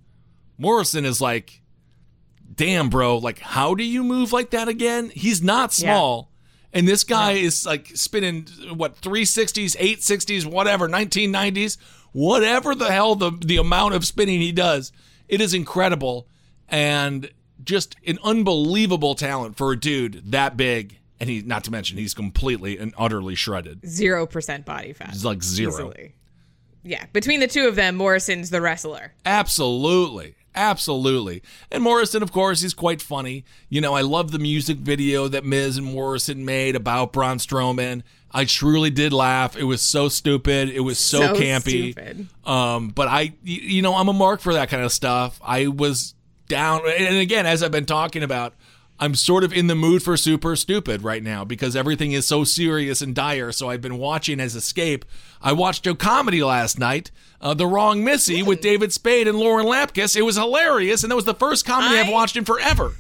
Morrison 0.59 1.05
is 1.05 1.21
like 1.21 1.63
damn, 2.55 2.91
bro, 2.91 3.17
like, 3.17 3.39
how 3.39 3.75
do 3.75 3.83
you 3.83 4.05
move 4.05 4.33
like 4.33 4.51
that 4.51 4.69
again? 4.69 5.11
He's 5.15 5.43
not 5.43 5.73
small. 5.73 6.31
And 6.73 6.87
this 6.87 7.03
guy 7.03 7.33
is 7.33 7.67
like 7.67 7.89
spinning 7.95 8.47
what 8.75 9.01
360s, 9.01 9.77
860s, 9.77 10.47
whatever, 10.47 10.89
1990s, 10.89 11.77
whatever 12.13 12.75
the 12.75 12.91
hell 12.91 13.15
the, 13.15 13.31
the 13.31 13.57
amount 13.57 13.95
of 13.95 14.07
spinning 14.07 14.41
he 14.41 14.53
does. 14.53 14.93
It 15.29 15.41
is 15.41 15.55
incredible 15.55 16.29
and 16.69 17.31
just 17.65 17.97
an 18.07 18.19
unbelievable 18.25 19.15
talent 19.15 19.57
for 19.57 19.73
a 19.73 19.79
dude 19.79 20.33
that 20.33 20.57
big. 20.57 20.99
And 21.21 21.31
he, 21.31 21.41
not 21.43 21.63
to 21.65 21.71
mention, 21.71 21.99
he's 21.99 22.15
completely 22.15 22.79
and 22.79 22.93
utterly 22.99 23.37
shredded. 23.37 23.87
Zero 23.87 24.27
percent 24.27 24.67
body 24.67 24.93
fat. 24.93 25.11
He's 25.11 25.25
like 25.25 25.43
zero. 25.43 25.71
Easily. 25.73 26.15
Yeah, 26.83 27.05
between 27.13 27.39
the 27.39 27.47
two 27.47 27.69
of 27.69 27.77
them, 27.77 27.95
Morrison's 27.95 28.51
the 28.51 28.61
wrestler. 28.61 29.13
Absolutely. 29.25 30.35
Absolutely. 30.55 31.43
And 31.71 31.83
Morrison, 31.83 32.23
of 32.25 32.33
course, 32.33 32.61
he's 32.61 32.75
quite 32.75 33.01
funny. 33.01 33.45
You 33.69 33.81
know, 33.81 33.95
I 33.95 34.01
love 34.01 34.33
the 34.33 34.39
music 34.41 34.79
video 34.79 35.29
that 35.29 35.45
Miz 35.45 35.77
and 35.77 35.87
Morrison 35.87 36.45
made 36.45 36.75
about 36.75 37.13
Braun 37.13 37.39
Strowman. 37.39 38.03
I 38.33 38.45
truly 38.45 38.91
did 38.91 39.13
laugh. 39.13 39.57
It 39.57 39.65
was 39.65 39.81
so 39.81 40.09
stupid. 40.09 40.71
It 40.71 40.81
was 40.81 40.99
so, 40.99 41.21
So 41.21 41.35
campy. 41.35 41.93
stupid. 41.93 42.27
Um, 42.45 42.89
but 42.89 43.07
I, 43.09 43.33
you 43.45 43.81
know, 43.81 43.95
I'm 43.95 44.09
a 44.09 44.13
mark 44.13 44.41
for 44.41 44.55
that 44.55 44.69
kind 44.69 44.83
of 44.85 44.91
stuff. 44.93 45.41
I 45.43 45.69
was 45.69 46.15
down. 46.53 46.83
And 46.87 47.17
again, 47.17 47.47
as 47.47 47.63
I've 47.63 47.73
been 47.73 47.87
talking 47.87 48.23
about, 48.23 48.55
I'm 49.01 49.15
sort 49.17 49.43
of 49.43 49.53
in 49.53 49.67
the 49.67 49.75
mood 49.75 50.03
for 50.03 50.17
super 50.17 50.55
stupid 50.55 51.03
right 51.03 51.23
now 51.23 51.45
because 51.45 51.75
everything 51.75 52.13
is 52.13 52.29
so 52.29 52.45
serious 52.45 53.03
and 53.03 53.15
dire. 53.15 53.51
So 53.51 53.69
I've 53.69 53.81
been 53.81 53.99
watching 53.99 54.39
as 54.39 54.55
escape. 54.55 55.05
I 55.41 55.53
watched 55.55 55.87
a 55.87 55.95
comedy 55.95 56.45
last 56.45 56.79
night, 56.79 57.11
uh, 57.41 57.55
The 57.55 57.67
Wrong 57.67 58.05
Missy, 58.05 58.43
with 58.45 58.61
David 58.61 58.93
Spade 58.93 59.27
and 59.27 59.39
Lauren 59.39 59.67
Lapkus. 59.67 60.15
It 60.15 60.23
was 60.23 60.37
hilarious, 60.37 61.03
and 61.03 61.11
that 61.11 61.17
was 61.17 61.25
the 61.25 61.35
first 61.35 61.65
comedy 61.65 61.97
I, 61.97 62.05
have 62.05 62.13
watched 62.13 62.37
in 62.37 62.45
forever. 62.45 62.93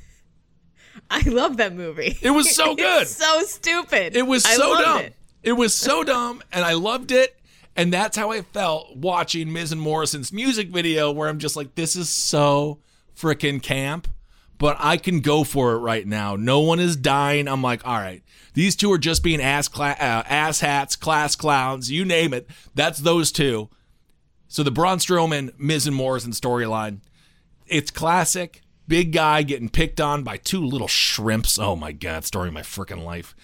I 1.10 1.20
love 1.28 1.58
that 1.58 1.74
movie. 1.74 2.18
It 2.20 2.30
was 2.30 2.52
so 2.52 2.74
good. 2.76 3.06
So 3.06 3.42
stupid. 3.42 4.16
It 4.16 4.26
was 4.26 4.42
so 4.42 4.82
dumb. 4.82 5.02
It. 5.02 5.14
It. 5.42 5.52
was 5.52 5.74
so 5.74 6.02
dumb, 6.04 6.42
and 6.50 6.64
I 6.64 6.72
loved 6.72 7.12
it. 7.12 7.36
And 7.76 7.92
that's 7.92 8.16
how 8.16 8.32
I 8.32 8.42
felt 8.42 8.96
watching 8.96 9.52
Miz 9.52 9.72
and 9.72 9.80
Morrison's 9.80 10.32
music 10.32 10.68
video, 10.68 11.12
where 11.12 11.28
I'm 11.28 11.38
just 11.38 11.54
like, 11.54 11.74
this 11.74 11.96
is 11.96 12.08
so 12.08 12.80
freaking 13.16 13.62
camp, 13.62 14.08
but 14.58 14.76
I 14.78 14.96
can 14.96 15.20
go 15.20 15.44
for 15.44 15.72
it 15.72 15.78
right 15.78 16.06
now. 16.06 16.36
No 16.36 16.60
one 16.60 16.80
is 16.80 16.96
dying. 16.96 17.48
I'm 17.48 17.62
like, 17.62 17.86
all 17.86 17.98
right, 17.98 18.22
these 18.54 18.76
two 18.76 18.92
are 18.92 18.98
just 18.98 19.22
being 19.22 19.40
ass 19.40 19.68
cla- 19.68 19.96
uh, 19.98 20.22
hats, 20.24 20.96
class 20.96 21.36
clowns, 21.36 21.90
you 21.90 22.04
name 22.04 22.32
it. 22.34 22.48
That's 22.74 23.00
those 23.00 23.32
two. 23.32 23.68
So 24.48 24.62
the 24.62 24.70
Braun 24.70 24.98
Strowman, 24.98 25.58
Miz 25.58 25.86
and 25.86 25.96
Morrison 25.96 26.32
storyline, 26.32 26.98
it's 27.66 27.90
classic. 27.90 28.60
Big 28.86 29.12
guy 29.12 29.42
getting 29.42 29.70
picked 29.70 30.00
on 30.00 30.22
by 30.22 30.36
two 30.36 30.60
little 30.64 30.88
shrimps. 30.88 31.58
Oh 31.58 31.76
my 31.76 31.92
god, 31.92 32.24
story 32.24 32.48
of 32.48 32.54
my 32.54 32.62
freaking 32.62 33.04
life. 33.04 33.34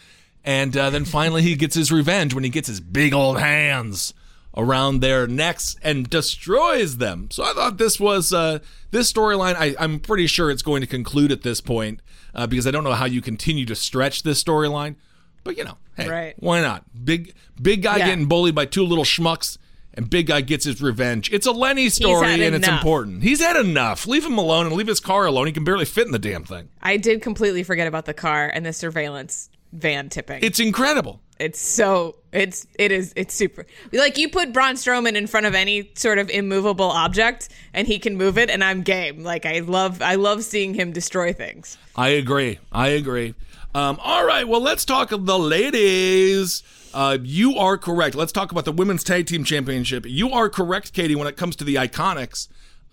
And 0.45 0.77
uh, 0.77 0.91
then 0.91 1.05
finally 1.05 1.43
he 1.43 1.57
gets 1.57 1.75
his 1.75 1.91
revenge 1.91 2.35
when 2.35 2.45
he 2.45 2.51
gets 2.51 2.69
his 2.69 2.81
big 2.81 3.15
old 3.15 3.39
hands 3.39 4.15
around 4.59 5.01
their 5.01 5.27
necks 5.27 5.77
and 5.83 6.11
destroys 6.11 6.99
them. 6.99 7.29
So 7.31 7.45
I 7.45 7.53
thought 7.55 7.79
this 7.79 7.99
was 7.99 8.33
uh, 8.33 8.59
this 8.91 9.11
storyline. 9.11 9.75
I'm 9.79 10.01
pretty 10.01 10.27
sure 10.27 10.51
it's 10.51 10.63
going 10.63 10.81
to 10.83 10.87
conclude 10.87 11.33
at 11.33 11.43
this 11.43 11.61
point 11.63 12.01
uh, 12.35 12.47
because 12.47 12.67
I 12.67 12.71
don't 12.73 12.85
know 12.85 12.93
how 12.93 13.07
you 13.07 13.23
continue 13.23 13.65
to 13.67 13.75
stretch 13.75 14.25
this 14.25 14.43
storyline. 14.43 14.97
But 15.45 15.57
you 15.57 15.65
know, 15.65 15.79
hey, 15.97 16.09
Right. 16.11 16.35
why 16.39 16.61
not? 16.61 16.85
Big 17.05 17.33
big 17.63 17.83
guy 17.83 17.99
Yeah. 17.99 18.09
getting 18.09 18.27
bullied 18.27 18.55
by 18.55 18.67
two 18.67 18.83
little 18.85 19.05
schmucks. 19.05 19.57
And 19.95 20.09
big 20.09 20.29
guy 20.29 20.43
gets 20.43 20.65
his 20.65 20.81
revenge. 20.81 21.29
It's 21.33 21.47
a 21.47 21.51
Lenny 21.51 21.89
story, 21.89 22.45
and 22.47 22.55
it's 22.55 22.69
important. 22.69 23.25
He's 23.25 23.41
had 23.41 23.57
enough. 23.57 24.07
Leave 24.07 24.25
him 24.25 24.39
alone 24.39 24.67
and 24.67 24.77
leave 24.77 24.87
his 24.87 25.01
car 25.01 25.27
alone. 25.27 25.47
He 25.47 25.53
can 25.53 25.65
barely 25.65 25.87
fit 25.87 26.07
in 26.07 26.13
the 26.13 26.21
damn 26.21 26.45
thing. 26.45 26.69
I 26.81 26.99
did 26.99 27.21
completely 27.21 27.65
forget 27.65 27.89
about 27.89 28.05
the 28.05 28.15
car 28.15 28.49
and 28.55 28.65
the 28.65 28.73
surveillance 28.73 29.51
van 29.73 30.09
tipping. 30.09 30.43
It's 30.43 30.61
incredible. 30.61 31.21
It's 31.39 31.61
so 31.61 32.17
it's 32.33 32.67
it 32.79 32.91
is 32.91 33.13
it's 33.15 33.33
super 33.33 33.65
like 33.93 34.19
you 34.19 34.29
put 34.29 34.53
Braun 34.53 34.75
Strowman 34.75 35.15
in 35.15 35.27
front 35.29 35.47
of 35.47 35.55
any 35.55 35.91
sort 35.95 36.19
of 36.19 36.29
immovable 36.31 36.91
object 36.91 37.49
and 37.73 37.87
he 37.87 37.99
can 38.01 38.17
move 38.17 38.39
it 38.39 38.51
and 38.51 38.65
I'm 38.65 38.83
game. 38.83 39.23
Like 39.23 39.47
I 39.47 39.61
love 39.61 40.03
I 40.03 40.17
love 40.17 40.43
seeing 40.43 40.75
him 40.75 40.93
destroy 40.93 41.33
things. 41.33 41.79
I 41.95 42.09
agree. 42.09 42.59
I 42.73 42.89
agree. 42.89 43.35
Um, 43.75 44.01
all 44.03 44.25
right. 44.25 44.49
Well, 44.49 44.61
let's 44.61 44.85
talk 44.85 45.13
of 45.13 45.27
the 45.27 45.39
ladies. 45.39 46.63
Uh, 46.93 47.19
you 47.23 47.57
are 47.57 47.79
correct. 47.79 48.17
Let's 48.17 48.33
talk 48.33 48.51
about 48.51 48.65
the 48.65 48.73
women's 48.73 49.05
tag 49.05 49.27
team 49.27 49.45
championship. 49.45 50.07
You 50.07 50.31
are 50.33 50.49
correct, 50.49 50.93
Katie, 50.95 51.15
when 51.15 51.29
it 51.29 51.37
comes 51.37 51.55
to 51.57 51.65
the 51.65 51.77
Iconics. 51.77 52.49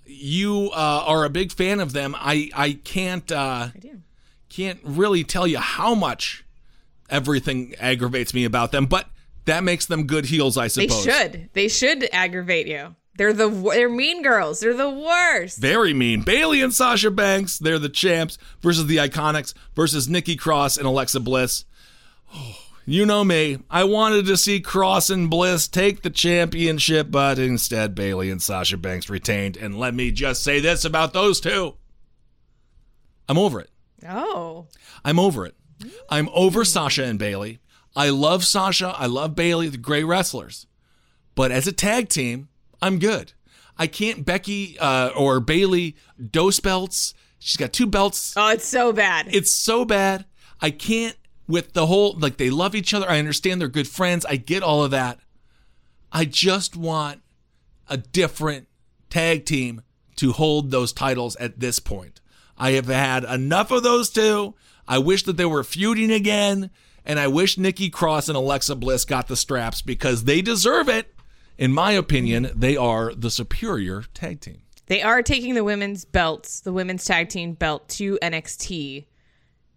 You 0.06 0.70
uh, 0.74 1.04
are 1.08 1.26
a 1.26 1.30
big 1.30 1.52
fan 1.52 1.80
of 1.80 1.94
them. 1.94 2.16
I 2.18 2.52
I 2.54 2.74
can't 2.74 3.32
uh, 3.32 3.70
I 3.74 3.80
do. 3.80 4.02
can't 4.50 4.80
really 4.84 5.24
tell 5.24 5.48
you 5.48 5.58
how 5.58 5.96
much 5.96 6.45
everything 7.10 7.76
aggravates 7.80 8.34
me 8.34 8.46
about 8.46 8.72
them, 8.72 8.86
but 8.86 9.08
that 9.46 9.64
makes 9.64 9.86
them 9.86 10.08
good 10.08 10.26
heels, 10.26 10.58
I 10.58 10.68
suppose. 10.68 11.06
They 11.06 11.12
should. 11.12 11.50
They 11.54 11.68
should 11.68 12.08
aggravate 12.12 12.68
you. 12.68 12.96
They're 13.18 13.34
the 13.34 13.48
they're 13.50 13.90
mean 13.90 14.24
girls. 14.24 14.60
They're 14.60 14.74
the 14.74 14.90
worst. 14.90 15.60
Very 15.60 15.94
mean. 15.94 16.22
Bayley 16.22 16.62
and 16.62 16.74
Sasha 16.74 17.10
Banks, 17.12 17.58
they're 17.58 17.80
the 17.80 17.90
champs 17.90 18.38
versus 18.62 18.88
the 18.88 18.98
Iconics 18.98 19.54
versus 19.74 20.10
Nikki 20.10 20.36
Cross 20.36 20.78
and 20.78 20.86
Alexa 20.86 21.22
Bliss. 21.22 21.64
Oh, 22.34 22.58
you 22.86 23.06
know 23.06 23.24
me. 23.24 23.60
I 23.70 23.86
wanted 23.86 24.26
to 24.26 24.38
see 24.38 24.60
Cross 24.60 25.10
and 25.10 25.30
Bliss 25.30 25.68
take 25.68 26.02
the 26.02 26.10
championship, 26.10 27.10
but 27.10 27.40
instead 27.40 27.96
Bayley 27.96 28.30
and 28.30 28.42
Sasha 28.42 28.78
Banks 28.78 29.10
retained. 29.10 29.56
And 29.56 29.80
let 29.80 29.94
me 29.94 30.12
just 30.12 30.44
say 30.44 30.60
this 30.60 30.84
about 30.84 31.14
those 31.14 31.40
two. 31.40 31.76
I'm 33.30 33.38
over 33.38 33.62
it. 33.62 33.70
Oh. 34.08 34.68
I'm 35.04 35.20
over 35.20 35.46
it. 35.46 35.56
I'm 36.10 36.30
over 36.34 36.64
Sasha 36.66 37.04
and 37.04 37.20
Bayley. 37.20 37.60
I 37.96 38.10
love 38.10 38.44
Sasha. 38.44 38.94
I 38.98 39.06
love 39.06 39.36
Bayley. 39.36 39.70
They're 39.70 39.80
great 39.80 40.04
wrestlers. 40.04 40.68
But 41.34 41.52
as 41.52 41.68
a 41.68 41.72
tag 41.72 42.10
team, 42.10 42.50
I'm 42.82 43.00
good. 43.00 43.34
I 43.78 43.88
can't 43.88 44.26
Becky 44.26 44.78
uh, 44.80 45.10
or 45.10 45.40
Bayley 45.40 45.96
dose 46.32 46.60
belts. 46.60 47.14
She's 47.40 47.58
got 47.58 47.74
two 47.74 47.88
belts. 47.88 48.34
Oh, 48.38 48.50
it's 48.50 48.68
so 48.68 48.94
bad. 48.94 49.28
It's 49.34 49.52
so 49.52 49.86
bad. 49.86 50.26
I 50.62 50.72
can't 50.72 51.16
with 51.48 51.74
the 51.74 51.86
whole 51.86 52.16
like 52.18 52.38
they 52.38 52.50
love 52.50 52.76
each 52.76 52.94
other. 52.94 53.10
I 53.10 53.20
understand 53.20 53.60
they're 53.60 53.68
good 53.68 53.88
friends. 53.88 54.26
I 54.26 54.38
get 54.38 54.64
all 54.64 54.84
of 54.84 54.92
that. 54.92 55.20
I 56.12 56.26
just 56.26 56.76
want 56.76 57.22
a 57.90 57.98
different 57.98 58.68
tag 59.10 59.46
team 59.46 59.82
to 60.16 60.32
hold 60.32 60.72
those 60.72 60.94
titles 60.94 61.36
at 61.38 61.60
this 61.60 61.80
point. 61.80 62.22
I 62.58 62.72
have 62.72 62.88
had 62.88 63.26
enough 63.26 63.72
of 63.72 63.84
those 63.84 64.10
two. 64.10 64.56
I 64.88 64.98
wish 65.00 65.24
that 65.24 65.38
they 65.38 65.46
were 65.46 65.64
feuding 65.64 66.12
again, 66.12 66.70
and 67.06 67.20
I 67.20 67.28
wish 67.28 67.58
Nikki 67.58 67.90
Cross 67.90 68.30
and 68.30 68.38
Alexa 68.38 68.76
Bliss 68.76 69.06
got 69.06 69.28
the 69.28 69.36
straps 69.36 69.82
because 69.82 70.24
they 70.24 70.42
deserve 70.42 70.90
it. 70.90 71.14
In 71.58 71.72
my 71.72 71.92
opinion, 71.92 72.52
they 72.56 72.76
are 72.76 73.14
the 73.14 73.32
superior 73.32 74.04
tag 74.14 74.42
team. 74.42 74.62
They 74.88 75.02
are 75.02 75.24
taking 75.24 75.56
the 75.56 75.64
women's 75.64 76.06
belts, 76.06 76.60
the 76.60 76.74
women's 76.74 77.06
tag 77.06 77.30
team 77.30 77.54
belt 77.54 77.88
to 77.90 78.20
NXT. 78.22 79.06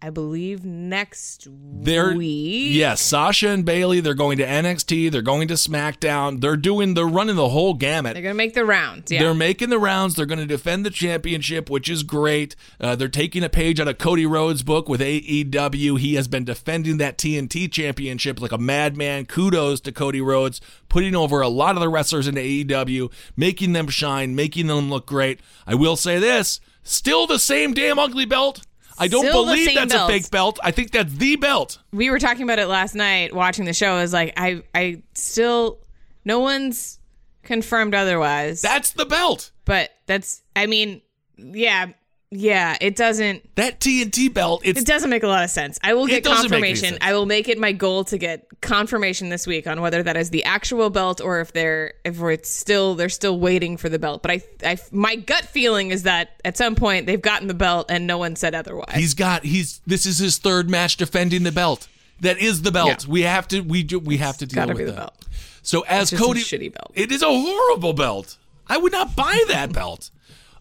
I 0.01 0.11
believe 0.11 0.65
next 0.65 1.49
They're 1.51 2.15
week. 2.15 2.75
yes, 2.75 3.01
Sasha 3.01 3.49
and 3.49 3.65
Bayley. 3.65 4.01
They're 4.01 4.15
going 4.15 4.39
to 4.39 4.47
NXT. 4.47 5.11
They're 5.11 5.23
going 5.23 5.49
to 5.49 5.55
SmackDown. 5.55 6.41
They're 6.41 6.57
doing. 6.57 6.95
They're 6.95 7.05
running 7.05 7.35
the 7.35 7.49
whole 7.49 7.75
gamut. 7.75 8.15
They're 8.15 8.23
gonna 8.23 8.35
make 8.35 8.55
the 8.55 8.65
rounds. 8.65 9.11
Yeah. 9.11 9.21
They're 9.21 9.35
making 9.35 9.71
the 9.71 9.79
rounds. 9.79 10.15
They're 10.15 10.27
going 10.27 10.39
to 10.39 10.47
defend 10.47 10.87
the 10.87 10.91
championship, 10.91 11.69
which 11.69 11.89
is 11.89 12.05
great. 12.05 12.55
Uh, 12.81 12.95
they're 12.95 13.09
taking 13.09 13.43
a 13.43 13.49
page 13.49 13.81
out 13.81 13.89
of 13.89 13.99
Cody 13.99 14.25
Rhodes' 14.25 14.63
book 14.63 14.89
with 14.89 15.01
AEW. 15.01 15.99
He 15.99 16.15
has 16.15 16.29
been 16.29 16.45
defending 16.45 16.99
that 16.99 17.19
TNT 17.19 17.71
championship 17.71 18.41
like 18.41 18.53
a 18.53 18.59
madman. 18.59 19.27
Kudos 19.27 19.81
to 19.81 19.93
Cody 19.93 20.21
Rhodes, 20.21 20.61
putting 20.89 21.17
over 21.17 21.41
a 21.41 21.49
lot 21.49 21.75
of 21.75 21.81
the 21.81 21.89
wrestlers 21.89 22.29
into 22.29 22.41
AEW, 22.41 23.11
making 23.37 23.73
them 23.73 23.89
shine, 23.89 24.37
making 24.37 24.69
them 24.69 24.91
look 24.91 25.07
great. 25.07 25.41
I 25.67 25.75
will 25.75 25.97
say 25.97 26.19
this 26.19 26.61
still 26.85 27.27
the 27.27 27.39
same 27.39 27.75
damn 27.75 27.99
ugly 27.99 28.25
belt. 28.25 28.63
I 28.99 29.09
don't 29.09 29.25
Still 29.27 29.45
believe 29.45 29.75
that's 29.75 29.93
belt. 29.95 30.11
a 30.11 30.13
fake 30.13 30.31
belt. 30.31 30.59
I 30.63 30.71
think 30.71 30.91
that's 30.91 31.13
the 31.15 31.37
belt. 31.37 31.79
we 31.93 32.11
were 32.11 32.19
talking 32.19 32.43
about 32.43 32.59
it 32.59 32.67
last 32.67 32.95
night 32.95 33.35
watching 33.35 33.65
the 33.65 33.73
show. 33.73 33.99
Is 33.99 34.13
like 34.13 34.35
I 34.37 34.63
I 34.75 35.03
still 35.15 35.79
no 36.25 36.41
one's 36.41 36.99
confirmed 37.43 37.95
otherwise. 37.95 38.61
That's 38.61 38.93
the 38.93 39.07
belt. 39.07 39.53
but 39.65 39.91
that's 40.07 40.43
I 40.57 40.67
mean, 40.67 41.03
yeah, 41.37 41.87
yeah, 42.31 42.77
it 42.81 42.95
doesn't 42.95 43.55
That 43.57 43.81
TNT 43.81 44.33
belt. 44.33 44.61
It's 44.65 44.81
it 44.81 44.87
doesn't 44.87 45.09
make 45.09 45.23
a 45.23 45.29
lot 45.29 45.45
of 45.45 45.51
sense. 45.51 45.79
I 45.83 45.95
will 45.95 46.07
get 46.07 46.25
doesn't 46.25 46.51
make 46.51 46.63
any 46.63 46.75
confirmation. 46.75 46.99
I 47.01 47.15
will 47.15 47.25
make 47.25 47.49
it 47.49 47.59
my 47.59 47.73
goal 47.73 48.05
to 48.05 48.19
get 48.19 48.47
confirmation 48.61 49.31
this 49.31 49.47
week 49.47 49.67
on 49.67 49.81
whether 49.81 50.03
that 50.03 50.17
is 50.17 50.29
the 50.29 50.45
actual 50.45 50.91
belt 50.91 51.21
or 51.23 51.41
if 51.41 51.53
they're 51.53 51.95
if 52.05 52.21
it's 52.21 52.51
still 52.51 52.95
they're 52.95 53.09
still 53.09 53.41
waiting 53.41 53.79
for 53.79 53.89
the 53.89 53.99
belt. 53.99 54.21
But 54.23 54.31
I 54.31 54.43
I 54.63 54.79
my 54.93 55.17
gut 55.17 55.45
feeling 55.45 55.91
is 55.91 56.03
that 56.03 56.41
at 56.45 56.59
some 56.59 56.75
point 56.75 57.07
they've 57.07 57.23
gotten 57.23 57.49
the 57.49 57.55
belt 57.55 57.87
and 57.91 58.07
no 58.07 58.19
one 58.19 58.37
said 58.37 58.55
otherwise. 58.55 58.95
He's 58.95 59.15
got 59.15 59.45
he's 59.45 59.81
this 59.87 60.05
is 60.05 60.19
his 60.19 60.37
third 60.37 60.69
match 60.69 60.99
defending 60.99 61.45
the 61.45 61.53
belt. 61.53 61.89
That 62.21 62.39
is 62.39 62.61
the 62.63 62.73
belt. 62.73 63.05
Yeah. 63.07 63.11
We 63.11 63.23
have 63.23 63.49
to 63.49 63.61
we 63.61 63.83
do, 63.85 63.99
we 63.99 64.19
have 64.19 64.37
to 64.39 64.47
deal 64.47 64.67
with 64.67 64.77
be 64.77 64.85
the 64.85 64.91
that. 64.93 64.97
belt. 64.99 65.27
So 65.63 65.83
as 65.89 66.11
Cody, 66.11 66.41
shitty 66.41 66.75
belt. 66.75 66.93
It 66.95 67.11
is 67.11 67.23
a 67.23 67.29
horrible 67.29 67.95
belt. 67.95 68.37
I 68.67 68.77
would 68.77 68.93
not 68.93 69.17
buy 69.17 69.45
that 69.49 69.73
belt. 69.73 70.11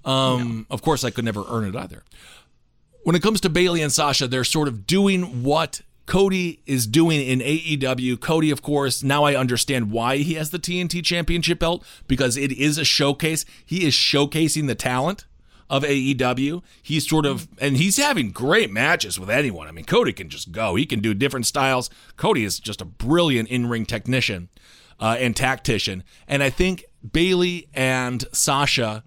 Um, 0.06 0.66
of 0.70 0.82
course, 0.82 1.04
I 1.04 1.10
could 1.10 1.26
never 1.26 1.44
earn 1.50 1.66
it 1.66 1.76
either. 1.76 2.04
when 3.04 3.16
it 3.16 3.22
comes 3.22 3.40
to 3.42 3.50
Bayley 3.50 3.82
and 3.82 3.92
Sasha, 3.92 4.28
they're 4.28 4.44
sort 4.44 4.68
of 4.68 4.86
doing 4.86 5.44
what 5.44 5.82
Cody 6.06 6.62
is 6.66 6.88
doing 6.88 7.20
in 7.22 7.40
AEW. 7.40 8.20
Cody, 8.20 8.50
of 8.52 8.62
course, 8.62 9.04
now 9.04 9.24
I 9.26 9.36
understand 9.36 9.92
why 9.92 10.18
he 10.18 10.36
has 10.36 10.52
the 10.52 10.60
TNT 10.60 11.04
Championship 11.04 11.60
belt 11.60 11.86
because 12.08 12.38
it 12.38 12.52
is 12.52 12.78
a 12.78 12.86
showcase. 12.86 13.44
He 13.66 13.86
is 13.86 13.94
showcasing 13.94 14.68
the 14.68 14.76
talent 14.76 15.26
of 15.70 15.84
AEW. 15.84 16.64
He's 16.82 17.08
sort 17.08 17.26
of, 17.26 17.50
and 17.60 17.76
he's 17.76 17.98
having 17.98 18.32
great 18.32 18.72
matches 18.72 19.20
with 19.20 19.30
anyone. 19.30 19.68
I 19.68 19.72
mean, 19.72 19.84
Cody 19.84 20.14
can 20.14 20.30
just 20.30 20.54
go. 20.54 20.76
He 20.76 20.86
can 20.86 21.02
do 21.02 21.14
different 21.14 21.46
styles. 21.46 21.90
Cody 22.16 22.46
is 22.46 22.58
just 22.60 22.80
a 22.82 22.86
brilliant 22.86 23.50
in 23.50 23.68
ring 23.68 23.86
technician 23.86 24.48
uh, 25.00 25.18
and 25.20 25.36
tactician. 25.36 26.04
And 26.26 26.42
I 26.42 26.50
think 26.50 26.86
Bayley 27.12 27.68
and 27.74 28.24
Sasha, 28.32 29.04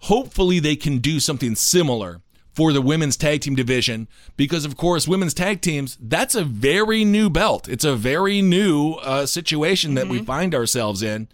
hopefully, 0.00 0.58
they 0.58 0.76
can 0.76 0.98
do 0.98 1.20
something 1.20 1.54
similar 1.54 2.20
for 2.58 2.72
the 2.72 2.82
women's 2.82 3.16
tag 3.16 3.40
team 3.40 3.54
division 3.54 4.08
because 4.36 4.64
of 4.64 4.76
course 4.76 5.06
women's 5.06 5.32
tag 5.32 5.60
teams 5.60 5.96
that's 6.00 6.34
a 6.34 6.42
very 6.42 7.04
new 7.04 7.30
belt. 7.30 7.68
It's 7.68 7.84
a 7.84 7.94
very 7.94 8.42
new 8.42 8.94
uh, 8.94 9.26
situation 9.26 9.94
that 9.94 10.08
we 10.08 10.24
find 10.24 10.52
ourselves 10.56 11.00
in. 11.00 11.28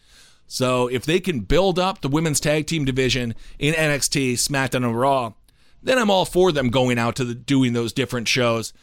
So 0.47 0.87
if 0.89 1.07
they 1.07 1.21
can 1.21 1.41
build 1.41 1.79
up 1.79 2.03
the 2.03 2.11
women's 2.11 2.41
tag 2.41 2.67
team 2.67 2.85
division 2.85 3.35
in 3.59 3.73
nxt 3.73 4.35
smackdown 4.35 4.85
and 4.85 5.01
raw 5.01 5.33
then 5.83 5.97
i'm 5.97 6.11
all 6.11 6.27
for 6.27 6.53
them 6.53 6.69
going 6.69 6.99
out 6.99 7.17
to 7.17 7.25
the, 7.25 7.35
doing 7.35 7.73
those 7.73 7.95
different 7.95 8.29
shows. 8.29 8.75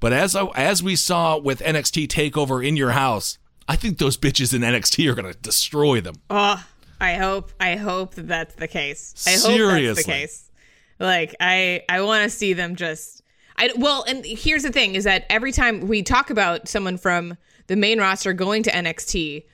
But 0.00 0.12
as 0.12 0.34
I, 0.34 0.46
as 0.56 0.82
we 0.82 0.96
saw 0.96 1.38
with 1.38 1.60
nxt 1.60 2.08
takeover 2.08 2.66
in 2.66 2.74
your 2.76 2.90
house 2.90 3.38
i 3.68 3.76
think 3.76 3.98
those 3.98 4.18
bitches 4.18 4.52
in 4.52 4.62
nxt 4.62 5.08
are 5.08 5.14
going 5.14 5.32
to 5.32 5.38
destroy 5.38 6.00
them. 6.00 6.16
Oh, 6.28 6.66
I 7.04 7.14
hope 7.14 7.52
I 7.60 7.76
hope 7.76 8.14
that 8.14 8.26
that's 8.28 8.54
the 8.54 8.68
case. 8.68 9.24
I 9.26 9.32
hope 9.32 9.40
that's 9.42 9.54
Seriously. 9.56 10.02
the 10.02 10.08
case. 10.08 10.50
Like 10.98 11.34
I 11.40 11.82
I 11.88 12.00
want 12.02 12.24
to 12.24 12.30
see 12.30 12.52
them 12.52 12.76
just 12.76 13.22
I 13.56 13.70
well, 13.76 14.04
and 14.08 14.24
here's 14.24 14.62
the 14.62 14.72
thing 14.72 14.94
is 14.94 15.04
that 15.04 15.26
every 15.30 15.52
time 15.52 15.86
we 15.86 16.02
talk 16.02 16.30
about 16.30 16.68
someone 16.68 16.96
from 16.96 17.36
the 17.66 17.76
main 17.76 17.98
roster 18.00 18.32
going 18.32 18.62
to 18.64 18.70
NXT, 18.70 19.44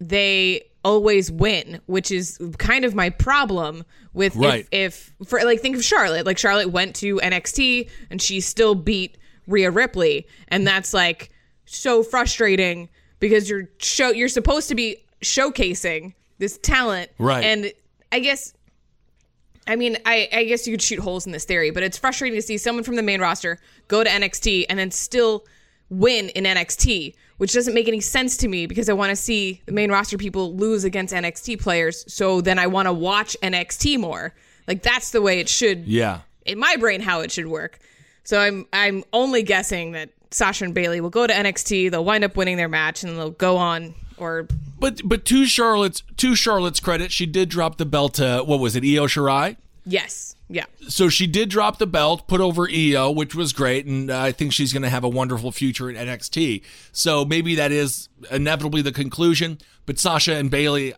they 0.00 0.62
always 0.84 1.30
win, 1.32 1.80
which 1.86 2.10
is 2.10 2.38
kind 2.58 2.84
of 2.84 2.94
my 2.94 3.08
problem 3.10 3.84
with 4.12 4.36
Right. 4.36 4.66
if, 4.70 5.12
if 5.20 5.28
for 5.28 5.42
like 5.44 5.60
think 5.60 5.76
of 5.76 5.84
Charlotte, 5.84 6.26
like 6.26 6.38
Charlotte 6.38 6.68
went 6.68 6.94
to 6.96 7.16
NXT 7.16 7.88
and 8.10 8.20
she 8.20 8.40
still 8.40 8.74
beat 8.74 9.16
Rhea 9.46 9.70
Ripley, 9.70 10.26
and 10.48 10.66
that's 10.66 10.92
like 10.92 11.30
so 11.64 12.02
frustrating 12.02 12.90
because 13.20 13.48
you're 13.48 13.68
show 13.78 14.10
you're 14.10 14.28
supposed 14.28 14.68
to 14.68 14.74
be 14.74 14.98
showcasing 15.22 16.12
this 16.38 16.58
talent, 16.58 17.10
Right. 17.18 17.44
And 17.44 17.72
I 18.12 18.20
guess 18.20 18.54
I 19.66 19.76
mean, 19.76 19.96
I, 20.04 20.28
I 20.30 20.44
guess 20.44 20.66
you 20.66 20.74
could 20.74 20.82
shoot 20.82 20.98
holes 20.98 21.24
in 21.24 21.32
this 21.32 21.44
theory, 21.46 21.70
but 21.70 21.82
it's 21.82 21.96
frustrating 21.96 22.36
to 22.36 22.42
see 22.42 22.58
someone 22.58 22.84
from 22.84 22.96
the 22.96 23.02
main 23.02 23.20
roster 23.20 23.58
go 23.88 24.04
to 24.04 24.10
NXT 24.10 24.66
and 24.68 24.78
then 24.78 24.90
still 24.90 25.46
win 25.88 26.28
in 26.30 26.44
NXT, 26.44 27.14
which 27.38 27.54
doesn't 27.54 27.72
make 27.72 27.88
any 27.88 28.00
sense 28.00 28.36
to 28.38 28.48
me 28.48 28.66
because 28.66 28.90
I 28.90 28.92
want 28.92 29.08
to 29.08 29.16
see 29.16 29.62
the 29.64 29.72
main 29.72 29.90
roster 29.90 30.18
people 30.18 30.54
lose 30.54 30.84
against 30.84 31.14
NXT 31.14 31.62
players. 31.62 32.04
So 32.12 32.42
then 32.42 32.58
I 32.58 32.66
want 32.66 32.88
to 32.88 32.92
watch 32.92 33.38
NXT 33.42 33.98
more. 33.98 34.34
Like 34.68 34.82
that's 34.82 35.12
the 35.12 35.22
way 35.22 35.40
it 35.40 35.48
should, 35.48 35.86
yeah 35.86 36.20
in 36.44 36.58
my 36.58 36.76
brain, 36.76 37.00
how 37.00 37.20
it 37.20 37.30
should 37.30 37.46
work. 37.46 37.78
So 38.24 38.38
I'm 38.38 38.66
I'm 38.72 39.04
only 39.12 39.42
guessing 39.42 39.92
that 39.92 40.10
Sasha 40.30 40.64
and 40.64 40.74
Bayley 40.74 41.00
will 41.00 41.10
go 41.10 41.26
to 41.26 41.32
NXT, 41.32 41.90
they'll 41.90 42.04
wind 42.04 42.24
up 42.24 42.36
winning 42.36 42.56
their 42.56 42.68
match, 42.68 43.04
and 43.04 43.16
they'll 43.16 43.30
go 43.30 43.56
on 43.56 43.94
or 44.18 44.46
But 44.78 45.00
but 45.04 45.24
to 45.26 45.46
Charlotte's 45.46 46.02
to 46.16 46.34
Charlotte's 46.34 46.80
credit, 46.80 47.12
she 47.12 47.26
did 47.26 47.48
drop 47.48 47.76
the 47.78 47.86
belt 47.86 48.14
to 48.14 48.42
what 48.44 48.60
was 48.60 48.76
it, 48.76 48.84
Io 48.84 49.06
Shirai? 49.06 49.56
yes, 49.86 50.34
yeah. 50.48 50.64
So 50.88 51.08
she 51.08 51.26
did 51.26 51.48
drop 51.50 51.78
the 51.78 51.86
belt, 51.86 52.26
put 52.26 52.40
over 52.40 52.68
Io, 52.70 53.10
which 53.10 53.34
was 53.34 53.52
great, 53.52 53.86
and 53.86 54.10
I 54.10 54.32
think 54.32 54.52
she's 54.52 54.72
going 54.72 54.82
to 54.82 54.88
have 54.90 55.04
a 55.04 55.08
wonderful 55.08 55.52
future 55.52 55.90
in 55.90 55.96
NXT. 55.96 56.62
So 56.92 57.24
maybe 57.24 57.54
that 57.54 57.70
is 57.72 58.08
inevitably 58.30 58.82
the 58.82 58.92
conclusion. 58.92 59.58
But 59.86 59.98
Sasha 59.98 60.34
and 60.34 60.50
Bayley, 60.50 60.94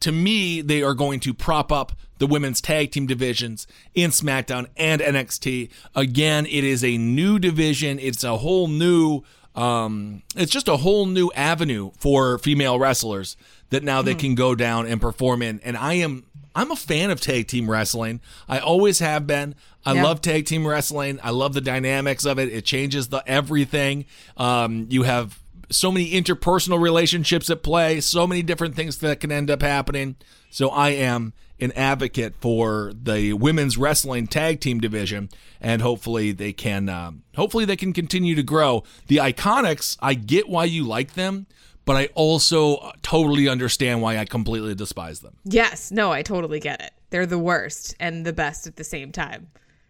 to 0.00 0.10
me, 0.10 0.60
they 0.60 0.82
are 0.82 0.94
going 0.94 1.20
to 1.20 1.32
prop 1.34 1.70
up 1.70 1.92
the 2.18 2.26
women's 2.26 2.60
tag 2.60 2.92
team 2.92 3.06
divisions 3.06 3.66
in 3.94 4.10
SmackDown 4.10 4.66
and 4.76 5.00
NXT. 5.00 5.70
Again, 5.94 6.46
it 6.46 6.64
is 6.64 6.82
a 6.84 6.96
new 6.96 7.38
division. 7.38 7.98
It's 7.98 8.24
a 8.24 8.38
whole 8.38 8.66
new. 8.68 9.22
Um, 9.54 10.22
it's 10.34 10.50
just 10.52 10.68
a 10.68 10.78
whole 10.78 11.06
new 11.06 11.30
avenue 11.34 11.92
for 11.98 12.38
female 12.38 12.78
wrestlers 12.78 13.36
that 13.70 13.82
now 13.84 14.02
they 14.02 14.14
can 14.14 14.34
go 14.34 14.54
down 14.54 14.86
and 14.86 15.00
perform 15.00 15.42
in. 15.42 15.60
And 15.64 15.76
I 15.76 15.94
am 15.94 16.24
I'm 16.56 16.70
a 16.70 16.76
fan 16.76 17.10
of 17.10 17.20
tag 17.20 17.48
team 17.48 17.68
wrestling. 17.68 18.20
I 18.48 18.58
always 18.60 19.00
have 19.00 19.26
been. 19.26 19.56
I 19.84 19.94
Yeah. 19.94 20.04
love 20.04 20.20
tag 20.20 20.46
team 20.46 20.66
wrestling. 20.66 21.18
I 21.22 21.30
love 21.30 21.52
the 21.52 21.60
dynamics 21.60 22.24
of 22.24 22.38
it. 22.38 22.48
It 22.52 22.64
changes 22.64 23.08
the 23.08 23.22
everything. 23.26 24.04
Um, 24.36 24.86
you 24.88 25.02
have 25.02 25.40
so 25.70 25.90
many 25.90 26.12
interpersonal 26.12 26.80
relationships 26.80 27.50
at 27.50 27.62
play, 27.64 28.00
so 28.00 28.26
many 28.26 28.42
different 28.42 28.76
things 28.76 28.98
that 28.98 29.18
can 29.18 29.32
end 29.32 29.50
up 29.50 29.62
happening. 29.62 30.14
So 30.54 30.68
I 30.68 30.90
am 30.90 31.32
an 31.58 31.72
advocate 31.72 32.36
for 32.36 32.92
the 32.94 33.32
women's 33.32 33.76
wrestling 33.76 34.28
tag 34.28 34.60
team 34.60 34.78
division, 34.78 35.30
and 35.60 35.82
hopefully 35.82 36.30
they 36.30 36.52
can. 36.52 36.88
Um, 36.88 37.24
hopefully 37.34 37.64
they 37.64 37.74
can 37.74 37.92
continue 37.92 38.36
to 38.36 38.42
grow. 38.44 38.84
The 39.08 39.16
Iconics, 39.16 39.96
I 40.00 40.14
get 40.14 40.48
why 40.48 40.66
you 40.66 40.84
like 40.84 41.14
them, 41.14 41.48
but 41.84 41.96
I 41.96 42.06
also 42.14 42.92
totally 43.02 43.48
understand 43.48 44.00
why 44.00 44.16
I 44.16 44.26
completely 44.26 44.76
despise 44.76 45.18
them. 45.18 45.38
Yes, 45.42 45.90
no, 45.90 46.12
I 46.12 46.22
totally 46.22 46.60
get 46.60 46.80
it. 46.80 46.92
They're 47.10 47.26
the 47.26 47.36
worst 47.36 47.96
and 47.98 48.24
the 48.24 48.32
best 48.32 48.68
at 48.68 48.76
the 48.76 48.84
same 48.84 49.10
time. 49.10 49.48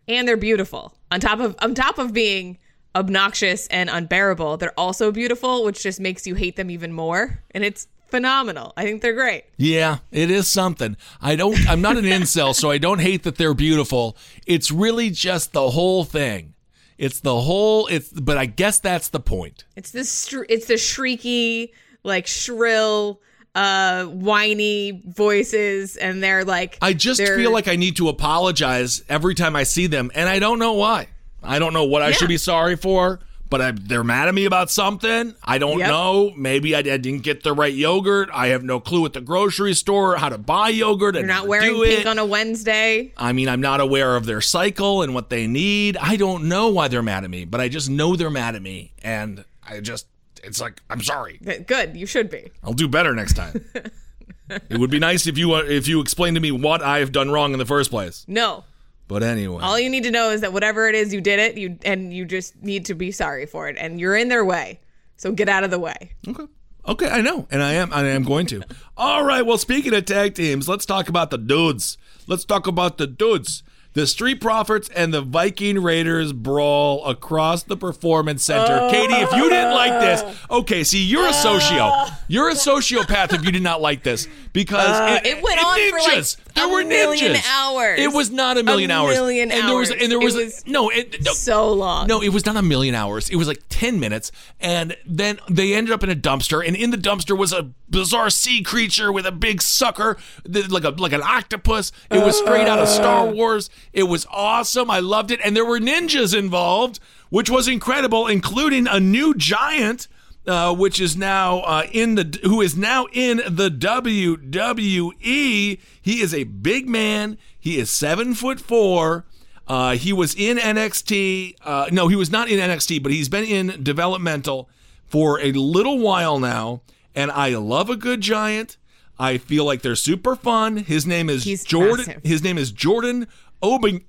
And 0.09 0.27
they're 0.27 0.39
beautiful. 0.39 0.95
On 1.11 1.21
top 1.21 1.41
of 1.41 1.57
on 1.61 1.75
top 1.75 1.99
of 1.99 2.15
being 2.15 2.57
obnoxious 2.97 3.67
and 3.67 3.91
unbearable, 3.91 4.57
they're 4.57 4.81
also 4.81 5.12
beautiful, 5.12 5.62
which 5.62 5.83
just 5.83 6.01
makes 6.01 6.27
you 6.27 6.37
hate 6.37 6.57
them 6.57 6.71
even 6.71 6.95
more. 6.95 7.43
And 7.51 7.65
it's 7.65 7.87
phenomenal. 8.15 8.73
I 8.77 8.85
think 8.85 9.03
they're 9.03 9.12
great. 9.15 9.45
Yeah, 9.57 9.99
it 10.12 10.31
is 10.31 10.47
something. 10.47 10.97
I 11.21 11.35
don't 11.35 11.59
I'm 11.69 11.81
not 11.81 11.97
an 11.97 12.05
incel, 12.05 12.55
so 12.55 12.71
I 12.71 12.79
don't 12.79 13.01
hate 13.01 13.25
that 13.25 13.37
they're 13.39 13.55
beautiful. 13.55 14.17
It's 14.47 14.71
really 14.71 15.11
just 15.11 15.53
the 15.53 15.71
whole 15.71 16.05
thing. 16.05 16.55
It's 16.97 17.19
the 17.21 17.41
whole 17.41 17.89
it's 17.89 18.09
but 18.11 18.39
I 18.39 18.47
guess 18.47 18.79
that's 18.79 19.09
the 19.09 19.19
point. 19.19 19.65
It's 19.75 19.91
this 19.91 20.33
it's 20.49 20.67
the 20.67 20.75
shrieky, 20.75 21.71
like 22.05 22.29
shrill, 22.29 23.21
uh 23.57 24.05
whiny 24.07 25.03
voices 25.07 25.97
and 25.97 26.23
they're 26.23 26.45
like 26.45 26.79
I 26.83 26.93
just 26.93 27.21
feel 27.21 27.53
like 27.53 27.67
I 27.69 27.75
need 27.77 27.97
to 27.97 28.09
apologize 28.09 29.03
every 29.09 29.35
time 29.35 29.57
I 29.57 29.65
see 29.65 29.87
them 29.89 30.11
and 30.15 30.29
I 30.29 30.39
don't 30.39 30.61
know 30.61 30.75
why. 30.75 31.09
I 31.43 31.59
don't 31.59 31.73
know 31.73 31.85
what 31.85 32.03
I 32.03 32.09
Yeah. 32.09 32.12
should 32.15 32.29
be 32.29 32.39
sorry 32.39 32.77
for, 32.77 33.21
but 33.55 33.61
I, 33.61 33.71
they're 33.71 34.03
mad 34.03 34.27
at 34.27 34.35
me 34.35 34.47
about 34.47 34.69
something. 34.69 35.33
I 35.45 35.59
don't 35.59 35.79
Yep. 35.79 35.89
know. 35.89 36.33
Maybe 36.37 36.75
I, 36.75 36.81
I 36.81 36.83
didn't 36.83 37.21
get 37.21 37.45
the 37.45 37.53
right 37.53 37.73
yogurt. 37.73 38.29
I 38.33 38.49
have 38.49 38.65
no 38.65 38.81
clue 38.81 39.07
at 39.07 39.13
the 39.13 39.21
grocery 39.21 39.75
store 39.75 40.17
how 40.17 40.29
to 40.29 40.39
buy 40.39 40.71
yogurt. 40.71 41.15
You're 41.15 41.23
not 41.25 41.47
wearing 41.47 41.81
pink 41.81 42.05
on 42.05 42.19
a 42.19 42.25
Wednesday. 42.25 43.13
I 43.17 43.33
mean, 43.33 43.49
I'm 43.49 43.61
not 43.61 43.81
aware 43.81 44.17
of 44.17 44.27
their 44.27 44.41
cycle 44.41 45.03
and 45.03 45.15
what 45.15 45.31
they 45.31 45.47
need. 45.47 45.97
I 45.99 46.17
don't 46.17 46.49
know 46.49 46.71
why 46.71 46.89
they're 46.89 47.01
mad 47.01 47.23
at 47.23 47.31
me, 47.31 47.45
but 47.45 47.61
I 47.61 47.69
just 47.69 47.89
know 47.89 48.17
they're 48.17 48.29
mad 48.29 48.57
at 48.57 48.63
me. 48.63 48.91
And 49.05 49.45
I 49.63 49.79
just, 49.79 50.09
it's 50.43 50.61
like, 50.61 50.83
I'm 50.91 51.01
sorry. 51.01 51.39
Good, 51.69 51.97
you 51.97 52.07
should 52.07 52.31
be. 52.31 52.51
I'll 52.65 52.73
do 52.73 52.89
better 52.89 53.15
next 53.15 53.35
time. 53.35 53.65
it 54.51 54.79
would 54.81 54.91
be 54.91 54.99
nice 54.99 55.29
if 55.29 55.39
you 55.39 55.55
uh, 55.55 55.63
if 55.63 55.87
you 55.87 56.01
explained 56.01 56.35
to 56.35 56.41
me 56.41 56.51
what 56.51 56.83
I've 56.83 57.13
done 57.13 57.31
wrong 57.31 57.53
in 57.53 57.61
the 57.61 57.65
first 57.67 57.91
place. 57.91 58.25
No. 58.27 58.65
But 59.07 59.23
anyway, 59.23 59.63
All 59.63 59.79
you 59.79 59.91
need 59.91 60.05
to 60.05 60.11
know 60.11 60.31
is 60.31 60.41
that 60.41 60.53
whatever 60.53 60.89
it 60.89 60.95
is 60.95 61.13
you 61.13 61.21
did 61.21 61.39
it, 61.39 61.57
you 61.57 61.79
and 61.85 62.13
you 62.13 62.25
just 62.25 62.61
need 62.63 62.87
to 62.87 62.95
be 62.95 63.13
sorry 63.13 63.47
for 63.47 63.69
it 63.69 63.77
and 63.79 64.01
you're 64.01 64.17
in 64.17 64.29
their 64.29 64.45
way. 64.45 64.81
So 65.17 65.33
get 65.33 65.49
out 65.49 65.63
of 65.65 65.71
the 65.71 65.79
way. 65.79 66.13
okay, 66.27 66.45
okay, 66.87 67.09
I 67.09 67.21
know, 67.21 67.47
and 67.51 67.63
I 67.63 67.75
am, 67.75 67.93
I 67.93 68.07
am 68.09 68.25
going 68.25 68.47
to. 68.47 68.63
All 68.97 69.25
right. 69.25 69.45
Well, 69.45 69.59
speaking 69.59 69.95
of 69.95 70.07
tag 70.07 70.35
teams, 70.35 70.69
let's 70.69 70.87
talk 70.87 71.09
about 71.09 71.31
the 71.31 71.39
dudes. 71.39 71.99
Let's 72.27 72.45
talk 72.45 72.67
about 72.67 72.99
the 72.99 73.07
dudes. 73.07 73.63
The 73.95 74.07
Street 74.09 74.40
Profits 74.40 74.88
and 74.90 75.14
the 75.14 75.22
Viking 75.22 75.80
Raiders 75.82 76.32
brawl 76.32 77.05
across 77.07 77.62
the 77.62 77.76
Performance 77.76 78.45
Center. 78.45 78.78
Oh. 78.82 78.90
Katie, 78.90 79.14
if 79.14 79.32
you 79.32 79.49
didn't 79.49 79.72
like 79.72 80.01
this, 80.01 80.38
okay, 80.51 80.82
see, 80.82 81.03
you're 81.05 81.24
a 81.26 81.28
oh. 81.28 81.32
socio. 81.32 82.16
You're 82.26 82.49
a 82.51 82.55
sociopath 82.55 83.32
if 83.32 83.45
you 83.45 83.53
did 83.53 83.62
not 83.62 83.80
like 83.80 84.03
this 84.03 84.26
because 84.53 84.88
uh, 84.88 85.20
it 85.24 85.42
went 85.42 85.64
on 85.64 85.90
for, 85.90 85.99
like, 85.99 86.26
there 86.55 86.66
a 86.66 86.68
were 86.68 86.84
million 86.84 87.34
ninjas. 87.34 87.47
hours. 87.49 88.01
It 88.01 88.12
was 88.12 88.30
not 88.30 88.59
a 88.59 88.62
million 88.62 88.90
A 88.90 88.95
hours. 88.95 89.14
million 89.14 89.53
and 89.53 89.68
there 89.68 89.76
was 89.76 89.90
and 89.90 90.01
there 90.11 90.20
It 90.20 90.24
was, 90.24 90.34
was 90.34 90.66
no, 90.66 90.90
it, 90.90 91.24
no 91.24 91.32
So 91.32 91.72
long. 91.72 92.07
no, 92.07 92.20
it 92.22 92.30
was 92.30 92.45
not 92.47 92.57
a 92.57 92.62
million 92.62 92.95
hours. 92.95 93.30
It 93.30 93.36
was 93.36 93.47
like 93.47 93.62
10 93.68 94.01
minutes. 94.01 94.32
And 94.61 94.97
then 95.07 95.38
they 95.49 95.74
ended 95.74 95.92
up 95.92 96.03
in 96.03 96.11
a 96.11 96.16
dumpster. 96.16 96.66
And 96.66 96.74
in 96.76 96.90
the 96.90 96.97
dumpster 96.97 97.36
was 97.36 97.53
a 97.53 97.70
bizarre 97.95 98.28
sea 98.28 98.62
creature 98.62 99.12
with 99.12 99.24
a 99.24 99.32
big 99.32 99.62
sucker, 99.62 100.18
like 100.45 100.84
a 100.84 100.90
like 100.90 101.12
an 101.12 101.22
octopus. 101.22 101.92
It 102.11 102.18
was 102.18 102.36
straight 102.36 102.66
out 102.66 102.80
of 102.80 102.88
Star 102.88 103.26
Wars. 103.26 103.70
It 103.92 104.05
was 104.05 104.26
awesome. 104.30 104.90
I 104.90 104.99
loved 104.99 105.30
it. 105.30 105.40
And 105.45 105.57
there 105.57 105.64
were 105.64 105.78
ninjas 105.78 106.36
involved, 106.36 106.99
which 107.30 107.49
was 107.49 107.68
incredible, 107.68 108.26
including 108.26 108.86
a 108.86 109.01
new 109.01 109.34
giant. 109.34 110.09
Uh, 110.47 110.74
which 110.74 111.01
is 111.01 111.16
now 111.16 111.61
uh, 111.61 111.86
in 111.90 112.16
the 112.16 112.38
who 112.42 112.61
is 112.61 112.76
now 112.76 113.07
in 113.14 113.38
the 113.49 113.70
WWE. 113.70 115.78
He 116.03 116.20
is 116.20 116.34
a 116.34 116.45
big 116.45 116.86
man. 116.86 117.38
He 117.59 117.78
is 117.78 117.88
seven 117.88 118.34
foot 118.34 118.61
four. 118.61 119.24
Uh, 119.66 119.97
he 119.97 120.12
was 120.12 120.34
in 120.34 120.59
NXT. 120.59 121.57
Uh, 121.62 121.86
no, 121.90 122.09
he 122.09 122.16
was 122.16 122.30
not 122.30 122.51
in 122.51 122.59
NXT, 122.59 123.03
but 123.03 123.11
he's 123.11 123.30
been 123.30 123.45
in 123.45 123.82
developmental 123.82 124.68
for 125.07 125.40
a 125.40 125.53
little 125.53 125.99
while 125.99 126.38
now. 126.38 126.82
And 127.15 127.31
I 127.31 127.51
love 127.55 127.91
a 127.91 127.97
good 127.97 128.21
giant. 128.21 128.77
I 129.19 129.39
feel 129.39 129.65
like 129.65 129.83
they're 129.83 129.95
super 129.95 130.35
fun. 130.35 130.79
His 130.79 131.07
name 131.07 131.31
is 131.31 131.45
He's 131.45 131.65
Jordan. 131.65 132.07
massive. 132.07 132.23
His 132.25 132.43
name 132.43 132.59
is 132.59 132.73
Jordan 132.73 133.29
Obing. 133.62 134.05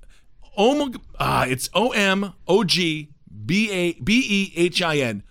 Omag. 0.58 1.00
Ah, 1.20 1.44
it's 1.44 1.68
O 1.74 1.90
M 1.90 2.32
O 2.48 2.64
G 2.64 3.10
B 3.44 3.70
A 3.70 3.92
B 4.00 4.24
E 4.28 4.52
H 4.56 4.82
I 4.82 4.96
N. 4.98 5.22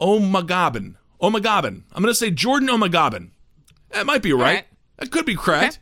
Omagabin. 0.00 0.96
Omagabin. 1.20 1.82
I'm 1.92 2.02
going 2.02 2.06
to 2.06 2.14
say 2.14 2.30
Jordan 2.30 2.68
Omagabin. 2.68 3.30
That 3.90 4.06
might 4.06 4.22
be 4.22 4.32
right. 4.32 4.42
right. 4.42 4.66
That 4.96 5.10
could 5.10 5.26
be 5.26 5.36
correct. 5.36 5.78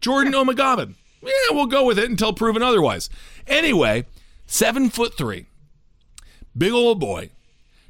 Jordan 0.00 0.34
Omagabin. 0.34 0.94
Yeah, 1.22 1.30
we'll 1.52 1.66
go 1.66 1.84
with 1.84 1.98
it 1.98 2.10
until 2.10 2.34
proven 2.34 2.62
otherwise. 2.62 3.08
Anyway, 3.46 4.04
seven 4.46 4.90
foot 4.90 5.16
three, 5.16 5.46
big 6.56 6.72
old 6.72 7.00
boy, 7.00 7.30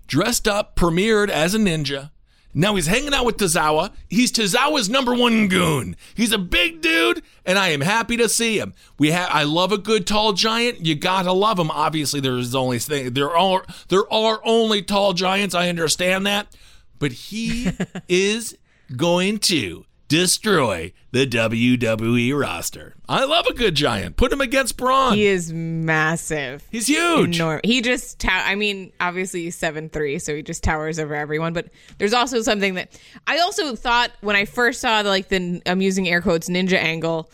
dressed 0.06 0.46
up, 0.46 0.76
premiered 0.76 1.28
as 1.28 1.54
a 1.54 1.58
ninja. 1.58 2.10
Now 2.54 2.76
he's 2.76 2.86
hanging 2.86 3.12
out 3.12 3.26
with 3.26 3.36
Tozawa. 3.36 3.92
He's 4.08 4.30
Tozawa's 4.30 4.88
number 4.88 5.12
one 5.14 5.48
goon. 5.48 5.96
He's 6.14 6.32
a 6.32 6.38
big 6.38 6.80
dude, 6.80 7.22
and 7.44 7.58
I 7.58 7.68
am 7.68 7.80
happy 7.80 8.16
to 8.16 8.28
see 8.28 8.58
him. 8.58 8.74
We 8.98 9.10
have. 9.10 9.28
I 9.30 9.42
love 9.42 9.72
a 9.72 9.78
good 9.78 10.06
tall 10.06 10.32
giant. 10.32 10.86
You 10.86 10.94
gotta 10.94 11.32
love 11.32 11.58
him. 11.58 11.70
Obviously, 11.70 12.20
there's 12.20 12.54
only 12.54 12.78
thing 12.78 13.14
there 13.14 13.36
are 13.36 13.64
there 13.88 14.10
are 14.12 14.40
only 14.44 14.82
tall 14.82 15.12
giants. 15.12 15.54
I 15.54 15.68
understand 15.68 16.26
that, 16.26 16.54
but 16.98 17.12
he 17.12 17.70
is 18.08 18.56
going 18.96 19.38
to 19.38 19.84
destroy 20.18 20.92
the 21.10 21.26
WWE 21.26 22.38
roster. 22.38 22.94
I 23.08 23.24
love 23.24 23.46
a 23.46 23.52
good 23.52 23.74
giant. 23.74 24.16
Put 24.16 24.32
him 24.32 24.40
against 24.40 24.76
Braun. 24.76 25.14
He 25.14 25.26
is 25.26 25.52
massive. 25.52 26.64
He's 26.70 26.86
huge. 26.86 27.40
He 27.64 27.82
just, 27.82 28.20
tow- 28.20 28.28
I 28.30 28.54
mean, 28.54 28.92
obviously 29.00 29.42
he's 29.42 29.56
seven 29.56 29.88
three, 29.88 30.20
so 30.20 30.34
he 30.36 30.42
just 30.42 30.62
towers 30.62 31.00
over 31.00 31.14
everyone. 31.16 31.52
But 31.52 31.70
there's 31.98 32.12
also 32.14 32.42
something 32.42 32.74
that 32.74 32.98
I 33.26 33.38
also 33.40 33.74
thought 33.74 34.12
when 34.20 34.36
I 34.36 34.44
first 34.44 34.80
saw 34.80 35.02
the, 35.02 35.08
like 35.08 35.28
the 35.28 35.60
I'm 35.66 35.80
using 35.80 36.08
air 36.08 36.22
quotes 36.22 36.48
ninja 36.48 36.74
angle, 36.78 37.28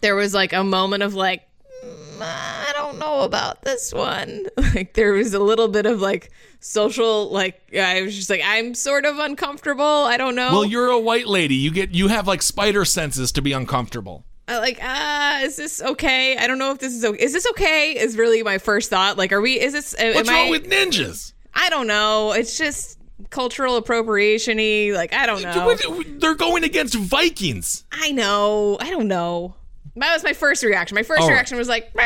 there 0.00 0.14
was 0.14 0.32
like 0.34 0.52
a 0.52 0.62
moment 0.62 1.02
of 1.02 1.14
like, 1.14 1.42
"Mm, 1.84 2.20
I 2.20 2.70
don't 2.74 2.98
know 3.00 3.22
about 3.22 3.62
this 3.62 3.92
one. 3.92 4.46
Like 4.74 4.94
there 4.94 5.12
was 5.12 5.34
a 5.34 5.38
little 5.40 5.68
bit 5.68 5.84
of 5.84 6.00
like 6.00 6.30
social, 6.62 7.30
like 7.30 7.60
I 7.76 8.02
was 8.02 8.14
just 8.16 8.30
like 8.30 8.40
I'm 8.44 8.74
sort 8.74 9.04
of 9.04 9.18
uncomfortable. 9.18 9.84
I 9.84 10.16
don't 10.16 10.34
know. 10.34 10.52
Well, 10.52 10.64
you're 10.64 10.88
a 10.88 10.98
white 10.98 11.26
lady. 11.26 11.56
You 11.56 11.70
get 11.70 11.90
you 11.92 12.08
have 12.08 12.26
like 12.26 12.40
spider 12.40 12.84
senses 12.84 13.32
to 13.32 13.42
be 13.42 13.52
uncomfortable. 13.52 14.24
Uh, 14.48 14.58
like 14.58 14.78
ah 14.82 15.40
is 15.42 15.54
this 15.54 15.80
okay 15.80 16.36
i 16.36 16.48
don't 16.48 16.58
know 16.58 16.72
if 16.72 16.80
this 16.80 16.92
is 16.92 17.04
okay 17.04 17.22
is 17.22 17.32
this 17.32 17.46
okay 17.46 17.96
is 17.96 18.18
really 18.18 18.42
my 18.42 18.58
first 18.58 18.90
thought 18.90 19.16
like 19.16 19.30
are 19.30 19.40
we 19.40 19.58
is 19.58 19.72
this 19.72 19.94
What's 19.96 20.28
wrong 20.28 20.48
I, 20.48 20.50
with 20.50 20.68
ninjas? 20.68 21.32
i 21.54 21.70
don't 21.70 21.86
know 21.86 22.32
it's 22.32 22.58
just 22.58 22.98
cultural 23.30 23.76
appropriation-y 23.76 24.90
like 24.96 25.12
i 25.14 25.26
don't 25.26 25.42
know 25.42 26.02
They're 26.18 26.34
going 26.34 26.64
against 26.64 26.96
Vikings. 26.96 27.84
i 27.92 28.10
know 28.10 28.78
i 28.80 28.90
don't 28.90 29.06
know 29.06 29.54
that 29.94 30.12
was 30.12 30.24
my 30.24 30.32
first 30.32 30.64
reaction 30.64 30.96
my 30.96 31.04
first 31.04 31.20
All 31.20 31.28
right. 31.28 31.34
reaction 31.34 31.56
was 31.56 31.68
like 31.68 31.92
"Bah, 31.94 32.02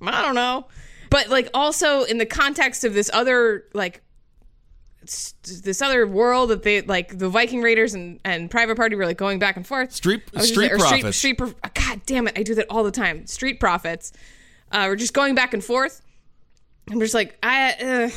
i 0.00 0.22
don't 0.22 0.34
know 0.34 0.66
but 1.10 1.28
like 1.28 1.48
also 1.54 2.04
in 2.04 2.18
the 2.18 2.26
context 2.26 2.84
of 2.84 2.94
this 2.94 3.10
other 3.12 3.64
like 3.72 4.02
this 5.06 5.80
other 5.82 6.06
world 6.06 6.50
that 6.50 6.62
they 6.62 6.82
like 6.82 7.16
the 7.18 7.28
Viking 7.28 7.62
Raiders 7.62 7.94
and, 7.94 8.18
and 8.24 8.50
Private 8.50 8.76
Party 8.76 8.96
were 8.96 9.06
like 9.06 9.16
going 9.16 9.38
back 9.38 9.56
and 9.56 9.66
forth. 9.66 9.92
Street- 9.92 10.22
just 10.32 10.48
Street 10.48 10.72
Profits. 10.72 11.16
Street, 11.16 11.38
Prof- 11.38 11.54
God 11.74 12.00
damn 12.06 12.26
it, 12.28 12.36
I 12.38 12.42
do 12.42 12.54
that 12.56 12.66
all 12.70 12.82
the 12.82 12.90
time. 12.90 13.26
Street 13.26 13.60
Profits. 13.60 14.12
Uh, 14.72 14.86
we're 14.88 14.96
just 14.96 15.14
going 15.14 15.34
back 15.34 15.54
and 15.54 15.62
forth. 15.62 16.02
I'm 16.90 17.00
just 17.00 17.14
like 17.14 17.36
I, 17.42 17.72
uh, 17.74 18.10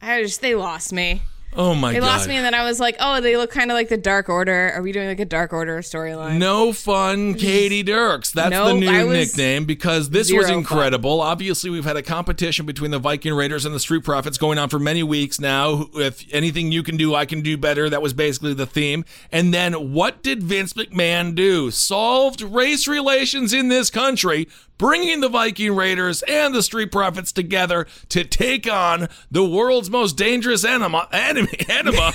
I 0.00 0.22
just 0.22 0.40
they 0.40 0.54
lost 0.54 0.92
me. 0.92 1.22
Oh 1.54 1.74
my 1.74 1.92
They 1.92 2.00
god. 2.00 2.06
They 2.06 2.10
lost 2.10 2.28
me, 2.28 2.36
and 2.36 2.44
then 2.44 2.54
I 2.54 2.64
was 2.64 2.80
like, 2.80 2.96
oh, 2.98 3.20
they 3.20 3.36
look 3.36 3.50
kind 3.50 3.70
of 3.70 3.74
like 3.74 3.88
the 3.90 3.98
Dark 3.98 4.28
Order. 4.30 4.72
Are 4.74 4.80
we 4.80 4.90
doing 4.92 5.08
like 5.08 5.20
a 5.20 5.26
Dark 5.26 5.52
Order 5.52 5.78
storyline? 5.80 6.38
No 6.38 6.72
fun, 6.72 7.34
Katie 7.34 7.82
Dirks. 7.82 8.30
That's 8.30 8.56
the 8.56 8.72
new 8.72 9.12
nickname 9.12 9.66
because 9.66 10.10
this 10.10 10.32
was 10.32 10.48
incredible. 10.48 11.20
Obviously, 11.20 11.68
we've 11.68 11.84
had 11.84 11.96
a 11.96 12.02
competition 12.02 12.64
between 12.64 12.90
the 12.90 12.98
Viking 12.98 13.34
Raiders 13.34 13.66
and 13.66 13.74
the 13.74 13.80
Street 13.80 14.02
Profits 14.02 14.38
going 14.38 14.58
on 14.58 14.70
for 14.70 14.78
many 14.78 15.02
weeks 15.02 15.40
now. 15.40 15.88
If 15.94 16.24
anything 16.32 16.72
you 16.72 16.82
can 16.82 16.96
do, 16.96 17.14
I 17.14 17.26
can 17.26 17.42
do 17.42 17.58
better. 17.58 17.90
That 17.90 18.00
was 18.00 18.14
basically 18.14 18.54
the 18.54 18.66
theme. 18.66 19.04
And 19.30 19.52
then 19.52 19.92
what 19.92 20.22
did 20.22 20.42
Vince 20.42 20.72
McMahon 20.72 21.34
do? 21.34 21.70
Solved 21.70 22.40
race 22.40 22.88
relations 22.88 23.52
in 23.52 23.68
this 23.68 23.90
country, 23.90 24.48
bringing 24.78 25.20
the 25.20 25.28
Viking 25.28 25.74
Raiders 25.74 26.22
and 26.22 26.54
the 26.54 26.62
Street 26.62 26.90
Profits 26.90 27.32
together 27.32 27.86
to 28.08 28.24
take 28.24 28.70
on 28.70 29.08
the 29.30 29.44
world's 29.44 29.90
most 29.90 30.16
dangerous 30.16 30.64
enema, 30.64 31.08
enemy, 31.12 31.58
enema, 31.68 32.12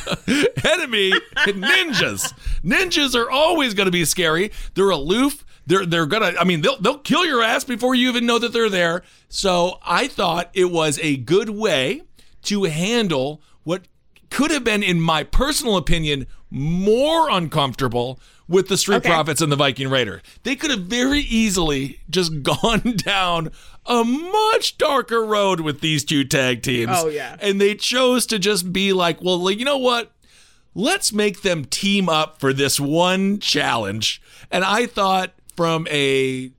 enemy, 0.63 1.13
ninjas. 1.35 2.33
Ninjas 2.63 3.15
are 3.15 3.29
always 3.29 3.73
going 3.73 3.85
to 3.85 3.91
be 3.91 4.05
scary. 4.05 4.51
They're 4.73 4.89
aloof. 4.89 5.45
They're 5.65 5.85
they're 5.85 6.05
gonna. 6.05 6.33
I 6.39 6.43
mean, 6.45 6.61
they'll 6.61 6.79
they'll 6.79 6.99
kill 6.99 7.25
your 7.25 7.43
ass 7.43 7.63
before 7.63 7.93
you 7.93 8.09
even 8.09 8.25
know 8.25 8.39
that 8.39 8.53
they're 8.53 8.69
there. 8.69 9.03
So 9.27 9.79
I 9.85 10.07
thought 10.07 10.49
it 10.53 10.71
was 10.71 10.97
a 10.99 11.17
good 11.17 11.49
way 11.49 12.03
to 12.43 12.63
handle 12.63 13.41
what 13.63 13.83
could 14.29 14.51
have 14.51 14.63
been, 14.63 14.83
in 14.83 15.01
my 15.01 15.23
personal 15.23 15.75
opinion, 15.75 16.27
more 16.49 17.29
uncomfortable 17.29 18.19
with 18.47 18.67
the 18.67 18.77
Street 18.77 18.97
Okay. 18.97 19.09
Profits 19.09 19.41
and 19.41 19.51
the 19.51 19.55
Viking 19.55 19.89
Raider. 19.89 20.21
They 20.43 20.55
could 20.55 20.71
have 20.71 20.81
very 20.81 21.19
easily 21.19 21.99
just 22.09 22.43
gone 22.43 22.95
down 22.97 23.51
a 23.85 24.03
much 24.03 24.77
darker 24.77 25.23
road 25.23 25.61
with 25.61 25.81
these 25.81 26.03
two 26.03 26.23
tag 26.23 26.61
teams. 26.61 26.91
Oh, 26.93 27.07
yeah. 27.07 27.37
And 27.39 27.59
they 27.59 27.75
chose 27.75 28.25
to 28.27 28.39
just 28.39 28.71
be 28.73 28.93
like, 28.93 29.21
well, 29.21 29.37
like, 29.37 29.59
you 29.59 29.65
know 29.65 29.77
what? 29.77 30.11
Let's 30.75 31.11
make 31.11 31.41
them 31.41 31.65
team 31.65 32.07
up 32.07 32.39
for 32.39 32.53
this 32.53 32.79
one 32.79 33.39
challenge. 33.39 34.21
And 34.51 34.63
I 34.63 34.85
thought 34.85 35.31
from 35.55 35.87
a 35.89 36.51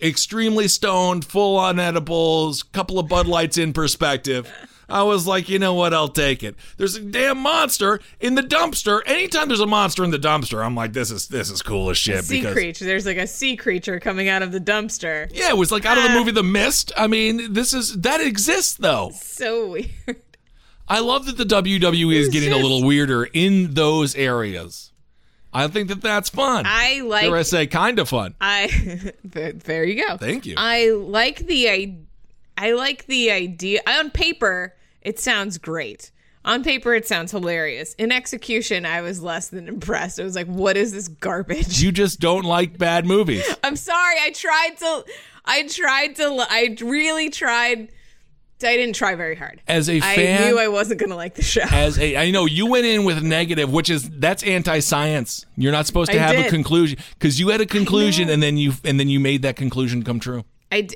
extremely 0.00 0.68
stoned, 0.68 1.24
full 1.24 1.56
on 1.56 1.80
edibles, 1.80 2.62
couple 2.62 2.98
of 2.98 3.08
Bud 3.08 3.26
Lights 3.26 3.58
in 3.58 3.72
perspective. 3.72 4.52
I 4.88 5.02
was 5.02 5.26
like, 5.26 5.48
you 5.48 5.58
know 5.58 5.74
what? 5.74 5.92
I'll 5.92 6.08
take 6.08 6.42
it. 6.44 6.54
There's 6.76 6.94
a 6.94 7.00
damn 7.00 7.38
monster 7.38 8.00
in 8.20 8.36
the 8.36 8.42
dumpster. 8.42 9.02
Anytime 9.06 9.48
there's 9.48 9.60
a 9.60 9.66
monster 9.66 10.04
in 10.04 10.10
the 10.10 10.18
dumpster, 10.18 10.64
I'm 10.64 10.74
like, 10.76 10.92
this 10.92 11.10
is 11.10 11.26
this 11.28 11.50
is 11.50 11.60
cool 11.62 11.90
as 11.90 11.98
shit. 11.98 12.24
sea 12.24 12.38
because 12.38 12.52
creature. 12.54 12.84
There's 12.84 13.04
like 13.06 13.16
a 13.16 13.26
sea 13.26 13.56
creature 13.56 13.98
coming 13.98 14.28
out 14.28 14.42
of 14.42 14.52
the 14.52 14.60
dumpster. 14.60 15.28
yeah, 15.34 15.48
it 15.48 15.56
was 15.56 15.72
like 15.72 15.84
out 15.84 15.98
of 15.98 16.04
the 16.04 16.10
Ah. 16.10 16.14
movie 16.14 16.30
The 16.30 16.42
Mist. 16.44 16.92
I 16.96 17.06
mean, 17.08 17.52
this 17.52 17.74
is 17.74 18.00
that 18.02 18.20
exists 18.20 18.74
though. 18.74 19.10
So 19.14 19.70
weird. 19.72 19.90
I 20.88 21.00
love 21.00 21.26
that 21.26 21.36
the 21.36 21.44
WWE 21.44 22.14
is 22.14 22.28
getting 22.28 22.52
a 22.52 22.56
little 22.56 22.84
weirder 22.84 23.24
in 23.24 23.74
those 23.74 24.14
areas. 24.14 24.92
I 25.52 25.68
think 25.68 25.88
that 25.88 26.00
that's 26.02 26.28
fun. 26.28 26.64
I 26.66 27.00
like. 27.00 27.22
Dare 27.24 27.36
I 27.38 27.42
say, 27.42 27.66
kind 27.66 27.98
of 27.98 28.08
fun. 28.08 28.34
I 28.40 29.12
there 29.24 29.52
there 29.52 29.84
you 29.84 30.06
go. 30.06 30.16
Thank 30.16 30.46
you. 30.46 30.54
I 30.56 30.90
like 30.90 31.38
the 31.38 31.70
I, 31.70 31.96
I 32.58 32.72
like 32.72 33.06
the 33.06 33.30
idea. 33.30 33.80
On 33.86 34.10
paper, 34.10 34.74
it 35.02 35.18
sounds 35.18 35.58
great. 35.58 36.10
On 36.44 36.62
paper, 36.62 36.94
it 36.94 37.06
sounds 37.06 37.32
hilarious. 37.32 37.94
In 37.94 38.12
execution, 38.12 38.86
I 38.86 39.00
was 39.00 39.20
less 39.20 39.48
than 39.48 39.66
impressed. 39.66 40.20
I 40.20 40.22
was 40.22 40.36
like, 40.36 40.46
"What 40.46 40.76
is 40.76 40.92
this 40.92 41.08
garbage?" 41.08 41.82
You 41.82 41.90
just 41.90 42.20
don't 42.20 42.44
like 42.44 42.78
bad 42.78 43.04
movies. 43.04 43.44
I'm 43.64 43.74
sorry. 43.76 44.16
I 44.22 44.30
tried 44.30 44.76
to. 44.78 45.04
I 45.44 45.66
tried 45.66 46.16
to. 46.16 46.46
I 46.48 46.76
really 46.80 47.30
tried. 47.30 47.88
I 48.62 48.76
didn't 48.76 48.94
try 48.94 49.16
very 49.16 49.34
hard. 49.34 49.60
As 49.66 49.90
a 49.90 50.00
fan, 50.00 50.42
I 50.42 50.46
knew 50.46 50.58
I 50.58 50.68
wasn't 50.68 51.00
gonna 51.00 51.16
like 51.16 51.34
the 51.34 51.42
show. 51.42 51.60
as 51.70 51.98
a 51.98 52.16
I 52.16 52.30
know 52.30 52.46
you 52.46 52.66
went 52.66 52.86
in 52.86 53.04
with 53.04 53.22
negative, 53.22 53.70
which 53.70 53.90
is 53.90 54.08
that's 54.08 54.42
anti-science. 54.44 55.44
You're 55.56 55.72
not 55.72 55.86
supposed 55.86 56.10
to 56.12 56.16
I 56.16 56.20
have 56.20 56.46
a 56.46 56.48
conclusion 56.48 56.98
because 57.18 57.38
you 57.38 57.48
had 57.48 57.60
a 57.60 57.66
conclusion 57.66 58.30
and 58.30 58.42
then 58.42 58.56
you 58.56 58.72
and 58.84 58.98
then 58.98 59.08
you 59.08 59.20
made 59.20 59.42
that 59.42 59.56
conclusion 59.56 60.04
come 60.04 60.20
true. 60.20 60.44
I 60.72 60.88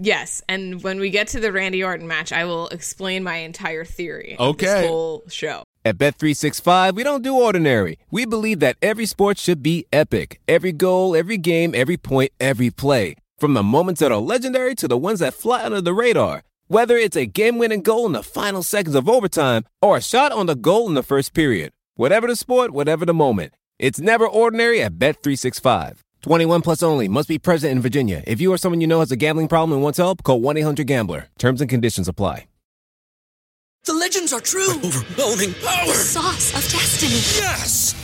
yes, 0.00 0.42
and 0.48 0.82
when 0.82 1.00
we 1.00 1.10
get 1.10 1.28
to 1.28 1.40
the 1.40 1.50
Randy 1.50 1.82
Orton 1.82 2.06
match, 2.06 2.32
I 2.32 2.44
will 2.44 2.68
explain 2.68 3.22
my 3.22 3.36
entire 3.36 3.84
theory. 3.84 4.36
Okay. 4.38 4.66
this 4.66 4.86
whole 4.86 5.24
show. 5.28 5.64
At 5.86 5.98
Bet365, 5.98 6.94
we 6.94 7.02
don't 7.02 7.22
do 7.22 7.34
ordinary. 7.34 7.98
We 8.10 8.24
believe 8.24 8.60
that 8.60 8.76
every 8.80 9.06
sport 9.06 9.38
should 9.38 9.62
be 9.62 9.86
epic. 9.92 10.40
Every 10.48 10.72
goal, 10.72 11.14
every 11.14 11.36
game, 11.36 11.74
every 11.74 11.96
point, 11.96 12.32
every 12.40 12.70
play. 12.70 13.16
From 13.38 13.54
the 13.54 13.62
moments 13.62 14.00
that 14.00 14.12
are 14.12 14.20
legendary 14.20 14.74
to 14.76 14.88
the 14.88 14.96
ones 14.96 15.20
that 15.20 15.34
fly 15.34 15.64
under 15.64 15.80
the 15.80 15.92
radar. 15.92 16.42
Whether 16.68 16.96
it's 16.96 17.16
a 17.16 17.26
game-winning 17.26 17.82
goal 17.82 18.06
in 18.06 18.12
the 18.12 18.22
final 18.22 18.62
seconds 18.62 18.94
of 18.94 19.08
overtime 19.08 19.64
or 19.82 19.98
a 19.98 20.02
shot 20.02 20.32
on 20.32 20.46
the 20.46 20.54
goal 20.54 20.88
in 20.88 20.94
the 20.94 21.02
first 21.02 21.34
period. 21.34 21.72
Whatever 21.96 22.26
the 22.26 22.36
sport, 22.36 22.70
whatever 22.70 23.04
the 23.04 23.12
moment. 23.12 23.52
It's 23.78 24.00
never 24.00 24.26
ordinary 24.26 24.80
at 24.80 24.98
Bet365. 24.98 25.98
21 26.24 26.62
plus 26.62 26.82
only. 26.82 27.06
Must 27.06 27.28
be 27.28 27.38
present 27.38 27.70
in 27.72 27.80
Virginia. 27.82 28.24
If 28.26 28.40
you 28.40 28.50
or 28.50 28.56
someone 28.56 28.80
you 28.80 28.86
know 28.86 29.00
has 29.00 29.12
a 29.12 29.16
gambling 29.16 29.46
problem 29.46 29.72
and 29.74 29.82
wants 29.82 29.98
help, 29.98 30.22
call 30.22 30.40
1-800-GAMBLER. 30.40 31.28
Terms 31.38 31.60
and 31.60 31.68
conditions 31.68 32.08
apply. 32.08 32.46
The 33.84 33.92
legends 33.92 34.32
are 34.32 34.40
true. 34.40 34.70
Overwhelming 34.82 35.52
power! 35.62 35.92
Sauce 35.92 36.54
of 36.54 36.72
destiny. 36.72 37.20
Yes! 37.36 38.03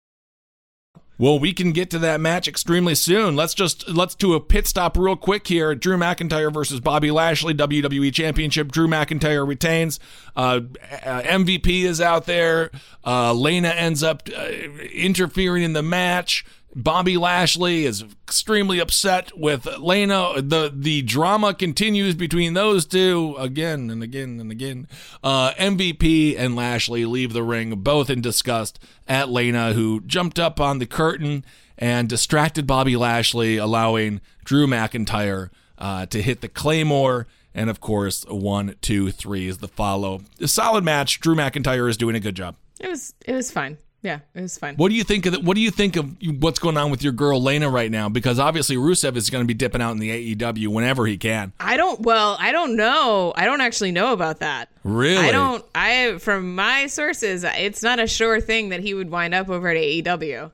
Well, 1.21 1.37
we 1.37 1.53
can 1.53 1.71
get 1.71 1.91
to 1.91 1.99
that 1.99 2.19
match 2.19 2.47
extremely 2.47 2.95
soon. 2.95 3.35
Let's 3.35 3.53
just 3.53 3.87
let's 3.87 4.15
do 4.15 4.33
a 4.33 4.39
pit 4.39 4.65
stop 4.65 4.97
real 4.97 5.15
quick 5.15 5.45
here. 5.45 5.75
Drew 5.75 5.95
McIntyre 5.95 6.51
versus 6.51 6.79
Bobby 6.79 7.11
Lashley, 7.11 7.53
WWE 7.53 8.11
Championship. 8.11 8.71
Drew 8.71 8.87
McIntyre 8.87 9.47
retains. 9.47 9.99
Uh, 10.35 10.61
uh, 11.05 11.21
MVP 11.21 11.83
is 11.83 12.01
out 12.01 12.25
there. 12.25 12.71
Uh, 13.05 13.35
Lana 13.35 13.67
ends 13.67 14.01
up 14.01 14.23
uh, 14.35 14.47
interfering 14.91 15.61
in 15.61 15.73
the 15.73 15.83
match. 15.83 16.43
Bobby 16.75 17.17
Lashley 17.17 17.85
is 17.85 18.03
extremely 18.23 18.79
upset 18.79 19.37
with 19.37 19.65
Lana. 19.77 20.41
The 20.41 20.71
the 20.73 21.01
drama 21.01 21.53
continues 21.53 22.15
between 22.15 22.53
those 22.53 22.85
two 22.85 23.35
again 23.37 23.89
and 23.89 24.01
again 24.01 24.39
and 24.39 24.51
again. 24.51 24.87
Uh, 25.23 25.51
MVP 25.53 26.37
and 26.37 26.55
Lashley 26.55 27.05
leave 27.05 27.33
the 27.33 27.43
ring, 27.43 27.75
both 27.81 28.09
in 28.09 28.21
disgust 28.21 28.79
at 29.07 29.29
Lana, 29.29 29.73
who 29.73 30.01
jumped 30.01 30.39
up 30.39 30.59
on 30.61 30.79
the 30.79 30.85
curtain 30.85 31.43
and 31.77 32.07
distracted 32.07 32.65
Bobby 32.65 32.95
Lashley, 32.95 33.57
allowing 33.57 34.21
Drew 34.45 34.65
McIntyre 34.65 35.49
uh, 35.77 36.05
to 36.05 36.21
hit 36.21 36.41
the 36.41 36.49
Claymore. 36.49 37.27
And 37.53 37.69
of 37.69 37.81
course, 37.81 38.23
one, 38.29 38.75
two, 38.81 39.11
three 39.11 39.47
is 39.47 39.57
the 39.57 39.67
follow. 39.67 40.21
A 40.39 40.47
solid 40.47 40.85
match. 40.85 41.19
Drew 41.19 41.35
McIntyre 41.35 41.89
is 41.89 41.97
doing 41.97 42.15
a 42.15 42.19
good 42.21 42.35
job. 42.35 42.55
It 42.79 42.89
was 42.89 43.13
it 43.25 43.33
was 43.33 43.51
fine. 43.51 43.77
Yeah, 44.03 44.19
it 44.33 44.41
was 44.41 44.57
fine. 44.57 44.75
What 44.77 44.89
do 44.89 44.95
you 44.95 45.03
think 45.03 45.27
of 45.27 45.33
the, 45.33 45.39
What 45.41 45.53
do 45.53 45.61
you 45.61 45.69
think 45.69 45.95
of 45.95 46.15
what's 46.39 46.57
going 46.57 46.75
on 46.75 46.89
with 46.89 47.03
your 47.03 47.13
girl 47.13 47.39
Lena 47.41 47.69
right 47.69 47.91
now? 47.91 48.09
Because 48.09 48.39
obviously 48.39 48.75
Rusev 48.75 49.15
is 49.15 49.29
going 49.29 49.43
to 49.43 49.47
be 49.47 49.53
dipping 49.53 49.79
out 49.79 49.91
in 49.91 49.99
the 49.99 50.35
AEW 50.35 50.69
whenever 50.69 51.05
he 51.05 51.17
can. 51.19 51.53
I 51.59 51.77
don't. 51.77 51.99
Well, 52.01 52.35
I 52.39 52.51
don't 52.51 52.75
know. 52.75 53.31
I 53.35 53.45
don't 53.45 53.61
actually 53.61 53.91
know 53.91 54.11
about 54.11 54.39
that. 54.39 54.69
Really? 54.83 55.17
I 55.27 55.31
don't. 55.31 55.63
I 55.75 56.17
from 56.17 56.55
my 56.55 56.87
sources, 56.87 57.43
it's 57.43 57.83
not 57.83 57.99
a 57.99 58.07
sure 58.07 58.41
thing 58.41 58.69
that 58.69 58.79
he 58.79 58.95
would 58.95 59.11
wind 59.11 59.35
up 59.35 59.49
over 59.49 59.67
at 59.69 59.77
AEW, 59.77 60.51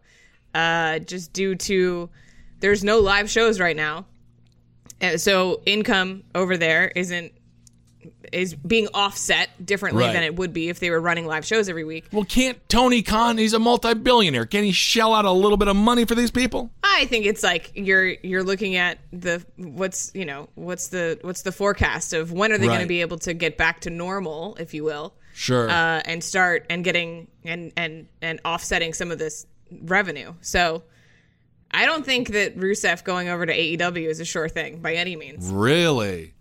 uh, 0.53 0.99
just 0.99 1.31
due 1.31 1.55
to 1.55 2.09
there's 2.59 2.83
no 2.83 2.99
live 2.99 3.29
shows 3.29 3.59
right 3.61 3.75
now, 3.77 4.05
Uh, 5.01 5.15
so 5.17 5.61
income 5.65 6.23
over 6.35 6.57
there 6.57 6.91
isn't 6.95 7.31
is 8.31 8.53
being 8.55 8.87
offset 8.93 9.49
differently 9.65 10.03
Right. 10.03 10.13
than 10.13 10.23
it 10.23 10.35
would 10.35 10.53
be 10.53 10.69
if 10.69 10.79
they 10.79 10.89
were 10.89 10.99
running 10.99 11.25
live 11.25 11.45
shows 11.45 11.67
every 11.69 11.83
week. 11.83 12.05
Well, 12.11 12.23
can't 12.25 12.57
Tony 12.69 13.01
Khan? 13.01 13.37
He's 13.37 13.53
a 13.53 13.59
multi-billionaire. 13.59 14.45
Can 14.45 14.63
he 14.63 14.71
shell 14.71 15.13
out 15.13 15.25
a 15.25 15.31
little 15.31 15.57
bit 15.57 15.67
of 15.67 15.75
money 15.75 16.05
for 16.05 16.15
these 16.15 16.31
people? 16.31 16.69
I 16.83 17.05
think 17.05 17.25
it's 17.25 17.43
like 17.43 17.71
you're 17.75 18.05
you're 18.23 18.43
looking 18.43 18.75
at 18.75 18.99
the 19.11 19.45
what's 19.57 20.11
you 20.13 20.25
know 20.25 20.49
what's 20.55 20.87
the 20.87 21.19
what's 21.21 21.41
the 21.43 21.51
forecast 21.51 22.13
of 22.13 22.31
when 22.31 22.51
are 22.51 22.57
they 22.57 22.67
going 22.67 22.81
to 22.81 22.85
be 22.87 23.01
able 23.01 23.17
to 23.19 23.33
get 23.33 23.57
back 23.57 23.81
to 23.81 23.89
normal, 23.89 24.55
if 24.59 24.73
you 24.73 24.83
will, 24.83 25.13
Sure. 25.33 25.69
uh, 25.69 26.01
and 26.05 26.23
start 26.23 26.65
and 26.69 26.83
getting 26.83 27.27
and 27.45 27.71
and 27.77 28.07
and 28.21 28.39
offsetting 28.45 28.93
some 28.93 29.11
of 29.11 29.19
this 29.19 29.45
revenue. 29.81 30.33
So 30.41 30.83
I 31.71 31.85
don't 31.85 32.05
think 32.05 32.29
that 32.29 32.57
Rusev 32.57 33.03
going 33.03 33.27
over 33.29 33.45
to 33.45 33.53
AEW 33.53 34.07
is 34.09 34.19
a 34.19 34.25
sure 34.25 34.47
thing 34.49 34.79
by 34.79 34.93
any 34.95 35.15
means. 35.15 35.49
Really? 35.51 36.33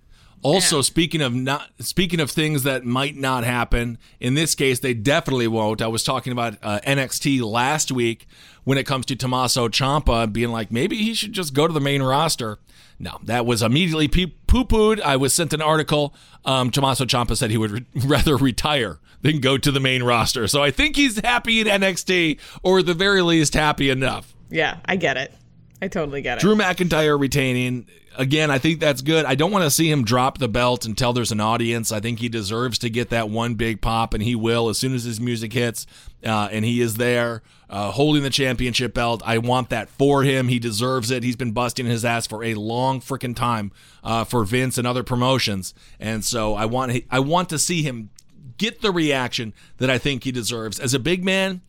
Also, 0.42 0.80
speaking 0.80 1.20
of 1.22 1.34
not 1.34 1.70
speaking 1.80 2.20
of 2.20 2.30
things 2.30 2.62
that 2.62 2.84
might 2.84 3.16
not 3.16 3.44
happen, 3.44 3.98
in 4.20 4.34
this 4.34 4.54
case 4.54 4.78
they 4.78 4.94
definitely 4.94 5.48
won't. 5.48 5.82
I 5.82 5.88
was 5.88 6.04
talking 6.04 6.32
about 6.32 6.56
uh, 6.62 6.80
NXT 6.86 7.42
last 7.42 7.90
week 7.90 8.26
when 8.64 8.78
it 8.78 8.84
comes 8.84 9.06
to 9.06 9.16
Tommaso 9.16 9.68
Ciampa 9.68 10.32
being 10.32 10.50
like 10.50 10.70
maybe 10.70 10.96
he 10.96 11.14
should 11.14 11.32
just 11.32 11.54
go 11.54 11.66
to 11.66 11.72
the 11.72 11.80
main 11.80 12.02
roster. 12.02 12.58
No, 12.98 13.18
that 13.24 13.44
was 13.44 13.62
immediately 13.62 14.08
poo 14.08 14.28
pooed. 14.64 15.00
I 15.00 15.16
was 15.16 15.34
sent 15.34 15.52
an 15.52 15.60
article. 15.60 16.14
Um, 16.44 16.70
Tommaso 16.70 17.04
Ciampa 17.04 17.36
said 17.36 17.50
he 17.50 17.58
would 17.58 17.70
re- 17.70 17.84
rather 18.06 18.36
retire 18.36 19.00
than 19.22 19.40
go 19.40 19.58
to 19.58 19.70
the 19.70 19.80
main 19.80 20.02
roster. 20.02 20.46
So 20.46 20.62
I 20.62 20.70
think 20.70 20.96
he's 20.96 21.18
happy 21.20 21.60
in 21.60 21.66
NXT, 21.66 22.38
or 22.62 22.78
at 22.78 22.86
the 22.86 22.94
very 22.94 23.22
least 23.22 23.54
happy 23.54 23.90
enough. 23.90 24.34
Yeah, 24.50 24.78
I 24.84 24.96
get 24.96 25.16
it. 25.16 25.34
I 25.80 25.88
totally 25.88 26.22
get 26.22 26.38
it. 26.38 26.40
Drew 26.40 26.54
McIntyre 26.54 27.18
retaining. 27.18 27.86
Again, 28.16 28.50
I 28.50 28.58
think 28.58 28.80
that's 28.80 29.02
good. 29.02 29.26
I 29.26 29.34
don't 29.34 29.50
want 29.50 29.64
to 29.64 29.70
see 29.70 29.90
him 29.90 30.02
drop 30.02 30.38
the 30.38 30.48
belt 30.48 30.86
until 30.86 31.12
there's 31.12 31.32
an 31.32 31.40
audience. 31.40 31.92
I 31.92 32.00
think 32.00 32.18
he 32.18 32.30
deserves 32.30 32.78
to 32.78 32.88
get 32.88 33.10
that 33.10 33.28
one 33.28 33.56
big 33.56 33.82
pop, 33.82 34.14
and 34.14 34.22
he 34.22 34.34
will 34.34 34.70
as 34.70 34.78
soon 34.78 34.94
as 34.94 35.04
his 35.04 35.20
music 35.20 35.52
hits 35.52 35.86
uh, 36.24 36.48
and 36.50 36.64
he 36.64 36.80
is 36.80 36.96
there 36.96 37.42
uh, 37.70 37.90
holding 37.90 38.22
the 38.22 38.30
championship 38.30 38.94
belt. 38.94 39.22
I 39.24 39.38
want 39.38 39.70
that 39.70 39.88
for 39.88 40.22
him. 40.22 40.48
He 40.48 40.58
deserves 40.58 41.10
it. 41.10 41.22
He's 41.22 41.36
been 41.36 41.52
busting 41.52 41.86
his 41.86 42.04
ass 42.04 42.26
for 42.26 42.42
a 42.42 42.54
long 42.54 43.00
freaking 43.00 43.34
time 43.34 43.72
uh, 44.02 44.24
for 44.24 44.44
Vince 44.44 44.78
and 44.78 44.86
other 44.86 45.02
promotions, 45.02 45.74
and 46.00 46.24
so 46.24 46.54
I 46.54 46.66
want 46.66 47.04
I 47.10 47.20
want 47.20 47.48
to 47.50 47.58
see 47.58 47.82
him 47.82 48.10
get 48.58 48.80
the 48.80 48.90
reaction 48.90 49.52
that 49.78 49.90
I 49.90 49.98
think 49.98 50.24
he 50.24 50.32
deserves. 50.32 50.80
As 50.80 50.94
a 50.94 50.98
big 50.98 51.24
man, 51.24 51.60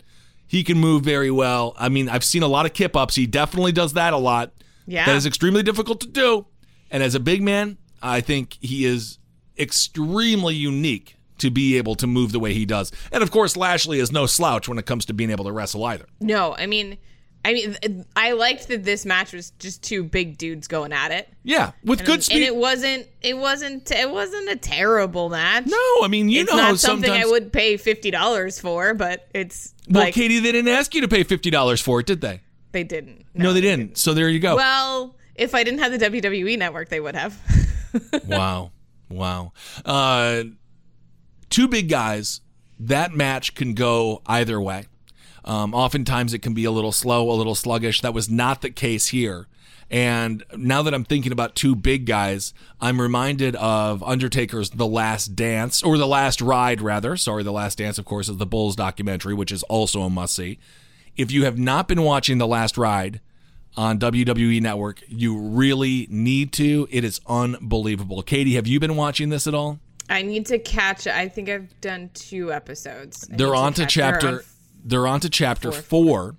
he 0.47 0.63
can 0.63 0.77
move 0.77 1.03
very 1.03 1.31
well. 1.31 1.75
I 1.77 1.89
mean, 1.89 2.09
I've 2.09 2.23
seen 2.23 2.43
a 2.43 2.47
lot 2.47 2.65
of 2.65 2.73
kip 2.73 2.95
ups. 2.95 3.15
He 3.15 3.27
definitely 3.27 3.71
does 3.71 3.93
that 3.93 4.13
a 4.13 4.17
lot. 4.17 4.53
Yeah. 4.85 5.05
That 5.05 5.15
is 5.15 5.25
extremely 5.25 5.63
difficult 5.63 5.99
to 6.01 6.07
do. 6.07 6.47
And 6.89 7.03
as 7.03 7.15
a 7.15 7.19
big 7.19 7.43
man, 7.43 7.77
I 8.01 8.21
think 8.21 8.57
he 8.61 8.85
is 8.85 9.19
extremely 9.57 10.55
unique 10.55 11.17
to 11.39 11.51
be 11.51 11.77
able 11.77 11.95
to 11.95 12.07
move 12.07 12.31
the 12.31 12.39
way 12.39 12.53
he 12.53 12.65
does. 12.65 12.91
And 13.11 13.21
of 13.21 13.31
course, 13.31 13.57
Lashley 13.57 13.99
is 13.99 14.11
no 14.11 14.25
slouch 14.25 14.67
when 14.67 14.77
it 14.77 14.85
comes 14.85 15.05
to 15.05 15.13
being 15.13 15.29
able 15.29 15.45
to 15.45 15.51
wrestle 15.51 15.83
either. 15.85 16.05
No, 16.19 16.55
I 16.55 16.65
mean, 16.65 16.97
I 17.45 17.53
mean, 17.53 18.05
I 18.15 18.33
liked 18.33 18.67
that 18.67 18.83
this 18.83 19.05
match 19.05 19.31
was 19.31 19.51
just 19.51 19.81
two 19.81 20.03
big 20.03 20.37
dudes 20.37 20.67
going 20.67 20.91
at 20.91 21.11
it. 21.11 21.29
Yeah, 21.43 21.71
with 21.83 22.03
good 22.03 22.21
speed. 22.23 22.35
and 22.37 22.43
it 22.43 22.55
wasn't 22.55 23.07
it 23.21 23.37
wasn't 23.37 23.89
it 23.89 24.09
wasn't 24.11 24.49
a 24.49 24.57
terrible 24.57 25.29
match. 25.29 25.65
no, 25.65 25.77
I 26.03 26.07
mean, 26.09 26.27
you 26.27 26.41
it's 26.41 26.51
know 26.51 26.57
not 26.57 26.79
something 26.79 27.05
sometimes 27.09 27.25
I 27.25 27.31
would 27.31 27.53
pay 27.53 27.77
fifty 27.77 28.11
dollars 28.11 28.59
for, 28.59 28.93
but 28.93 29.29
it's 29.33 29.73
Well, 29.89 30.03
like 30.03 30.13
Katie, 30.13 30.39
they 30.39 30.51
didn't 30.51 30.73
ask 30.73 30.93
you 30.93 31.01
to 31.01 31.07
pay 31.07 31.23
$50 31.23 31.81
for 31.81 32.01
it, 32.01 32.05
did 32.05 32.19
they? 32.21 32.41
they 32.73 32.83
didn't. 32.83 33.25
No, 33.33 33.53
they 33.53 33.61
didn't. 33.61 33.97
So 33.97 34.13
there 34.13 34.27
you 34.29 34.39
go. 34.39 34.55
Well, 34.57 35.15
if 35.35 35.55
I 35.55 35.63
didn't 35.63 35.79
have 35.79 35.97
the 35.97 36.05
WWE 36.05 36.57
network, 36.59 36.89
they 36.89 36.99
would 36.99 37.15
have. 37.15 37.39
wow. 38.27 38.71
Wow. 39.09 39.53
Uh, 39.85 40.43
two 41.49 41.67
big 41.67 41.87
guys. 41.89 42.41
That 42.79 43.13
match 43.13 43.55
can 43.55 43.73
go 43.73 44.21
either 44.27 44.59
way. 44.61 44.85
Um, 45.47 45.73
oftentimes 45.73 46.33
it 46.33 46.39
can 46.39 46.53
be 46.53 46.65
a 46.65 46.71
little 46.71 46.91
slow, 46.91 47.31
a 47.31 47.33
little 47.33 47.55
sluggish. 47.55 48.01
That 48.01 48.13
was 48.13 48.29
not 48.29 48.61
the 48.61 48.69
case 48.69 49.07
here. 49.07 49.47
And 49.89 50.43
now 50.55 50.83
that 50.83 50.93
I'm 50.93 51.05
thinking 51.05 51.31
about 51.31 51.55
two 51.55 51.73
big 51.73 52.05
guys, 52.05 52.53
I'm 52.81 52.99
reminded 53.01 53.55
of 53.55 54.03
Undertaker's 54.03 54.71
The 54.71 54.85
Last 54.85 55.35
Dance, 55.35 55.81
or 55.81 55.97
The 55.97 56.05
Last 56.05 56.41
Ride, 56.41 56.81
rather. 56.81 57.15
Sorry, 57.15 57.41
The 57.41 57.53
Last 57.53 57.77
Dance, 57.77 57.97
of 57.97 58.03
course, 58.03 58.27
is 58.27 58.35
the 58.35 58.45
Bulls 58.45 58.75
documentary, 58.75 59.33
which 59.33 59.51
is 59.51 59.63
also 59.63 60.01
a 60.01 60.09
must 60.09 60.35
see. 60.35 60.59
If 61.15 61.31
you 61.31 61.45
have 61.45 61.57
not 61.57 61.87
been 61.87 62.03
watching 62.03 62.37
The 62.37 62.47
Last 62.47 62.77
Ride, 62.77 63.21
on 63.77 63.99
WWE 63.99 64.59
Network. 64.59 65.03
You 65.07 65.37
really 65.37 66.07
need 66.09 66.51
to. 66.53 66.87
It 66.89 67.03
is 67.03 67.21
unbelievable. 67.27 68.23
Katie, 68.23 68.55
have 68.55 68.65
you 68.67 68.79
been 68.79 68.95
watching 68.95 69.29
this 69.29 69.45
at 69.45 69.53
all? 69.53 69.79
I 70.09 70.23
need 70.23 70.45
to 70.47 70.57
catch. 70.57 71.05
I 71.05 71.27
think 71.27 71.47
I've 71.49 71.79
done 71.79 72.09
two 72.13 72.51
episodes. 72.51 73.29
I 73.31 73.35
They're 73.35 73.55
on 73.55 73.73
to 73.73 73.83
catch- 73.83 73.93
chapter. 73.93 74.43
They're 74.87 75.05
on 75.05 75.19
to 75.19 75.29
chapter 75.29 75.71
four. 75.71 75.81
four, 75.81 76.35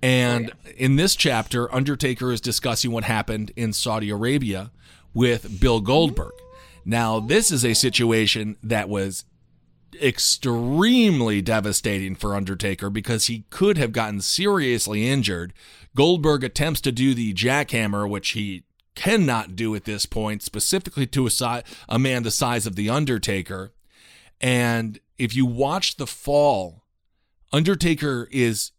and 0.00 0.52
in 0.76 0.94
this 0.94 1.16
chapter, 1.16 1.72
Undertaker 1.74 2.30
is 2.30 2.40
discussing 2.40 2.92
what 2.92 3.04
happened 3.04 3.50
in 3.56 3.72
Saudi 3.72 4.10
Arabia 4.10 4.70
with 5.12 5.60
Bill 5.60 5.80
Goldberg. 5.80 6.32
Now, 6.84 7.18
this 7.18 7.50
is 7.50 7.64
a 7.64 7.74
situation 7.74 8.56
that 8.62 8.88
was 8.88 9.24
extremely 10.00 11.42
devastating 11.42 12.14
for 12.14 12.36
Undertaker 12.36 12.88
because 12.88 13.26
he 13.26 13.44
could 13.50 13.78
have 13.78 13.90
gotten 13.90 14.20
seriously 14.20 15.08
injured. 15.08 15.52
Goldberg 15.96 16.44
attempts 16.44 16.80
to 16.82 16.92
do 16.92 17.14
the 17.14 17.34
jackhammer, 17.34 18.08
which 18.08 18.30
he 18.30 18.62
cannot 18.94 19.56
do 19.56 19.74
at 19.74 19.84
this 19.84 20.06
point, 20.06 20.42
specifically 20.42 21.06
to 21.06 21.26
a, 21.26 21.30
si- 21.30 21.62
a 21.88 21.98
man 21.98 22.22
the 22.22 22.30
size 22.30 22.66
of 22.66 22.76
the 22.76 22.88
Undertaker. 22.88 23.72
And 24.40 25.00
if 25.18 25.34
you 25.34 25.46
watch 25.46 25.96
the 25.96 26.06
fall, 26.06 26.84
Undertaker 27.52 28.28
is 28.30 28.72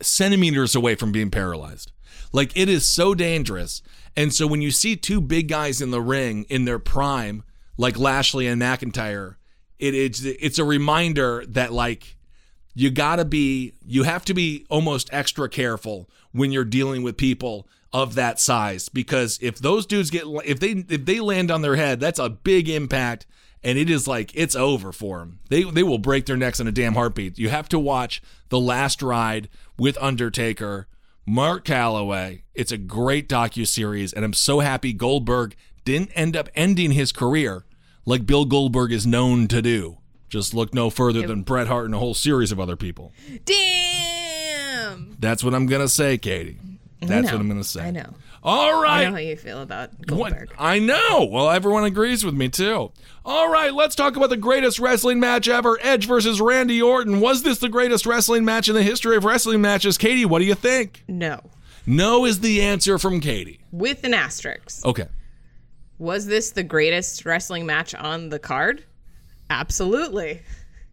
centimeters 0.00 0.74
away 0.74 0.94
from 0.94 1.12
being 1.12 1.30
paralyzed. 1.30 1.92
Like 2.32 2.56
it 2.56 2.68
is 2.68 2.88
so 2.88 3.14
dangerous. 3.14 3.82
And 4.16 4.32
so 4.32 4.46
when 4.46 4.62
you 4.62 4.70
see 4.70 4.96
two 4.96 5.20
big 5.20 5.48
guys 5.48 5.80
in 5.80 5.90
the 5.90 6.00
ring 6.00 6.44
in 6.48 6.64
their 6.64 6.78
prime, 6.78 7.42
like 7.76 7.98
Lashley 7.98 8.46
and 8.46 8.60
McIntyre, 8.60 9.36
it, 9.78 9.94
it's 9.94 10.22
it's 10.22 10.58
a 10.58 10.64
reminder 10.64 11.44
that 11.48 11.72
like 11.72 12.16
you 12.74 12.90
gotta 12.90 13.24
be 13.24 13.74
you 13.86 14.02
have 14.02 14.24
to 14.26 14.34
be 14.34 14.66
almost 14.68 15.08
extra 15.12 15.48
careful 15.48 16.08
when 16.32 16.52
you're 16.52 16.64
dealing 16.64 17.02
with 17.02 17.16
people 17.16 17.68
of 17.92 18.14
that 18.16 18.38
size 18.38 18.88
because 18.88 19.38
if 19.40 19.58
those 19.58 19.86
dudes 19.86 20.10
get 20.10 20.24
if 20.44 20.60
they 20.60 20.84
if 20.88 21.04
they 21.04 21.20
land 21.20 21.50
on 21.50 21.62
their 21.62 21.76
head, 21.76 22.00
that's 22.00 22.18
a 22.18 22.28
big 22.28 22.68
impact 22.68 23.26
and 23.62 23.78
it 23.78 23.90
is 23.90 24.06
like 24.06 24.30
it's 24.34 24.56
over 24.56 24.92
for 24.92 25.18
them. 25.18 25.40
They 25.48 25.64
they 25.64 25.82
will 25.82 25.98
break 25.98 26.26
their 26.26 26.36
necks 26.36 26.60
in 26.60 26.66
a 26.66 26.72
damn 26.72 26.94
heartbeat. 26.94 27.38
You 27.38 27.48
have 27.48 27.68
to 27.70 27.78
watch 27.78 28.22
The 28.48 28.60
Last 28.60 29.02
Ride 29.02 29.48
with 29.78 29.98
Undertaker, 30.00 30.86
Mark 31.26 31.64
Calaway. 31.64 32.42
It's 32.54 32.72
a 32.72 32.78
great 32.78 33.28
docu 33.28 33.66
series 33.66 34.12
and 34.12 34.24
I'm 34.24 34.32
so 34.32 34.60
happy 34.60 34.92
Goldberg 34.92 35.56
didn't 35.84 36.10
end 36.14 36.36
up 36.36 36.48
ending 36.54 36.92
his 36.92 37.12
career 37.12 37.64
like 38.04 38.26
Bill 38.26 38.44
Goldberg 38.44 38.92
is 38.92 39.06
known 39.06 39.48
to 39.48 39.60
do. 39.62 39.98
Just 40.28 40.52
look 40.52 40.74
no 40.74 40.90
further 40.90 41.26
than 41.26 41.42
Bret 41.42 41.68
Hart 41.68 41.86
and 41.86 41.94
a 41.94 41.98
whole 41.98 42.14
series 42.14 42.52
of 42.52 42.60
other 42.60 42.76
people. 42.76 43.12
Damn. 43.44 45.16
That's 45.18 45.42
what 45.42 45.54
I'm 45.54 45.66
gonna 45.66 45.88
say, 45.88 46.18
Katie. 46.18 46.58
That's 47.00 47.32
what 47.32 47.40
I'm 47.40 47.48
gonna 47.48 47.64
say. 47.64 47.82
I 47.86 47.90
know. 47.90 48.14
All 48.42 48.82
right. 48.82 49.00
I 49.00 49.04
know 49.06 49.12
how 49.12 49.18
you 49.18 49.36
feel 49.36 49.62
about 49.62 49.90
What? 49.98 50.06
Goldberg. 50.06 50.54
I 50.58 50.78
know. 50.78 51.28
Well, 51.30 51.50
everyone 51.50 51.84
agrees 51.84 52.24
with 52.24 52.34
me 52.34 52.48
too. 52.48 52.92
All 53.24 53.50
right, 53.50 53.74
let's 53.74 53.94
talk 53.94 54.16
about 54.16 54.30
the 54.30 54.36
greatest 54.36 54.78
wrestling 54.78 55.20
match 55.20 55.48
ever: 55.48 55.78
Edge 55.82 56.06
versus 56.06 56.40
Randy 56.40 56.80
Orton. 56.80 57.20
Was 57.20 57.42
this 57.42 57.58
the 57.58 57.68
greatest 57.68 58.06
wrestling 58.06 58.44
match 58.44 58.68
in 58.68 58.74
the 58.74 58.82
history 58.82 59.16
of 59.16 59.24
wrestling 59.24 59.60
matches? 59.60 59.98
Katie, 59.98 60.24
what 60.24 60.38
do 60.38 60.44
you 60.44 60.54
think? 60.54 61.04
No. 61.08 61.40
No 61.86 62.24
is 62.24 62.40
the 62.40 62.62
answer 62.62 62.98
from 62.98 63.20
Katie. 63.20 63.60
With 63.72 64.04
an 64.04 64.14
asterisk. 64.14 64.84
Okay. 64.86 65.06
Was 65.98 66.26
this 66.26 66.52
the 66.52 66.62
greatest 66.62 67.24
wrestling 67.24 67.66
match 67.66 67.94
on 67.94 68.28
the 68.28 68.38
card? 68.38 68.84
Absolutely. 69.50 70.42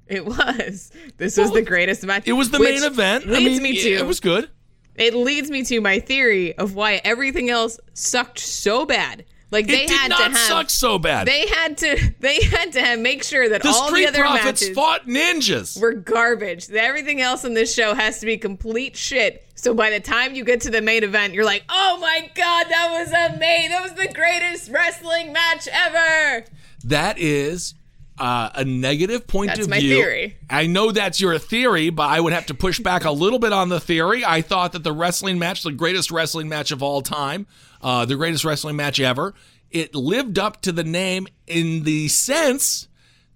It 0.08 0.26
was. 0.26 0.92
This 1.18 1.38
was 1.38 1.52
the 1.52 1.62
greatest 1.62 2.04
match. 2.06 2.28
It 2.28 2.34
was 2.34 2.52
the 2.52 2.60
main 2.60 2.84
event. 2.84 3.26
Leads 3.28 3.40
I 3.40 3.44
mean, 3.44 3.64
me 3.64 3.82
to 3.82 3.90
it 3.96 4.06
was 4.06 4.20
good. 4.20 4.50
It 4.96 5.14
leads 5.14 5.50
me 5.50 5.64
to 5.64 5.82
my 5.82 6.00
theory 6.00 6.58
of 6.58 6.76
why 6.76 7.02
everything 7.04 7.50
else 7.50 7.80
sucked 7.94 8.40
so 8.40 8.86
bad. 8.86 9.26
Like 9.52 9.68
they 9.68 9.84
it 9.84 9.88
did 9.88 9.98
had 9.98 10.10
not 10.10 10.18
to 10.18 10.24
have 10.24 10.38
suck 10.38 10.70
so 10.70 11.00
bad. 11.00 11.28
they 11.28 11.48
had 11.48 11.78
to 11.78 12.14
they 12.20 12.44
had 12.44 12.74
to 12.74 12.82
have, 12.82 13.00
make 13.00 13.24
sure 13.24 13.48
that 13.48 13.62
the 13.62 13.70
all 13.70 13.92
the 13.92 14.06
other 14.08 14.24
matches 14.24 14.76
fought 14.76 15.06
ninjas. 15.08 15.80
were 15.80 15.94
garbage. 15.94 16.70
Everything 16.72 17.22
else 17.22 17.46
in 17.46 17.54
this 17.54 17.74
show 17.74 17.94
has 17.94 18.20
to 18.20 18.26
be 18.26 18.38
complete 18.38 18.98
shit. 18.98 19.46
So 19.56 19.74
by 19.74 19.92
the 19.92 20.00
time 20.00 20.36
you 20.36 20.44
get 20.44 20.62
to 20.62 20.70
the 20.70 20.82
main 20.82 21.04
event, 21.04 21.34
you're 21.34 21.46
like, 21.46 21.64
"Oh 21.70 21.98
my 22.02 22.30
god, 22.36 22.66
that 22.70 22.90
was 22.92 23.10
amazing! 23.10 23.70
That 23.70 23.82
was 23.82 23.94
the 23.94 24.12
greatest 24.14 24.72
wrestling 24.72 25.32
match 25.32 25.68
ever!" 25.72 26.46
That 26.84 27.18
is 27.18 27.76
uh, 28.18 28.50
a 28.56 28.64
negative 28.64 29.28
point 29.28 29.50
That's 29.50 29.62
of 29.62 29.70
my 29.70 29.80
view. 29.80 29.96
theory. 29.96 30.38
I 30.50 30.68
know 30.68 30.92
that's 30.92 31.20
your 31.20 31.38
theory, 31.38 31.90
but 31.90 32.10
I 32.10 32.20
would 32.20 32.34
have 32.34 32.46
to 32.48 32.54
push 32.54 32.80
back 32.80 33.06
a 33.06 33.12
little 33.12 33.40
bit 33.40 33.54
on 33.54 33.70
the 33.70 33.80
theory. 33.80 34.24
I 34.26 34.42
thought 34.42 34.72
that 34.72 34.84
the 34.84 34.94
wrestling 34.94 35.38
match, 35.38 35.64
the 35.64 35.72
greatest 35.72 36.12
wrestling 36.12 36.48
match 36.48 36.72
of 36.72 36.82
all 36.82 37.02
time, 37.02 37.48
uh, 37.82 38.06
the 38.06 38.16
greatest 38.16 38.46
wrestling 38.46 38.76
match 38.76 39.00
ever, 39.00 39.34
it 39.70 39.94
lived 39.94 40.40
up 40.40 40.62
to 40.62 40.72
the 40.72 40.84
name 40.84 41.28
in 41.48 41.84
the 41.84 42.08
sense 42.08 42.88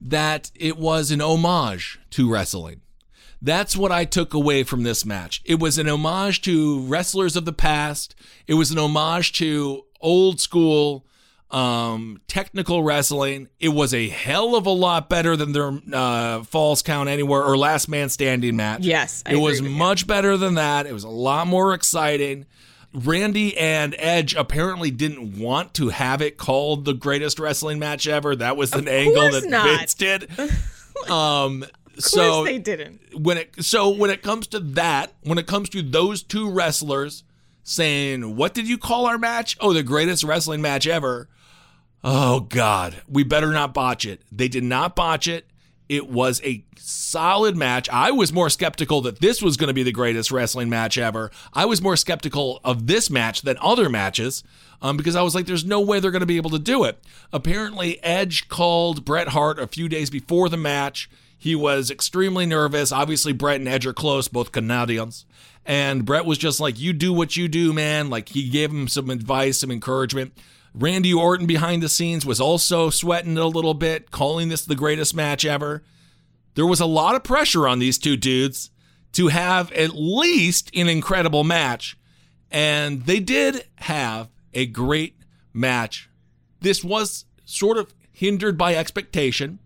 that 0.01 0.51
it 0.55 0.77
was 0.77 1.11
an 1.11 1.21
homage 1.21 1.99
to 2.11 2.31
wrestling. 2.31 2.81
That's 3.41 3.75
what 3.75 3.91
I 3.91 4.05
took 4.05 4.33
away 4.33 4.63
from 4.63 4.83
this 4.83 5.05
match. 5.05 5.41
It 5.45 5.59
was 5.59 5.77
an 5.77 5.87
homage 5.87 6.41
to 6.43 6.81
wrestlers 6.81 7.35
of 7.35 7.45
the 7.45 7.53
past. 7.53 8.15
It 8.47 8.55
was 8.55 8.71
an 8.71 8.77
homage 8.77 9.33
to 9.33 9.85
old 10.01 10.39
school 10.39 11.05
um, 11.51 12.21
technical 12.27 12.83
wrestling. 12.83 13.47
It 13.59 13.69
was 13.69 13.93
a 13.93 14.07
hell 14.09 14.55
of 14.55 14.65
a 14.65 14.71
lot 14.71 15.09
better 15.09 15.35
than 15.35 15.51
their 15.51 15.71
uh, 15.93 16.43
Falls 16.43 16.81
Count 16.81 17.09
Anywhere 17.09 17.43
or 17.43 17.57
Last 17.57 17.87
Man 17.87 18.09
Standing 18.09 18.55
match. 18.55 18.81
Yes, 18.81 19.23
I 19.25 19.33
it 19.33 19.37
was 19.37 19.61
with 19.61 19.71
you. 19.71 19.77
much 19.77 20.05
better 20.07 20.37
than 20.37 20.55
that. 20.55 20.85
It 20.85 20.93
was 20.93 21.03
a 21.03 21.09
lot 21.09 21.47
more 21.47 21.73
exciting. 21.73 22.45
Randy 22.93 23.55
and 23.57 23.95
Edge 23.99 24.33
apparently 24.35 24.89
didn't 24.89 25.37
want 25.39 25.75
to 25.75 25.89
have 25.89 26.21
it 26.23 26.37
called 26.37 26.85
the 26.85 26.93
greatest 26.93 27.37
wrestling 27.39 27.77
match 27.77 28.07
ever. 28.07 28.35
That 28.35 28.57
was 28.57 28.73
an 28.73 28.87
angle 28.87 29.29
that 29.31 29.45
not. 29.47 29.65
Vince 29.79 29.93
did. 29.93 30.29
Um, 31.09 31.63
Of 31.97 32.03
so 32.03 32.43
they 32.43 32.59
didn't. 32.59 32.99
when 33.17 33.37
it 33.37 33.63
so 33.63 33.87
when 33.89 34.09
it 34.09 34.21
comes 34.21 34.47
to 34.47 34.59
that, 34.59 35.13
when 35.23 35.37
it 35.37 35.47
comes 35.47 35.69
to 35.69 35.81
those 35.81 36.23
two 36.23 36.49
wrestlers 36.51 37.23
saying, 37.63 38.35
"What 38.35 38.53
did 38.53 38.67
you 38.67 38.77
call 38.77 39.05
our 39.05 39.17
match? 39.17 39.55
Oh, 39.61 39.71
the 39.71 39.81
greatest 39.81 40.25
wrestling 40.25 40.61
match 40.61 40.87
ever." 40.87 41.29
Oh 42.03 42.41
god, 42.41 43.01
we 43.07 43.23
better 43.23 43.51
not 43.51 43.73
botch 43.73 44.05
it. 44.05 44.21
They 44.31 44.47
did 44.47 44.63
not 44.63 44.95
botch 44.95 45.27
it. 45.27 45.45
It 45.89 46.07
was 46.07 46.39
a 46.43 46.63
solid 46.77 47.57
match. 47.57 47.89
I 47.89 48.11
was 48.11 48.31
more 48.31 48.49
skeptical 48.51 49.01
that 49.01 49.19
this 49.19 49.41
was 49.41 49.57
going 49.57 49.69
to 49.69 49.73
be 49.73 49.81
the 49.81 49.91
greatest 49.91 50.31
wrestling 50.31 50.69
match 50.69 50.99
ever. 50.99 51.31
I 51.51 51.65
was 51.65 51.81
more 51.81 51.97
skeptical 51.97 52.61
of 52.63 52.85
this 52.85 53.09
match 53.09 53.41
than 53.41 53.57
other 53.59 53.89
matches 53.89 54.43
um, 54.83 54.97
because 54.97 55.15
I 55.15 55.23
was 55.23 55.33
like, 55.33 55.47
there's 55.47 55.65
no 55.65 55.81
way 55.81 55.99
they're 55.99 56.11
going 56.11 56.19
to 56.19 56.27
be 56.27 56.37
able 56.37 56.51
to 56.51 56.59
do 56.59 56.83
it. 56.83 57.03
Apparently, 57.33 58.01
Edge 58.03 58.47
called 58.49 59.03
Bret 59.03 59.29
Hart 59.29 59.57
a 59.57 59.65
few 59.65 59.89
days 59.89 60.11
before 60.11 60.47
the 60.47 60.57
match. 60.57 61.09
He 61.35 61.55
was 61.55 61.89
extremely 61.89 62.45
nervous. 62.45 62.91
Obviously, 62.91 63.33
Bret 63.33 63.59
and 63.59 63.67
Edge 63.67 63.87
are 63.87 63.93
close, 63.93 64.27
both 64.27 64.51
Canadians. 64.51 65.25
And 65.65 66.05
Bret 66.05 66.25
was 66.25 66.37
just 66.37 66.59
like, 66.59 66.79
you 66.79 66.93
do 66.93 67.11
what 67.11 67.35
you 67.35 67.47
do, 67.47 67.73
man. 67.73 68.11
Like, 68.11 68.29
he 68.29 68.49
gave 68.49 68.69
him 68.69 68.87
some 68.87 69.09
advice, 69.09 69.59
some 69.59 69.71
encouragement. 69.71 70.33
Randy 70.73 71.13
Orton 71.13 71.47
behind 71.47 71.81
the 71.81 71.89
scenes 71.89 72.25
was 72.25 72.39
also 72.39 72.89
sweating 72.89 73.37
a 73.37 73.47
little 73.47 73.73
bit, 73.73 74.11
calling 74.11 74.49
this 74.49 74.65
the 74.65 74.75
greatest 74.75 75.15
match 75.15 75.45
ever. 75.45 75.83
There 76.55 76.65
was 76.65 76.79
a 76.79 76.85
lot 76.85 77.15
of 77.15 77.23
pressure 77.23 77.67
on 77.67 77.79
these 77.79 77.97
two 77.97 78.17
dudes 78.17 78.69
to 79.13 79.27
have 79.27 79.71
at 79.71 79.95
least 79.95 80.69
an 80.75 80.87
incredible 80.87 81.43
match. 81.43 81.97
And 82.51 83.05
they 83.05 83.19
did 83.19 83.65
have 83.77 84.29
a 84.53 84.65
great 84.65 85.15
match. 85.53 86.09
This 86.61 86.83
was 86.83 87.25
sort 87.45 87.77
of 87.77 87.93
hindered 88.11 88.57
by 88.57 88.75
expectation. 88.75 89.59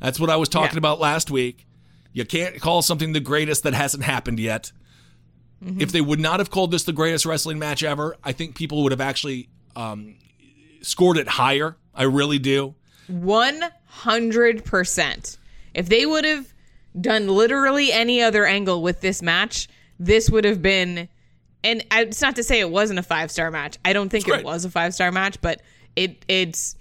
That's 0.00 0.18
what 0.20 0.30
I 0.30 0.36
was 0.36 0.48
talking 0.48 0.74
Yeah. 0.76 0.78
about 0.78 1.00
last 1.00 1.30
week. 1.30 1.66
You 2.12 2.24
can't 2.24 2.60
call 2.60 2.82
something 2.82 3.12
the 3.12 3.20
greatest 3.20 3.62
that 3.64 3.74
hasn't 3.74 4.04
happened 4.04 4.40
yet. 4.40 4.72
If 5.78 5.90
they 5.90 6.00
would 6.00 6.20
not 6.20 6.38
have 6.38 6.50
called 6.50 6.70
this 6.70 6.84
the 6.84 6.92
greatest 6.92 7.26
wrestling 7.26 7.58
match 7.58 7.82
ever, 7.82 8.16
I 8.22 8.30
think 8.30 8.54
people 8.54 8.84
would 8.84 8.92
have 8.92 9.00
actually 9.00 9.48
um, 9.74 10.14
scored 10.82 11.18
it 11.18 11.28
higher. 11.28 11.76
I 11.94 12.04
really 12.04 12.38
do. 12.38 12.74
100%. 13.10 15.38
If 15.74 15.88
they 15.88 16.06
would 16.06 16.24
have 16.24 16.54
done 17.00 17.28
literally 17.28 17.92
any 17.92 18.22
other 18.22 18.46
angle 18.46 18.82
with 18.82 19.00
this 19.00 19.22
match, 19.22 19.68
this 19.98 20.30
would 20.30 20.44
have 20.44 20.62
been 20.62 21.08
and 21.64 21.84
it's 21.92 22.22
not 22.22 22.36
to 22.36 22.44
say 22.44 22.60
it 22.60 22.70
wasn't 22.70 22.98
a 22.98 23.02
five 23.02 23.30
star 23.30 23.50
match. 23.50 23.78
I 23.84 23.92
don't 23.92 24.08
think 24.08 24.28
it 24.28 24.44
was 24.44 24.64
a 24.64 24.70
five 24.70 24.94
star 24.94 25.10
match, 25.10 25.40
but 25.40 25.60
it 25.96 26.24
it's 26.28 26.76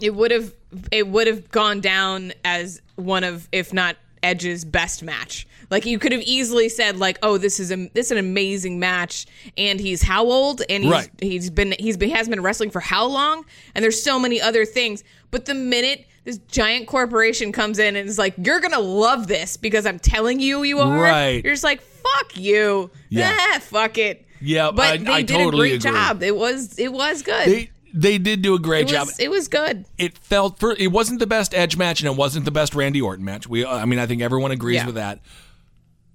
it 0.00 0.14
would 0.14 0.30
have 0.30 0.52
it 0.90 1.06
would 1.06 1.26
have 1.26 1.50
gone 1.50 1.80
down 1.80 2.32
as 2.44 2.80
one 2.96 3.24
of 3.24 3.48
if 3.52 3.72
not 3.72 3.96
Edge's 4.22 4.64
best 4.64 5.02
match. 5.02 5.46
Like 5.70 5.86
you 5.86 5.98
could 5.98 6.12
have 6.12 6.22
easily 6.22 6.68
said 6.68 6.98
like, 6.98 7.18
"Oh, 7.22 7.38
this 7.38 7.58
is 7.60 7.70
a 7.70 7.88
this 7.94 8.06
is 8.06 8.12
an 8.12 8.18
amazing 8.18 8.78
match." 8.78 9.26
And 9.56 9.80
he's 9.80 10.02
how 10.02 10.24
old? 10.24 10.62
And 10.68 10.84
he's 10.84 10.92
Right. 10.92 11.10
he's 11.20 11.50
been 11.50 11.74
he's 11.78 11.96
been 11.96 12.10
has 12.10 12.28
been 12.28 12.42
wrestling 12.42 12.70
for 12.70 12.80
how 12.80 13.06
long? 13.06 13.44
And 13.74 13.82
there's 13.82 14.02
so 14.02 14.18
many 14.18 14.40
other 14.40 14.64
things. 14.64 15.04
But 15.30 15.46
the 15.46 15.54
minute 15.54 16.06
this 16.24 16.38
giant 16.48 16.86
corporation 16.86 17.52
comes 17.52 17.78
in 17.78 17.96
and 17.96 18.08
is 18.08 18.18
like, 18.18 18.34
"You're 18.42 18.60
gonna 18.60 18.78
love 18.80 19.26
this 19.26 19.56
because 19.56 19.84
I'm 19.86 19.98
telling 19.98 20.40
you, 20.40 20.62
you 20.62 20.78
are," 20.80 20.98
Right. 20.98 21.44
You're 21.44 21.52
just 21.54 21.64
like, 21.64 21.80
"Fuck 21.82 22.36
you, 22.36 22.90
Yeah. 23.10 23.36
Ah, 23.54 23.58
fuck 23.60 23.98
it." 23.98 24.24
Yeah, 24.40 24.70
but 24.70 24.86
I- 24.86 24.96
they 24.98 25.12
I 25.12 25.22
did 25.22 25.34
totally 25.36 25.68
a 25.68 25.78
great 25.78 25.84
agree. 25.86 25.98
job. 26.00 26.22
It 26.22 26.36
was 26.36 26.78
it 26.78 26.92
was 26.92 27.22
good. 27.22 27.46
They 27.46 27.70
they 27.96 28.18
did 28.18 28.42
do 28.42 28.54
a 28.54 28.58
great 28.58 28.86
it 28.90 28.92
job. 28.92 29.06
was 29.06 29.18
it 29.20 29.30
was 29.30 29.48
good. 29.48 29.84
it 29.98 30.18
felt 30.18 30.58
for 30.58 30.72
it 30.72 30.90
wasn't 30.90 31.20
the 31.20 31.26
best 31.26 31.54
Edge 31.54 31.76
match 31.76 32.00
and 32.00 32.08
it 32.10 32.16
wasn't 32.16 32.44
the 32.44 32.50
best 32.50 32.74
Randy 32.74 33.00
Orton 33.00 33.24
match. 33.24 33.46
We 33.48 33.64
I 33.64 33.84
mean 33.84 33.98
I 34.00 34.06
think 34.06 34.20
everyone 34.20 34.50
agrees 34.50 34.76
Yeah. 34.76 34.86
with 34.86 34.96
that. 34.96 35.20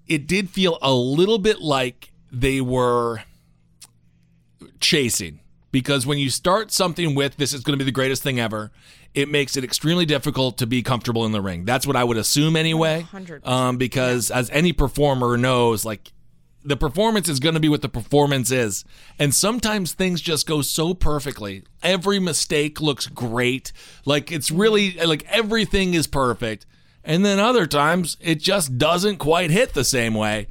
It 0.10 0.28
did 0.28 0.50
feel 0.50 0.78
a 0.82 0.94
little 0.94 1.38
bit 1.38 1.62
like 1.62 2.12
they 2.32 2.60
were 2.60 3.22
chasing 4.80 5.40
because 5.72 6.06
when 6.06 6.18
you 6.18 6.30
start 6.30 6.72
something 6.72 7.16
with 7.16 7.38
this 7.38 7.54
is 7.54 7.64
going 7.64 7.78
to 7.78 7.84
be 7.84 7.86
the 7.86 7.94
greatest 7.94 8.24
thing 8.24 8.40
ever, 8.40 8.72
it 9.14 9.30
makes 9.30 9.56
it 9.56 9.64
extremely 9.64 10.06
difficult 10.06 10.58
to 10.58 10.68
be 10.68 10.82
comfortable 10.82 11.26
in 11.26 11.32
the 11.32 11.42
ring. 11.42 11.66
That's 11.66 11.88
what 11.88 11.96
I 11.96 12.04
would 12.04 12.18
assume 12.18 12.56
anyway. 12.56 13.06
Um, 13.46 13.78
because 13.78 14.32
as 14.32 14.50
any 14.50 14.74
performer 14.74 15.38
knows, 15.38 15.86
like 15.86 16.12
the 16.64 16.78
performance 16.78 17.30
is 17.30 17.40
going 17.40 17.56
to 17.56 17.60
be 17.60 17.70
what 17.70 17.82
the 17.82 17.90
performance 17.90 18.52
is. 18.52 18.84
And 19.18 19.34
sometimes 19.34 19.94
things 19.94 20.22
just 20.22 20.48
go 20.48 20.62
so 20.62 20.94
perfectly. 20.94 21.64
Every 21.82 22.20
mistake 22.20 22.82
looks 22.82 23.08
great. 23.08 23.72
Like 24.06 24.32
it's 24.32 24.52
really 24.52 24.94
like 24.94 25.26
everything 25.30 25.94
is 25.94 26.08
perfect. 26.08 26.66
And 27.04 27.26
then 27.26 27.40
other 27.40 27.66
times 27.66 28.18
it 28.20 28.40
just 28.40 28.78
doesn't 28.78 29.18
quite 29.18 29.52
hit 29.52 29.74
the 29.74 29.84
same 29.84 30.14
way. 30.14 30.48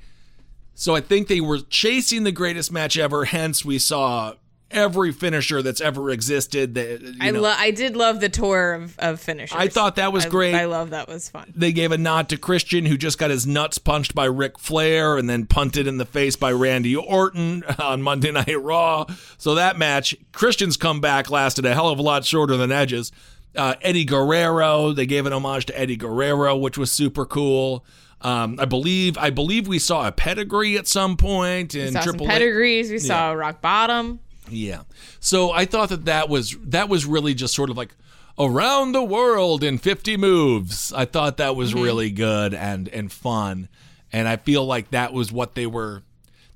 So 0.75 0.95
I 0.95 1.01
think 1.01 1.29
they 1.29 1.41
were 1.41 1.59
chasing 1.59 2.25
the 2.25 2.33
greatest 2.33 2.71
match 2.73 2.97
ever. 2.99 3.25
Hence, 3.25 3.65
we 3.65 3.79
saw 3.79 4.35
every 4.71 5.11
finisher 5.13 5.63
that's 5.63 5.81
ever 5.81 6.11
existed. 6.11 6.75
That, 6.75 7.01
you 7.01 7.15
I 7.21 7.31
know, 7.31 7.41
love. 7.41 7.57
I 7.59 7.71
did 7.71 7.97
love 7.97 8.21
the 8.21 8.29
tour 8.29 8.75
of 8.75 8.97
of 8.99 9.19
finishers. 9.21 9.57
I 9.59 9.69
thought 9.69 9.97
that 9.97 10.13
was 10.13 10.27
I- 10.27 10.29
great. 10.29 10.55
I 10.55 10.67
love 10.67 10.91
that 10.91 11.09
was 11.09 11.29
fun. 11.29 11.53
they 11.57 11.73
gave 11.73 11.91
a 11.91 11.99
nod 11.99 12.29
to 12.29 12.37
Christian, 12.37 12.87
who 12.87 12.97
just 12.97 13.19
got 13.19 13.31
his 13.31 13.47
nuts 13.47 13.79
punched 13.79 14.15
by 14.15 14.27
Ric 14.27 14.59
Flair 14.59 15.17
and 15.17 15.29
then 15.29 15.47
punted 15.47 15.87
in 15.87 15.97
the 15.99 16.05
face 16.07 16.37
by 16.37 16.53
Randy 16.53 16.95
Orton 16.95 17.65
on 17.81 18.03
Monday 18.03 18.31
Night 18.31 18.63
Raw. 18.63 19.07
So 19.37 19.57
that 19.57 19.79
match, 19.79 20.15
Christian's 20.33 20.77
comeback 20.77 21.29
lasted 21.31 21.65
a 21.67 21.75
hell 21.75 21.89
of 21.89 21.99
a 21.99 22.03
lot 22.03 22.25
shorter 22.25 22.57
than 22.57 22.71
Edge's. 22.71 23.11
Uh, 23.59 23.75
Eddie 23.83 24.05
Guerrero, 24.05 24.93
they 24.93 25.07
gave 25.07 25.27
an 25.27 25.33
homage 25.33 25.67
to 25.67 25.79
Eddie 25.79 25.97
Guerrero, 25.97 26.57
which 26.57 26.79
was 26.79 26.93
super 26.93 27.27
cool. 27.27 27.85
Um, 28.21 28.59
I 28.59 28.65
believe, 28.65 29.19
I 29.19 29.31
believe 29.31 29.69
we 29.69 29.79
saw 29.79 30.07
a 30.07 30.13
pedigree 30.13 30.77
at 30.77 30.87
some 30.87 31.17
point 31.17 31.75
in 31.75 31.95
Triple 31.95 32.27
pedigrees. 32.27 32.91
We 32.91 32.99
saw 32.99 33.33
rock 33.33 33.61
bottom. 33.61 34.21
Yeah. 34.49 34.83
So 35.21 35.53
I 35.53 35.65
thought 35.65 35.91
that 35.91 36.07
that 36.07 36.29
was 36.29 36.57
that 36.65 36.89
was 36.89 37.05
really 37.05 37.35
just 37.35 37.55
sort 37.55 37.71
of 37.71 37.77
like 37.77 37.95
around 38.39 38.93
the 38.93 39.05
world 39.05 39.63
in 39.63 39.79
50 39.79 40.17
moves. 40.17 40.93
I 40.93 41.05
thought 41.05 41.37
that 41.37 41.55
was 41.55 41.75
really 41.75 42.11
good 42.11 42.55
and 42.55 42.89
and 42.89 43.13
fun. 43.13 43.69
And 44.13 44.27
I 44.27 44.37
feel 44.37 44.65
like 44.65 44.91
that 44.91 45.13
was 45.13 45.31
what 45.31 45.55
they 45.55 45.67
were 45.67 46.03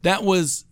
that 0.02 0.22
was 0.24 0.64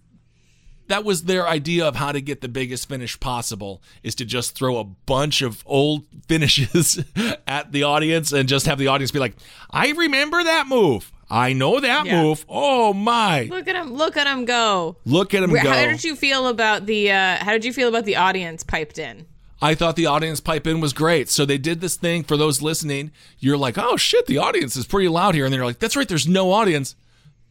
that 0.90 1.04
was 1.04 1.24
their 1.24 1.48
idea 1.48 1.86
of 1.86 1.96
how 1.96 2.12
to 2.12 2.20
get 2.20 2.40
the 2.40 2.48
biggest 2.48 2.88
finish 2.88 3.18
possible 3.18 3.82
is 4.02 4.14
to 4.16 4.24
just 4.24 4.54
throw 4.54 4.76
a 4.78 4.84
bunch 4.84 5.42
of 5.42 5.62
old 5.66 6.04
finishes 6.28 7.02
at 7.46 7.72
the 7.72 7.82
audience 7.82 8.32
and 8.32 8.48
just 8.48 8.66
have 8.66 8.78
the 8.78 8.86
audience 8.88 9.10
be 9.10 9.18
like, 9.18 9.34
"I 9.70 9.90
remember 9.92 10.42
that 10.44 10.66
move. 10.66 11.10
I 11.30 11.52
know 11.52 11.78
that 11.80 12.06
Yeah. 12.06 12.22
move. 12.22 12.44
Oh 12.48 12.92
my. 12.92 13.42
Look 13.44 13.68
at 13.68 13.76
him! 13.76 13.94
Look 13.94 14.16
at 14.16 14.26
him 14.26 14.44
go! 14.44 14.96
Look 15.04 15.32
at 15.32 15.42
him 15.42 15.50
go." 15.52 15.58
How 15.70 15.86
did 15.86 16.04
you 16.04 16.14
feel 16.16 16.46
about 16.48 16.86
the? 16.86 17.10
Uh, 17.10 17.36
how 17.36 17.52
did 17.52 17.64
you 17.64 17.72
feel 17.72 17.88
about 17.88 18.04
the 18.04 18.16
audience 18.16 18.62
piped 18.64 18.98
in? 18.98 19.26
I 19.62 19.74
thought 19.74 19.94
the 19.96 20.06
audience 20.06 20.40
pipe 20.40 20.66
in 20.66 20.80
was 20.80 20.92
great. 20.94 21.28
So 21.28 21.44
they 21.44 21.58
did 21.58 21.80
this 21.82 21.94
thing 21.96 22.22
for 22.24 22.36
those 22.38 22.62
listening. 22.62 23.10
You're 23.38 23.58
like, 23.58 23.76
oh 23.76 23.96
shit, 23.98 24.26
the 24.26 24.38
audience 24.38 24.74
is 24.74 24.86
pretty 24.86 25.08
loud 25.08 25.34
here. 25.34 25.44
And 25.44 25.52
they're 25.52 25.66
like, 25.66 25.78
that's 25.78 25.96
right, 25.96 26.08
there's 26.08 26.26
no 26.26 26.50
audience. 26.50 26.96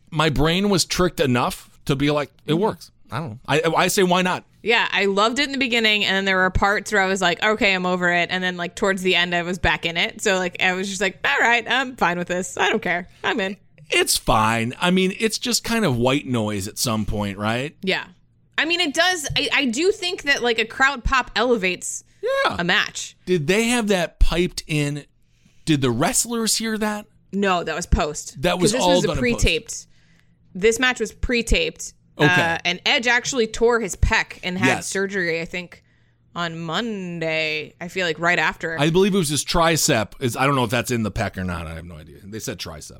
My 0.09 0.29
brain 0.29 0.69
was 0.69 0.85
tricked 0.85 1.19
enough 1.19 1.79
to 1.85 1.95
be 1.95 2.09
like, 2.09 2.31
it 2.47 2.55
works. 2.55 2.89
I 3.11 3.19
don't 3.19 3.29
know. 3.31 3.39
I, 3.47 3.61
I 3.75 3.87
say, 3.87 4.03
why 4.03 4.21
not? 4.21 4.43
Yeah, 4.61 4.87
I 4.91 5.05
loved 5.05 5.39
it 5.39 5.45
in 5.45 5.51
the 5.51 5.57
beginning, 5.57 6.03
and 6.05 6.15
then 6.15 6.25
there 6.25 6.37
were 6.37 6.49
parts 6.49 6.91
where 6.91 7.01
I 7.01 7.07
was 7.07 7.21
like, 7.21 7.41
okay, 7.41 7.73
I'm 7.73 7.85
over 7.85 8.11
it, 8.11 8.29
and 8.31 8.43
then 8.43 8.57
like 8.57 8.75
towards 8.75 9.01
the 9.01 9.15
end, 9.15 9.33
I 9.33 9.41
was 9.43 9.57
back 9.57 9.85
in 9.85 9.95
it. 9.97 10.21
So 10.21 10.37
like, 10.37 10.61
I 10.61 10.73
was 10.73 10.89
just 10.89 10.99
like, 11.01 11.17
all 11.25 11.39
right, 11.39 11.65
I'm 11.69 11.95
fine 11.95 12.17
with 12.17 12.27
this. 12.27 12.57
I 12.57 12.69
don't 12.69 12.81
care. 12.81 13.07
I'm 13.23 13.39
in. 13.39 13.55
It's 13.89 14.17
fine. 14.17 14.73
I 14.79 14.91
mean, 14.91 15.13
it's 15.19 15.39
just 15.39 15.63
kind 15.63 15.85
of 15.85 15.97
white 15.97 16.27
noise 16.27 16.67
at 16.67 16.77
some 16.77 17.05
point, 17.05 17.37
right? 17.37 17.75
Yeah. 17.81 18.05
I 18.57 18.65
mean, 18.65 18.81
it 18.81 18.93
does. 18.93 19.27
I, 19.37 19.49
I 19.53 19.65
do 19.65 19.91
think 19.91 20.23
that 20.23 20.43
like 20.43 20.59
a 20.59 20.65
crowd 20.65 21.03
pop 21.05 21.31
elevates 21.35 22.03
Yeah. 22.21 22.57
a 22.59 22.63
match. 22.63 23.15
Did 23.25 23.47
they 23.47 23.63
have 23.69 23.87
that 23.87 24.19
piped 24.19 24.63
in? 24.67 25.05
Did 25.65 25.81
the 25.81 25.89
wrestlers 25.91 26.57
hear 26.57 26.77
that? 26.77 27.05
No, 27.31 27.63
that 27.63 27.75
was 27.75 27.85
post. 27.85 28.41
That 28.41 28.59
was 28.59 28.71
'Cause 28.73 28.79
this 28.79 28.81
all 28.83 28.95
was 28.95 29.01
done 29.05 29.09
a 29.09 29.11
in 29.13 29.17
post. 29.17 29.21
pre-taped. 29.21 29.87
This 30.53 30.79
match 30.79 30.99
was 30.99 31.11
pre-taped. 31.13 31.93
Okay. 32.19 32.25
Uh, 32.53 32.57
and 32.65 32.81
Edge 32.85 33.07
actually 33.07 33.47
tore 33.47 33.79
his 33.79 33.95
pec 33.95 34.39
and 34.43 34.57
had 34.57 34.67
Yes. 34.67 34.87
surgery. 34.87 35.39
I 35.41 35.45
think 35.45 35.83
on 36.35 36.59
Monday. 36.59 37.73
I 37.81 37.87
feel 37.87 38.05
like 38.05 38.19
right 38.19 38.39
after. 38.39 38.79
I 38.79 38.89
believe 38.89 39.15
it 39.15 39.17
was 39.17 39.29
his 39.29 39.43
tricep. 39.45 40.13
Is 40.21 40.35
I 40.35 40.45
don't 40.45 40.55
know 40.55 40.63
if 40.63 40.69
that's 40.69 40.91
in 40.91 41.03
the 41.03 41.11
pec 41.11 41.37
or 41.37 41.43
not. 41.43 41.65
I 41.67 41.73
have 41.75 41.85
no 41.85 41.95
idea. 41.95 42.17
They 42.23 42.39
said 42.39 42.57
tricep. 42.59 42.99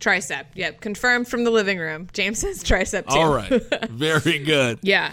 tricep. 0.00 0.44
Yep, 0.54 0.80
confirmed 0.80 1.28
from 1.28 1.44
the 1.44 1.50
living 1.50 1.78
room. 1.78 2.08
James 2.12 2.38
says 2.40 2.62
tricep 2.62 3.08
too. 3.08 3.16
All 3.18 3.32
right. 3.32 3.50
Very 3.90 4.38
good. 4.40 4.78
yeah. 4.82 5.12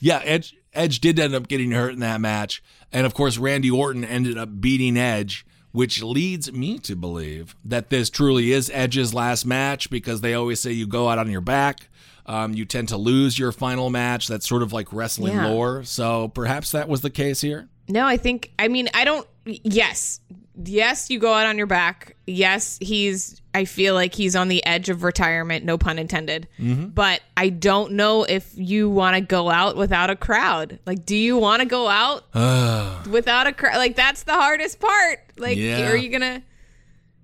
Yeah, 0.00 0.20
Edge 0.24 0.54
Edge 0.74 1.00
did 1.00 1.18
end 1.18 1.34
up 1.34 1.48
getting 1.48 1.72
hurt 1.72 1.92
in 1.92 2.00
that 2.00 2.20
match, 2.20 2.62
and 2.92 3.04
of 3.06 3.14
course 3.14 3.36
Randy 3.38 3.70
Orton 3.70 4.04
ended 4.04 4.38
up 4.38 4.60
beating 4.60 4.96
Edge, 4.96 5.44
which 5.72 6.02
leads 6.02 6.52
me 6.52 6.78
to 6.80 6.94
believe 6.94 7.56
that 7.64 7.90
this 7.90 8.08
truly 8.10 8.52
is 8.52 8.70
Edge's 8.72 9.12
last 9.12 9.44
match 9.44 9.90
because 9.90 10.20
they 10.20 10.34
always 10.34 10.60
say 10.60 10.70
you 10.72 10.86
go 10.86 11.08
out 11.08 11.18
on 11.18 11.30
your 11.30 11.40
back. 11.40 11.87
Um, 12.28 12.52
you 12.54 12.64
tend 12.66 12.88
to 12.90 12.96
lose 12.96 13.38
your 13.38 13.50
final 13.52 13.88
match. 13.90 14.28
That's 14.28 14.46
sort 14.48 14.62
of 14.62 14.72
like 14.72 14.92
wrestling 14.92 15.32
Yeah. 15.34 15.46
lore. 15.48 15.82
So 15.84 16.28
perhaps 16.28 16.72
that 16.72 16.88
was 16.88 17.00
the 17.00 17.10
case 17.10 17.40
here. 17.40 17.68
No, 17.88 18.04
I 18.06 18.18
think 18.18 18.52
I 18.58 18.68
mean 18.68 18.88
I 18.94 19.04
don't 19.04 19.26
yes. 19.46 20.20
Yes, 20.62 21.08
you 21.08 21.20
go 21.20 21.32
out 21.32 21.46
on 21.46 21.56
your 21.56 21.68
back. 21.68 22.16
Yes, 22.26 22.78
he's 22.82 23.40
I 23.54 23.64
feel 23.64 23.94
like 23.94 24.12
he's 24.14 24.36
on 24.36 24.48
the 24.48 24.64
edge 24.66 24.88
of 24.90 25.04
retirement, 25.04 25.64
no 25.64 25.78
pun 25.78 25.98
intended. 25.98 26.48
But 26.58 27.22
I 27.36 27.48
don't 27.48 27.92
know 27.92 28.24
if 28.24 28.50
you 28.56 28.90
want 28.90 29.14
to 29.14 29.20
go 29.22 29.48
out 29.50 29.76
without 29.76 30.10
a 30.10 30.16
crowd. 30.16 30.80
Like 30.84 31.06
do 31.06 31.16
you 31.16 31.38
want 31.38 31.60
to 31.62 31.66
go 31.66 31.88
out 31.88 32.24
without 33.08 33.46
a 33.46 33.52
crowd? 33.52 33.76
Like 33.78 33.96
that's 33.96 34.24
the 34.24 34.34
hardest 34.34 34.80
part. 34.80 35.20
Like 35.38 35.56
Yeah. 35.56 35.88
are 35.90 35.96
you 35.96 36.08
going 36.10 36.20
to 36.20 36.42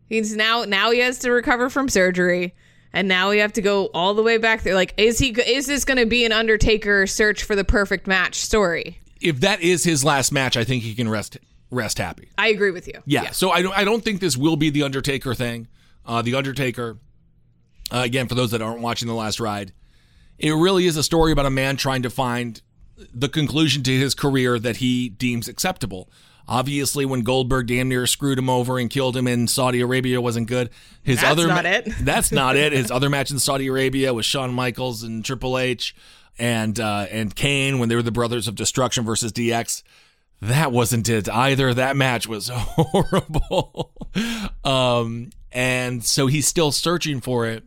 He's 0.08 0.36
now 0.36 0.64
now 0.64 0.90
he 0.92 1.00
has 1.00 1.18
to 1.20 1.30
recover 1.30 1.68
from 1.68 1.88
surgery. 1.88 2.54
And 2.94 3.08
now 3.08 3.30
we 3.30 3.38
have 3.38 3.52
to 3.54 3.60
go 3.60 3.86
all 3.92 4.14
the 4.14 4.22
way 4.22 4.38
back 4.38 4.62
there. 4.62 4.74
Like, 4.74 4.94
is 4.96 5.18
he? 5.18 5.30
Is 5.30 5.66
this 5.66 5.84
going 5.84 5.98
to 5.98 6.06
be 6.06 6.24
an 6.24 6.32
Undertaker 6.32 7.06
search 7.08 7.42
for 7.42 7.56
the 7.56 7.64
perfect 7.64 8.06
match 8.06 8.36
story? 8.36 9.00
If 9.20 9.40
that 9.40 9.60
is 9.60 9.82
his 9.82 10.04
last 10.04 10.30
match, 10.30 10.56
I 10.56 10.62
think 10.62 10.84
he 10.84 10.94
can 10.94 11.08
rest 11.08 11.36
rest 11.70 11.98
happy. 11.98 12.28
I 12.38 12.48
agree 12.48 12.70
with 12.70 12.86
you. 12.86 13.02
Yeah. 13.04 13.32
So 13.32 13.50
I 13.50 13.62
don't 13.62 13.76
I 13.76 13.84
don't 13.84 14.02
think 14.02 14.20
this 14.20 14.36
will 14.36 14.56
be 14.56 14.70
the 14.70 14.84
Undertaker 14.84 15.34
thing. 15.34 15.66
Uh, 16.06 16.22
the 16.22 16.36
Undertaker, 16.36 16.98
uh, 17.92 18.02
again, 18.04 18.28
for 18.28 18.36
those 18.36 18.52
that 18.52 18.62
aren't 18.62 18.80
watching 18.80 19.08
the 19.08 19.14
last 19.14 19.40
ride, 19.40 19.72
it 20.38 20.52
really 20.52 20.86
is 20.86 20.96
a 20.96 21.02
story 21.02 21.32
about 21.32 21.46
a 21.46 21.50
man 21.50 21.76
trying 21.76 22.02
to 22.02 22.10
find 22.10 22.62
the 23.12 23.28
conclusion 23.28 23.82
to 23.82 23.98
his 23.98 24.14
career 24.14 24.58
that 24.60 24.76
he 24.76 25.08
deems 25.08 25.48
acceptable. 25.48 26.08
Obviously, 26.46 27.06
when 27.06 27.22
Goldberg 27.22 27.66
damn 27.68 27.88
near 27.88 28.06
screwed 28.06 28.38
him 28.38 28.50
over 28.50 28.78
and 28.78 28.90
killed 28.90 29.16
him 29.16 29.26
in 29.26 29.48
Saudi 29.48 29.80
Arabia 29.80 30.20
wasn't 30.20 30.46
good. 30.46 30.70
His 31.02 31.20
That's 31.20 31.32
other 31.32 31.46
not 31.48 31.64
it. 31.64 31.88
that's 32.00 32.30
not 32.32 32.56
it. 32.56 32.72
His 32.72 32.90
other 32.90 33.08
match 33.08 33.30
in 33.30 33.38
Saudi 33.38 33.66
Arabia 33.66 34.12
was 34.12 34.26
Shawn 34.26 34.52
Michaels 34.52 35.02
and 35.02 35.24
Triple 35.24 35.58
H 35.58 35.94
and 36.38 36.78
uh, 36.78 37.06
and 37.10 37.34
Kane 37.34 37.78
when 37.78 37.88
they 37.88 37.96
were 37.96 38.02
the 38.02 38.12
Brothers 38.12 38.46
of 38.46 38.54
Destruction 38.54 39.04
versus 39.04 39.32
DX. 39.32 39.82
That 40.42 40.72
wasn't 40.72 41.08
it 41.08 41.28
either. 41.28 41.72
That 41.72 41.96
match 41.96 42.26
was 42.26 42.48
horrible. 42.52 43.92
um, 44.64 45.30
and 45.52 46.04
so 46.04 46.26
he's 46.26 46.46
still 46.46 46.72
searching 46.72 47.20
for 47.20 47.46
it. 47.46 47.64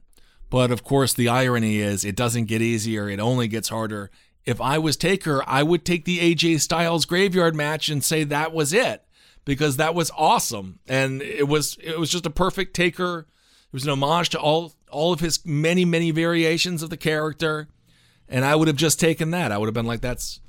But 0.49 0.71
of 0.71 0.83
course, 0.83 1.13
the 1.13 1.27
irony 1.27 1.79
is 1.79 2.05
it 2.05 2.15
doesn't 2.15 2.45
get 2.45 2.61
easier, 2.61 3.09
it 3.09 3.19
only 3.19 3.47
gets 3.47 3.69
harder. 3.69 4.11
If 4.47 4.61
I 4.61 4.77
was 4.77 4.95
Taker, 4.95 5.43
I 5.45 5.61
would 5.61 5.83
take 5.83 6.05
the 6.05 6.19
AJ 6.19 6.61
Styles 6.61 7.05
graveyard 7.05 7.53
match 7.53 7.89
and 7.89 8.01
say 8.01 8.23
that 8.23 8.53
was 8.53 8.71
it 8.71 9.03
because 9.43 9.75
that 9.75 9.93
was 9.93 10.09
awesome. 10.17 10.79
And 10.87 11.21
it 11.21 11.49
was 11.49 11.77
it 11.83 11.99
was 11.99 12.09
just 12.09 12.25
a 12.25 12.29
perfect 12.29 12.73
Taker. 12.73 13.27
It 13.67 13.73
was 13.73 13.83
an 13.83 13.89
homage 13.89 14.29
to 14.29 14.39
all 14.39 14.73
all 14.89 15.11
of 15.11 15.19
his 15.19 15.45
many, 15.45 15.83
many 15.83 16.11
variations 16.11 16.81
of 16.81 16.89
the 16.89 16.95
character. 16.95 17.67
And 18.29 18.45
I 18.45 18.55
would 18.55 18.69
have 18.69 18.77
just 18.77 19.01
taken 19.01 19.31
that. 19.31 19.51
I 19.51 19.57
would 19.57 19.67
have 19.67 19.73
been 19.73 19.85
like, 19.85 19.99
that's 19.99 20.39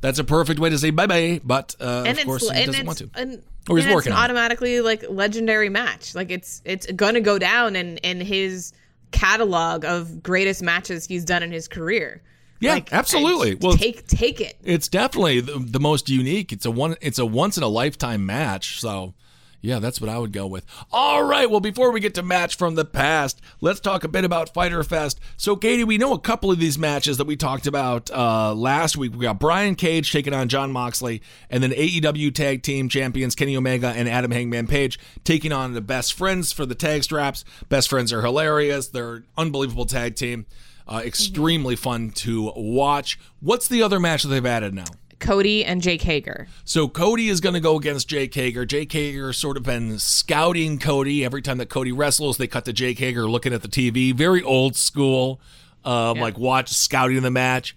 that's 0.00 0.20
a 0.20 0.24
perfect 0.24 0.60
way 0.60 0.70
to 0.70 0.78
say 0.78 0.90
bye 0.90 1.08
bye. 1.08 1.40
But 1.42 1.74
uh, 1.80 2.04
of 2.06 2.24
course, 2.24 2.48
he 2.48 2.64
doesn't 2.66 2.86
want 2.86 2.98
to. 2.98 3.10
And, 3.14 3.42
Or 3.68 3.76
he's 3.76 3.86
working 3.86 4.12
it's 4.12 4.18
on 4.18 4.18
it. 4.18 4.24
automatically 4.24 4.80
like 4.80 5.04
legendary 5.08 5.68
match. 5.68 6.14
Like 6.14 6.30
it's 6.30 6.62
it's 6.64 6.86
gonna 6.92 7.20
go 7.20 7.40
down 7.40 7.74
in 7.74 7.96
in 7.98 8.20
his 8.20 8.72
catalog 9.10 9.84
of 9.84 10.22
greatest 10.22 10.62
matches 10.62 11.06
he's 11.06 11.24
done 11.24 11.42
in 11.42 11.50
his 11.50 11.66
career. 11.66 12.22
Yeah, 12.62 12.74
Like, 12.74 12.92
absolutely. 12.92 13.56
Well, 13.56 13.76
take 13.76 14.06
take 14.06 14.40
it. 14.40 14.56
It's 14.62 14.86
definitely 14.86 15.40
the, 15.40 15.58
the 15.58 15.80
most 15.80 16.08
unique. 16.08 16.52
It's 16.52 16.64
a 16.64 16.70
one. 16.70 16.94
It's 17.00 17.18
a 17.18 17.26
once 17.26 17.56
in 17.56 17.64
a 17.64 17.68
lifetime 17.68 18.24
match. 18.24 18.78
So, 18.78 19.14
yeah, 19.60 19.80
that's 19.80 20.00
what 20.00 20.08
I 20.08 20.16
would 20.18 20.32
go 20.32 20.46
with. 20.46 20.64
All 20.92 21.24
right. 21.24 21.50
Well, 21.50 21.58
before 21.58 21.90
we 21.90 21.98
get 21.98 22.14
to 22.14 22.22
match 22.22 22.56
from 22.56 22.76
the 22.76 22.84
past, 22.84 23.40
let's 23.60 23.80
talk 23.80 24.04
a 24.04 24.08
bit 24.08 24.24
about 24.24 24.54
Fyter 24.54 24.84
Fest. 24.84 25.18
So, 25.36 25.56
Katie, 25.56 25.82
we 25.82 25.98
know 25.98 26.12
a 26.12 26.20
couple 26.20 26.52
of 26.52 26.60
these 26.60 26.78
matches 26.78 27.16
that 27.18 27.26
we 27.26 27.34
talked 27.34 27.66
about 27.66 28.08
uh, 28.12 28.54
last 28.54 28.96
week. 28.96 29.12
We 29.12 29.22
got 29.22 29.40
Brian 29.40 29.74
Cage 29.74 30.12
taking 30.12 30.32
on 30.32 30.48
Jon 30.48 30.70
Moxley, 30.70 31.20
and 31.50 31.64
then 31.64 31.72
AEW 31.72 32.32
Tag 32.32 32.62
Team 32.62 32.88
Champions 32.88 33.34
Kenny 33.34 33.56
Omega 33.56 33.88
and 33.88 34.08
Adam 34.08 34.30
Hangman 34.30 34.68
Page 34.68 35.00
taking 35.24 35.50
on 35.50 35.74
the 35.74 35.80
Best 35.80 36.14
Friends 36.14 36.52
for 36.52 36.64
the 36.64 36.76
tag 36.76 37.02
straps. 37.02 37.44
Best 37.68 37.88
Friends 37.88 38.12
are 38.12 38.22
hilarious. 38.22 38.86
They're 38.86 39.14
an 39.14 39.26
unbelievable 39.36 39.86
tag 39.86 40.14
team. 40.14 40.46
Uh, 40.86 41.02
extremely 41.04 41.76
fun 41.76 42.10
to 42.10 42.52
watch. 42.56 43.18
What's 43.40 43.68
the 43.68 43.82
other 43.82 44.00
match 44.00 44.22
that 44.22 44.28
they've 44.28 44.44
added 44.44 44.74
now? 44.74 44.84
Cody 45.22 45.64
and 45.64 45.80
Jake 45.80 46.02
Hager. 46.02 46.48
So 46.64 46.88
Cody 46.88 47.28
is 47.28 47.40
going 47.40 47.54
to 47.54 47.60
go 47.60 47.78
against 47.78 48.08
Jake 48.08 48.34
Hager. 48.34 48.66
Jake 48.66 48.92
Hager 48.92 49.32
sort 49.32 49.56
of 49.56 49.62
been 49.62 49.98
scouting 49.98 50.78
Cody 50.78 51.24
every 51.24 51.40
time 51.40 51.58
that 51.58 51.68
Cody 51.68 51.92
wrestles. 51.92 52.36
They 52.36 52.48
cut 52.48 52.64
to 52.64 52.72
Jake 52.72 52.98
Hager 52.98 53.30
looking 53.30 53.54
at 53.54 53.62
the 53.62 53.68
TV, 53.68 54.12
very 54.12 54.42
old 54.42 54.74
school, 54.76 55.40
um, 55.84 56.18
like 56.18 56.36
watch 56.36 56.70
scouting 56.70 57.22
the 57.22 57.30
match. 57.30 57.76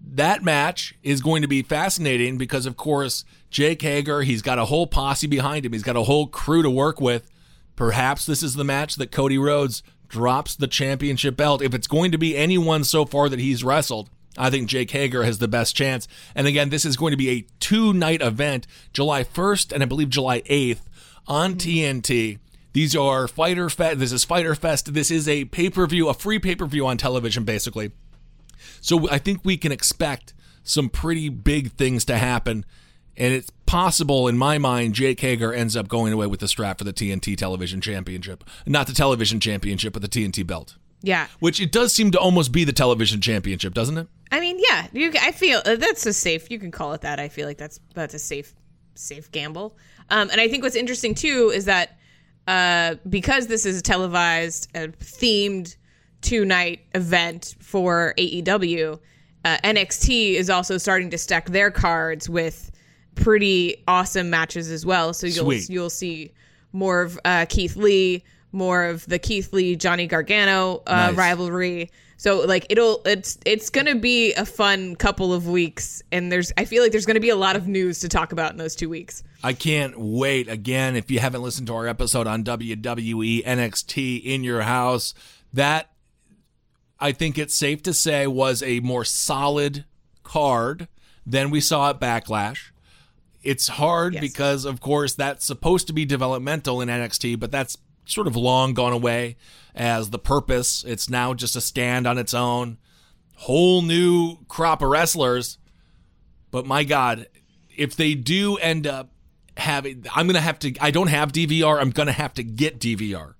That 0.00 0.42
match 0.42 0.94
is 1.02 1.20
going 1.20 1.42
to 1.42 1.48
be 1.48 1.62
fascinating 1.62 2.38
because, 2.38 2.66
of 2.66 2.76
course, 2.76 3.24
Jake 3.50 3.82
Hager, 3.82 4.22
he's 4.22 4.42
got 4.42 4.58
a 4.58 4.64
whole 4.64 4.86
posse 4.86 5.26
behind 5.26 5.64
him. 5.66 5.72
He's 5.72 5.84
got 5.84 5.96
a 5.96 6.02
whole 6.02 6.26
crew 6.26 6.62
to 6.62 6.70
work 6.70 7.00
with. 7.00 7.30
Perhaps 7.76 8.26
this 8.26 8.42
is 8.42 8.54
the 8.54 8.64
match 8.64 8.96
that 8.96 9.12
Cody 9.12 9.38
Rhodes 9.38 9.82
drops 10.12 10.54
the 10.54 10.68
championship 10.68 11.36
belt. 11.36 11.62
If 11.62 11.74
it's 11.74 11.88
going 11.88 12.12
to 12.12 12.18
be 12.18 12.36
anyone 12.36 12.84
so 12.84 13.04
far 13.04 13.28
that 13.30 13.40
he's 13.40 13.64
wrestled, 13.64 14.10
I 14.36 14.50
think 14.50 14.68
Jake 14.68 14.90
Hager 14.90 15.24
has 15.24 15.38
the 15.38 15.48
best 15.48 15.74
chance. 15.74 16.06
And 16.34 16.46
again, 16.46 16.68
this 16.68 16.84
is 16.84 16.96
going 16.96 17.10
to 17.12 17.16
be 17.16 17.30
a 17.30 17.46
two 17.58 17.92
night 17.92 18.22
event, 18.22 18.66
July 18.92 19.24
1st 19.24 19.72
and 19.72 19.82
I 19.82 19.86
believe 19.86 20.10
July 20.10 20.42
8th 20.42 20.82
on 21.26 21.54
TNT. 21.54 22.38
These 22.74 22.94
are 22.94 23.26
Fyter 23.26 23.70
Fest. 23.70 23.98
This 23.98 24.12
is 24.12 24.24
Fyter 24.24 24.54
Fest. 24.54 24.92
This 24.92 25.10
is 25.10 25.26
a 25.26 25.46
pay 25.46 25.70
per 25.70 25.86
view, 25.86 26.08
a 26.08 26.14
free 26.14 26.38
pay 26.38 26.54
per 26.54 26.66
view 26.66 26.86
on 26.86 26.98
television, 26.98 27.44
basically. 27.44 27.92
So 28.80 29.08
I 29.10 29.18
think 29.18 29.40
we 29.44 29.56
can 29.56 29.72
expect 29.72 30.34
some 30.62 30.88
pretty 30.88 31.30
big 31.30 31.72
things 31.72 32.04
to 32.04 32.18
happen. 32.18 32.64
And 33.16 33.34
it's 33.34 33.50
possible, 33.66 34.28
in 34.28 34.38
my 34.38 34.58
mind, 34.58 34.94
Jake 34.94 35.20
Hager 35.20 35.52
ends 35.52 35.76
up 35.76 35.88
going 35.88 36.12
away 36.12 36.26
with 36.26 36.40
the 36.40 36.48
strap 36.48 36.78
for 36.78 36.84
the 36.84 36.92
TNT 36.92 37.36
Television 37.36 37.80
Championship. 37.80 38.44
Not 38.66 38.86
the 38.86 38.94
Television 38.94 39.38
Championship, 39.40 39.92
but 39.92 40.02
the 40.02 40.08
TNT 40.08 40.46
belt. 40.46 40.76
Yeah. 41.02 41.26
Which 41.40 41.60
it 41.60 41.72
does 41.72 41.92
seem 41.92 42.10
to 42.12 42.18
almost 42.18 42.52
be 42.52 42.64
the 42.64 42.72
Television 42.72 43.20
Championship, 43.20 43.74
doesn't 43.74 43.98
it? 43.98 44.08
I 44.30 44.40
mean, 44.40 44.58
yeah, 44.58 44.86
you. 44.92 45.12
I 45.20 45.32
feel 45.32 45.60
uh, 45.64 45.76
that's 45.76 46.06
a 46.06 46.12
safe. 46.12 46.50
You 46.50 46.58
can 46.58 46.70
call 46.70 46.94
it 46.94 47.02
that. 47.02 47.20
I 47.20 47.28
feel 47.28 47.46
like 47.46 47.58
that's 47.58 47.80
that's 47.94 48.14
a 48.14 48.18
safe 48.18 48.54
safe 48.94 49.30
gamble. 49.30 49.76
Um, 50.08 50.30
and 50.30 50.40
I 50.40 50.48
think 50.48 50.62
what's 50.62 50.76
interesting 50.76 51.14
too 51.14 51.52
is 51.54 51.66
that 51.66 51.98
uh, 52.46 52.96
because 53.08 53.46
this 53.46 53.66
is 53.66 53.78
a 53.78 53.82
televised, 53.82 54.68
uh, 54.74 54.88
themed 55.00 55.76
two 56.22 56.44
night 56.44 56.80
event 56.94 57.56
for 57.60 58.14
AEW, 58.16 58.98
uh, 59.44 59.58
NXT 59.64 60.34
is 60.34 60.48
also 60.48 60.78
starting 60.78 61.10
to 61.10 61.18
stack 61.18 61.50
their 61.50 61.70
cards 61.70 62.28
with 62.28 62.71
pretty 63.14 63.82
awesome 63.88 64.30
matches 64.30 64.70
as 64.70 64.84
well. 64.86 65.12
So 65.14 65.26
you'll 65.26 65.44
Sweet. 65.44 65.68
you'll 65.70 65.90
see 65.90 66.32
more 66.72 67.02
of 67.02 67.18
uh, 67.24 67.46
Keith 67.48 67.76
Lee, 67.76 68.24
more 68.52 68.84
of 68.84 69.06
the 69.06 69.18
Keith 69.18 69.52
Lee 69.52 69.76
Johnny 69.76 70.06
Gargano 70.06 70.82
uh, 70.86 71.08
Nice. 71.08 71.16
rivalry. 71.16 71.90
So 72.16 72.40
like 72.46 72.66
it'll 72.70 73.02
it's 73.04 73.36
it's 73.44 73.68
gonna 73.68 73.96
be 73.96 74.32
a 74.34 74.46
fun 74.46 74.94
couple 74.96 75.32
of 75.34 75.48
weeks, 75.48 76.02
and 76.12 76.30
there's 76.30 76.52
I 76.56 76.64
feel 76.64 76.82
like 76.82 76.92
there's 76.92 77.06
gonna 77.06 77.18
be 77.20 77.30
a 77.30 77.36
lot 77.36 77.56
of 77.56 77.66
news 77.66 77.98
to 78.00 78.08
talk 78.08 78.30
about 78.32 78.52
in 78.52 78.58
those 78.58 78.76
two 78.76 78.88
weeks. 78.88 79.24
I 79.42 79.54
can't 79.54 79.98
wait. 79.98 80.48
Again, 80.48 80.94
if 80.94 81.10
you 81.10 81.18
haven't 81.18 81.42
listened 81.42 81.66
to 81.66 81.74
our 81.74 81.88
episode 81.88 82.28
on 82.28 82.44
WWE 82.44 83.44
NXT 83.44 84.22
in 84.24 84.44
your 84.44 84.62
house, 84.62 85.14
that 85.52 85.90
I 87.00 87.10
think 87.10 87.38
it's 87.38 87.54
safe 87.56 87.82
to 87.82 87.92
say 87.92 88.28
was 88.28 88.62
a 88.62 88.78
more 88.80 89.04
solid 89.04 89.84
card 90.22 90.86
than 91.26 91.50
we 91.50 91.60
saw 91.60 91.90
at 91.90 92.00
Backlash. 92.00 92.70
It's 93.42 93.68
hard 93.68 94.14
Yes. 94.14 94.20
because, 94.20 94.64
of 94.64 94.80
course, 94.80 95.14
that's 95.14 95.44
supposed 95.44 95.86
to 95.88 95.92
be 95.92 96.04
developmental 96.04 96.80
in 96.80 96.88
NXT, 96.88 97.38
but 97.40 97.50
that's 97.50 97.76
sort 98.04 98.26
of 98.26 98.36
long 98.36 98.74
gone 98.74 98.92
away 98.92 99.36
as 99.74 100.10
the 100.10 100.18
purpose. 100.18 100.84
It's 100.86 101.08
now 101.10 101.34
just 101.34 101.56
a 101.56 101.60
stand 101.60 102.06
on 102.06 102.18
its 102.18 102.34
own. 102.34 102.78
Whole 103.36 103.82
new 103.82 104.38
crop 104.48 104.82
of 104.82 104.88
wrestlers. 104.90 105.58
But 106.50 106.66
my 106.66 106.84
God, 106.84 107.26
if 107.76 107.96
they 107.96 108.14
do 108.14 108.56
end 108.58 108.86
up 108.86 109.10
having, 109.56 110.04
I'm 110.14 110.26
going 110.26 110.34
to 110.34 110.40
have 110.40 110.58
to, 110.60 110.74
I 110.80 110.90
don't 110.90 111.08
have 111.08 111.32
DVR. 111.32 111.80
I'm 111.80 111.90
going 111.90 112.06
to 112.06 112.12
have 112.12 112.34
to 112.34 112.44
get 112.44 112.78
DVR, 112.78 113.34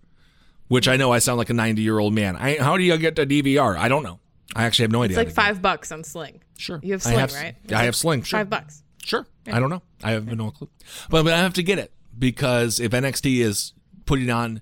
which 0.68 0.88
I 0.88 0.96
know 0.96 1.12
I 1.12 1.18
sound 1.18 1.38
like 1.38 1.50
a 1.50 1.54
90 1.54 1.82
year 1.82 1.98
old 1.98 2.14
man. 2.14 2.36
I, 2.36 2.56
how 2.58 2.76
do 2.76 2.82
you 2.82 2.96
get 2.98 3.14
the 3.16 3.26
DVR? 3.26 3.76
I 3.76 3.88
don't 3.88 4.02
know. 4.02 4.18
I 4.56 4.64
actually 4.64 4.84
have 4.84 4.92
no 4.92 5.02
idea. 5.02 5.18
It's 5.20 5.26
like 5.28 5.34
five 5.34 5.62
bucks 5.62 5.92
on 5.92 6.02
Sling. 6.04 6.42
Sure. 6.58 6.80
You 6.82 6.92
have 6.92 7.02
I 7.06 7.10
Sling, 7.10 7.18
have- 7.18 7.32
right? 7.34 7.54
I 7.72 7.84
have 7.84 7.94
Sling. 7.96 8.22
Sure. 8.22 8.38
Five 8.40 8.50
bucks. 8.50 8.82
Sure. 9.04 9.26
I 9.46 9.58
don't 9.60 9.70
know. 9.70 9.82
I 10.02 10.12
have 10.12 10.26
no 10.36 10.50
clue. 10.50 10.68
But, 11.10 11.24
but 11.24 11.32
I 11.32 11.38
have 11.38 11.54
to 11.54 11.62
get 11.62 11.78
it 11.78 11.92
because 12.18 12.78
if 12.80 12.92
NXT 12.92 13.38
is 13.40 13.72
putting 14.06 14.30
on 14.30 14.60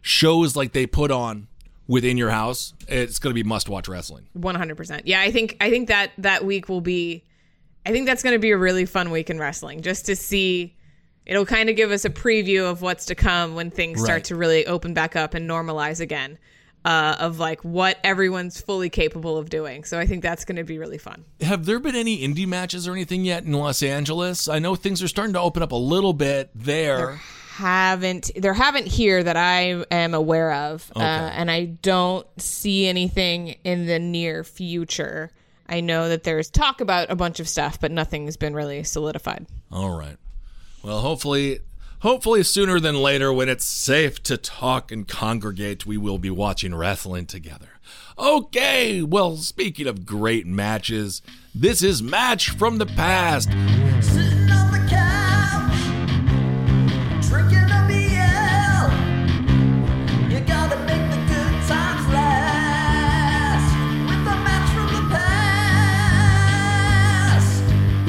shows 0.00 0.56
like 0.56 0.72
they 0.72 0.86
put 0.86 1.10
on 1.10 1.48
within 1.86 2.16
your 2.16 2.30
house, 2.30 2.74
it's 2.88 3.18
going 3.18 3.32
to 3.32 3.34
be 3.34 3.46
must 3.46 3.68
watch 3.68 3.88
wrestling. 3.88 4.28
One 4.32 4.54
hundred 4.54 4.76
percent. 4.76 5.06
Yeah, 5.06 5.20
I 5.20 5.30
think 5.30 5.56
I 5.60 5.70
think 5.70 5.88
that 5.88 6.12
that 6.18 6.44
week 6.44 6.68
will 6.68 6.80
be. 6.80 7.24
I 7.84 7.90
think 7.90 8.06
that's 8.06 8.22
going 8.22 8.34
to 8.34 8.38
be 8.38 8.52
a 8.52 8.56
really 8.58 8.86
fun 8.86 9.10
week 9.10 9.28
in 9.30 9.38
wrestling, 9.38 9.82
just 9.82 10.06
to 10.06 10.16
see. 10.16 10.76
It'll 11.24 11.46
kind 11.46 11.68
of 11.70 11.76
give 11.76 11.92
us 11.92 12.04
a 12.04 12.10
preview 12.10 12.68
of 12.68 12.82
what's 12.82 13.06
to 13.06 13.14
come 13.14 13.54
when 13.54 13.70
things 13.70 14.00
Right. 14.00 14.04
start 14.06 14.24
to 14.24 14.36
really 14.36 14.66
open 14.66 14.92
back 14.92 15.14
up 15.14 15.34
and 15.34 15.48
normalize 15.48 16.00
again. 16.00 16.36
Uh, 16.84 17.14
of 17.20 17.38
like 17.38 17.60
what 17.62 17.96
everyone's 18.02 18.60
fully 18.60 18.90
capable 18.90 19.38
of 19.38 19.48
doing. 19.48 19.84
So 19.84 20.00
I 20.00 20.06
think 20.06 20.20
that's 20.20 20.44
going 20.44 20.56
to 20.56 20.64
be 20.64 20.78
really 20.78 20.98
fun. 20.98 21.24
Have 21.40 21.64
there 21.64 21.78
been 21.78 21.94
any 21.94 22.26
indie 22.26 22.44
matches 22.44 22.88
or 22.88 22.92
anything 22.92 23.24
yet 23.24 23.44
in 23.44 23.52
Los 23.52 23.84
Angeles? 23.84 24.48
I 24.48 24.58
know 24.58 24.74
things 24.74 25.00
are 25.00 25.06
starting 25.06 25.34
to 25.34 25.40
open 25.40 25.62
up 25.62 25.70
a 25.70 25.76
little 25.76 26.12
bit 26.12 26.50
there. 26.56 27.20
haven't 27.52 28.32
there 28.34 28.54
haven't 28.54 28.86
here 28.88 29.22
that 29.22 29.36
I 29.36 29.84
am 29.92 30.14
aware 30.14 30.52
of, 30.52 30.90
uh, 30.96 30.98
and 30.98 31.50
I 31.50 31.66
don't 31.66 32.26
see 32.40 32.88
anything 32.88 33.56
in 33.62 33.86
the 33.86 34.00
near 34.00 34.42
future. 34.42 35.30
I 35.68 35.80
know 35.80 36.08
that 36.08 36.24
there's 36.24 36.50
talk 36.50 36.80
about 36.80 37.10
a 37.10 37.16
bunch 37.16 37.40
of 37.40 37.48
stuff, 37.48 37.78
but 37.80 37.92
nothing's 37.92 38.36
been 38.36 38.54
really 38.54 38.82
solidified. 38.84 39.46
All 39.70 39.96
right. 39.96 40.16
Well, 40.82 40.98
hopefully, 41.00 41.60
hopefully 42.02 42.42
sooner 42.42 42.78
than 42.78 42.96
later, 42.96 43.32
when 43.32 43.48
it's 43.48 43.64
safe 43.64 44.22
to 44.24 44.36
talk 44.36 44.92
and 44.92 45.08
congregate, 45.08 45.86
we 45.86 45.96
will 45.96 46.18
be 46.18 46.30
watching 46.30 46.74
wrestling 46.74 47.26
together. 47.26 47.80
Okay. 48.18 49.02
Well, 49.02 49.36
speaking 49.38 49.86
of 49.86 50.04
great 50.04 50.46
matches, 50.46 51.22
this 51.54 51.82
is 51.82 52.02
match 52.02 52.50
from 52.50 52.78
the 52.78 52.86
past. 52.86 53.48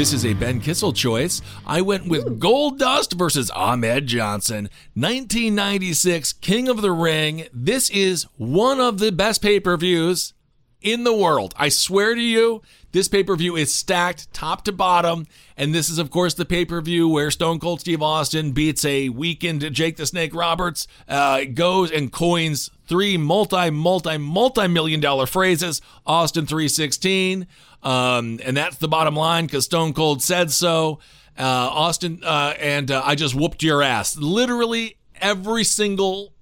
This 0.04 0.12
is 0.12 0.26
a 0.26 0.34
Ben 0.34 0.60
Kissel 0.60 0.91
choice. 0.91 1.41
I 1.66 1.80
went 1.80 2.10
with 2.10 2.38
Goldust 2.38 3.14
versus 3.14 3.49
Ahmed 3.51 4.06
Johnson, 4.06 4.66
1996 4.95 6.34
King 6.34 6.68
of 6.68 6.82
the 6.82 6.91
Ring. 6.91 7.45
This 7.54 7.89
is 7.89 8.24
one 8.36 8.82
of 8.82 8.99
the 8.99 9.14
best 9.14 9.41
pay 9.41 9.62
per 9.62 9.78
views 9.78 10.34
in 10.82 11.06
the 11.06 11.14
world. 11.14 11.54
I 11.56 11.70
swear 11.70 12.16
to 12.16 12.22
you, 12.22 12.62
this 12.91 13.08
pay 13.08 13.24
per 13.24 13.38
view 13.38 13.56
is 13.56 13.74
stacked 13.74 14.32
top 14.34 14.66
to 14.66 14.74
bottom. 14.74 15.26
And 15.56 15.74
this 15.74 15.89
is, 15.89 15.99
of 15.99 16.12
course, 16.12 16.34
the 16.34 16.43
pay 16.43 16.66
per 16.66 16.82
view 16.82 17.08
where 17.08 17.32
Stone 17.32 17.60
Cold 17.60 17.80
Steve 17.80 18.01
Austin 18.01 18.51
beats 18.51 18.84
a 18.84 19.08
weakened 19.08 19.62
Jake 19.74 19.95
the 19.95 20.06
Snake 20.06 20.36
Roberts, 20.36 20.86
uh, 21.08 21.45
goes 21.45 21.91
and 21.91 22.12
coins 22.12 22.70
three 22.88 23.16
multi, 23.18 23.70
multi, 23.70 24.18
multi 24.18 24.68
million 24.68 24.99
dollar 24.99 25.26
phrases 25.26 25.82
Austin 26.06 26.45
316. 26.45 27.47
Um, 27.84 28.40
and 28.44 28.56
that's 28.56 28.78
the 28.78 28.88
bottom 28.88 29.16
line 29.16 29.46
because 29.46 29.66
Stone 29.66 29.94
Cold 29.94 30.22
said 30.22 30.52
so. 30.52 31.00
Uh, 31.38 31.44
Austin, 31.44 32.22
uh, 32.24 32.54
and 32.60 32.92
uh, 32.92 33.02
I 33.04 33.16
just 33.16 33.36
whooped 33.36 33.64
your 33.64 33.82
ass. 33.82 34.16
Literally 34.16 34.98
every 35.20 35.64
single 35.64 36.34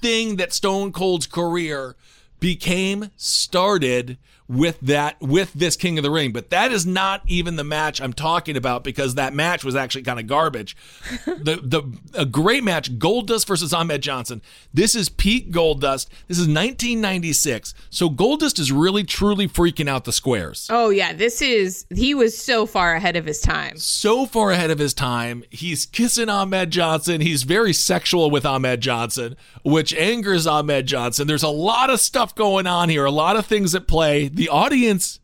thing 0.00 0.36
that 0.36 0.52
Stone 0.52 0.92
Cold's 0.92 1.26
career 1.26 1.96
became 2.40 3.10
started 3.16 4.16
with 4.48 4.80
that 4.80 5.20
with 5.20 5.52
this 5.52 5.76
King 5.76 5.98
of 5.98 6.02
the 6.02 6.10
Ring. 6.10 6.32
But 6.32 6.50
that 6.50 6.72
is 6.72 6.86
not 6.86 7.22
even 7.26 7.56
the 7.56 7.64
match 7.64 8.00
I'm 8.00 8.12
talking 8.12 8.56
about 8.56 8.82
because 8.82 9.14
that 9.16 9.34
match 9.34 9.64
was 9.64 9.76
actually 9.76 10.02
kind 10.02 10.18
of 10.18 10.26
garbage. 10.26 10.76
the 11.26 11.60
the 11.62 11.98
a 12.14 12.24
great 12.24 12.64
match, 12.64 12.98
Goldust 12.98 13.46
versus 13.46 13.72
Ahmed 13.72 14.02
Johnson. 14.02 14.42
This 14.72 14.94
is 14.94 15.08
peak 15.08 15.52
Goldust. 15.52 16.08
This 16.26 16.38
is 16.38 16.48
1996. 16.48 17.74
So 17.90 18.08
Goldust 18.08 18.58
is 18.58 18.72
really 18.72 19.04
truly 19.04 19.46
freaking 19.48 19.88
out 19.88 20.04
the 20.04 20.12
squares 20.12 20.68
Oh 20.70 20.90
yeah, 20.90 21.12
this 21.12 21.42
is 21.42 21.86
he 21.94 22.14
was 22.14 22.36
so 22.36 22.66
far 22.66 22.94
ahead 22.94 23.16
of 23.16 23.26
his 23.26 23.40
time. 23.40 23.76
so 23.76 24.26
far 24.26 24.50
ahead 24.50 24.70
of 24.70 24.78
his 24.78 24.94
time. 24.94 25.44
He's 25.50 25.86
kissing 25.86 26.28
Ahmed 26.28 26.70
Johnson. 26.70 27.20
He's 27.20 27.42
very 27.42 27.72
sexual 27.72 28.30
with 28.30 28.46
Ahmed 28.46 28.80
Johnson, 28.80 29.36
which 29.62 29.94
angers 29.94 30.46
Ahmed 30.46 30.86
Johnson. 30.86 31.26
There's 31.26 31.42
a 31.42 31.48
lot 31.48 31.90
of 31.90 32.00
stuff 32.00 32.34
going 32.34 32.66
on 32.66 32.88
here, 32.88 33.04
a 33.04 33.10
lot 33.10 33.36
of 33.36 33.46
things 33.46 33.74
at 33.74 33.86
play. 33.86 34.28
The 34.38 34.50
audience 34.50 35.18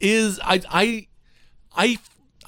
is 0.00 0.40
I 0.42 0.60
I 0.68 1.06
I 1.76 1.98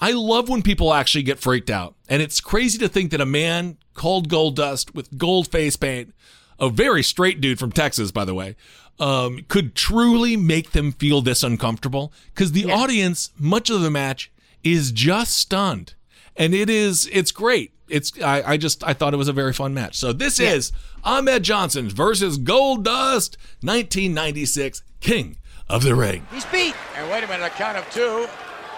I 0.00 0.10
love 0.10 0.48
when 0.48 0.62
people 0.62 0.92
actually 0.92 1.22
get 1.22 1.38
freaked 1.38 1.70
out. 1.70 1.94
And 2.08 2.20
it's 2.20 2.40
crazy 2.40 2.76
to 2.78 2.88
think 2.88 3.12
that 3.12 3.20
a 3.20 3.26
man 3.26 3.78
called 3.94 4.28
Goldust 4.28 4.96
with 4.96 5.16
gold 5.16 5.46
face 5.46 5.76
paint, 5.76 6.12
a 6.58 6.68
very 6.68 7.04
straight 7.04 7.40
dude 7.40 7.60
from 7.60 7.70
Texas, 7.70 8.10
by 8.10 8.24
the 8.24 8.34
way, 8.34 8.56
um, 8.98 9.44
could 9.46 9.76
truly 9.76 10.36
make 10.36 10.72
them 10.72 10.90
feel 10.90 11.22
this 11.22 11.44
uncomfortable. 11.44 12.12
Because 12.34 12.50
the 12.50 12.64
audience, 12.64 13.30
much 13.38 13.70
of 13.70 13.80
the 13.80 13.90
match, 13.90 14.32
is 14.64 14.90
just 14.90 15.38
stunned. 15.38 15.94
And 16.36 16.52
it 16.52 16.68
is, 16.68 17.08
it's 17.12 17.30
great. 17.30 17.74
It's, 17.88 18.20
I, 18.20 18.42
I 18.42 18.56
just, 18.56 18.82
I 18.82 18.92
thought 18.92 19.14
it 19.14 19.18
was 19.18 19.28
a 19.28 19.32
very 19.32 19.52
fun 19.52 19.72
match. 19.72 19.96
So 19.96 20.12
this 20.12 20.40
is 20.40 20.72
Ahmed 21.04 21.44
Johnson 21.44 21.88
versus 21.88 22.38
Goldust, 22.40 23.36
1996 23.60 24.82
King 24.98 25.36
of 25.68 25.82
the 25.82 25.94
Ring. 25.94 26.26
He's 26.32 26.44
beat. 26.46 26.74
And 26.96 27.10
wait 27.10 27.24
a 27.24 27.28
minute, 27.28 27.46
a 27.46 27.50
count 27.50 27.76
of 27.76 27.88
two, 27.90 28.26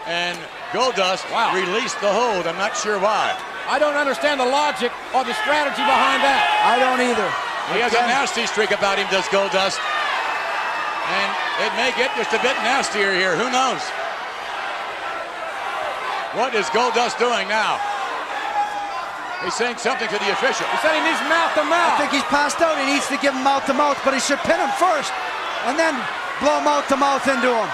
and 0.07 0.39
Goldust 0.73 1.25
wow. 1.33 1.55
released 1.55 2.01
the 2.01 2.11
hold. 2.11 2.47
I'm 2.47 2.59
not 2.59 2.77
sure 2.77 2.99
why. 2.99 3.37
I 3.69 3.79
don't 3.79 3.97
understand 3.97 4.41
the 4.41 4.47
logic 4.47 4.93
or 5.17 5.25
the 5.25 5.35
strategy 5.41 5.81
behind 5.81 6.21
that. 6.21 6.45
I 6.65 6.77
don't 6.77 7.01
either. 7.01 7.29
He 7.73 7.81
has 7.81 7.97
a 7.97 8.05
nasty 8.05 8.45
streak 8.45 8.77
about 8.77 9.01
him, 9.01 9.09
does 9.09 9.25
Goldust. 9.33 9.81
And 11.09 11.29
it 11.65 11.73
may 11.81 11.93
get 11.97 12.13
just 12.17 12.33
a 12.37 12.41
bit 12.45 12.57
nastier 12.61 13.17
here. 13.17 13.37
Who 13.37 13.49
knows? 13.49 13.81
What 16.37 16.53
is 16.53 16.69
Goldust 16.77 17.17
doing 17.17 17.49
now? 17.49 17.81
He's 19.41 19.57
saying 19.57 19.77
something 19.77 20.09
to 20.09 20.19
the 20.21 20.33
official. 20.33 20.65
He 20.73 20.79
said 20.81 20.97
he 20.97 21.05
needs 21.05 21.21
mouth 21.29 21.53
to 21.57 21.65
mouth. 21.65 21.97
I 21.97 22.05
think 22.05 22.13
he's 22.13 22.29
passed 22.33 22.61
out. 22.61 22.77
He 22.81 22.89
needs 22.89 23.09
to 23.09 23.17
give 23.21 23.33
him 23.33 23.45
mouth 23.45 23.65
to 23.69 23.75
mouth, 23.77 24.01
but 24.05 24.13
he 24.13 24.21
should 24.21 24.41
pin 24.45 24.61
him 24.61 24.73
first 24.77 25.13
and 25.65 25.79
then 25.79 25.97
blow 26.45 26.61
mouth 26.61 26.87
to 26.89 26.97
mouth 26.97 27.25
into 27.27 27.49
him. 27.49 27.71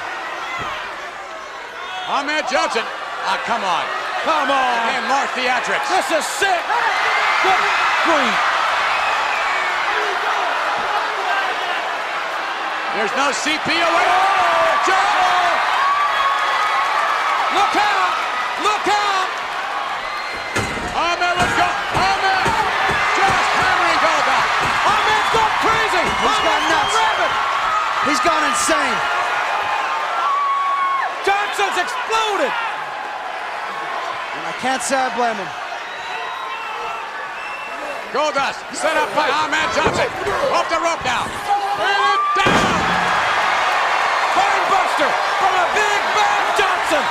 Ahmed 2.07 2.47
Johnson. 2.47 2.87
Ah, 3.27 3.35
come 3.43 3.67
on. 3.67 3.85
Come 4.23 4.47
on. 4.47 4.79
Again, 4.87 5.05
more 5.11 5.27
theatrics. 5.35 5.91
This 5.91 6.07
is 6.15 6.25
sick. 6.39 6.63
Good 7.43 7.63
grief. 8.07 8.39
There's 12.95 13.15
no 13.19 13.35
CPOA. 13.35 14.07
Joe! 14.87 15.51
Look 17.59 17.75
out. 17.75 18.15
Look 18.63 18.87
out. 18.87 19.20
He's 28.09 28.21
gone 28.25 28.41
insane. 28.49 28.99
Johnson's 31.21 31.77
exploded. 31.77 32.49
And 32.49 34.45
I 34.49 34.55
can't 34.65 34.81
say 34.81 34.97
I 34.97 35.13
blame 35.13 35.37
him. 35.37 35.51
Goldust 38.17 38.57
set 38.73 38.97
up 38.97 39.13
by 39.13 39.29
Ahmed 39.29 39.69
Johnson. 39.77 40.09
Off 40.57 40.65
the 40.73 40.81
rope 40.81 41.05
now. 41.05 41.29
And 41.29 41.93
it 42.09 42.25
down. 42.41 42.65
Spinebuster 44.33 45.11
from 45.37 45.55
a 45.61 45.67
big 45.77 46.01
bad 46.17 46.43
Johnson. 46.57 47.05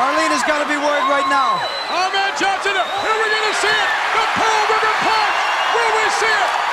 Marlena's 0.00 0.44
got 0.48 0.64
to 0.64 0.68
be 0.72 0.80
worried 0.80 1.08
right 1.12 1.28
now. 1.28 1.60
Ahmed 1.92 2.32
Johnson. 2.40 2.72
Here 2.72 3.16
we're 3.20 3.28
going 3.28 3.48
to 3.52 3.56
see 3.60 3.76
it. 3.76 3.88
The 4.16 4.24
Pearl 4.40 4.62
River 4.72 4.94
Plunge. 5.04 5.36
Will 5.76 5.92
we 6.00 6.06
see 6.16 6.32
it? 6.32 6.65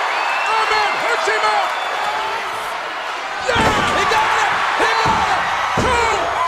Ahmed 0.53 0.93
hits 1.03 1.27
him 1.27 1.43
out. 1.43 1.69
Yeah! 3.47 3.97
He 3.97 4.03
got 4.13 4.33
it. 4.43 4.51
He 4.79 4.89
got 5.03 5.25
it. 5.33 5.41
Two. 5.81 6.05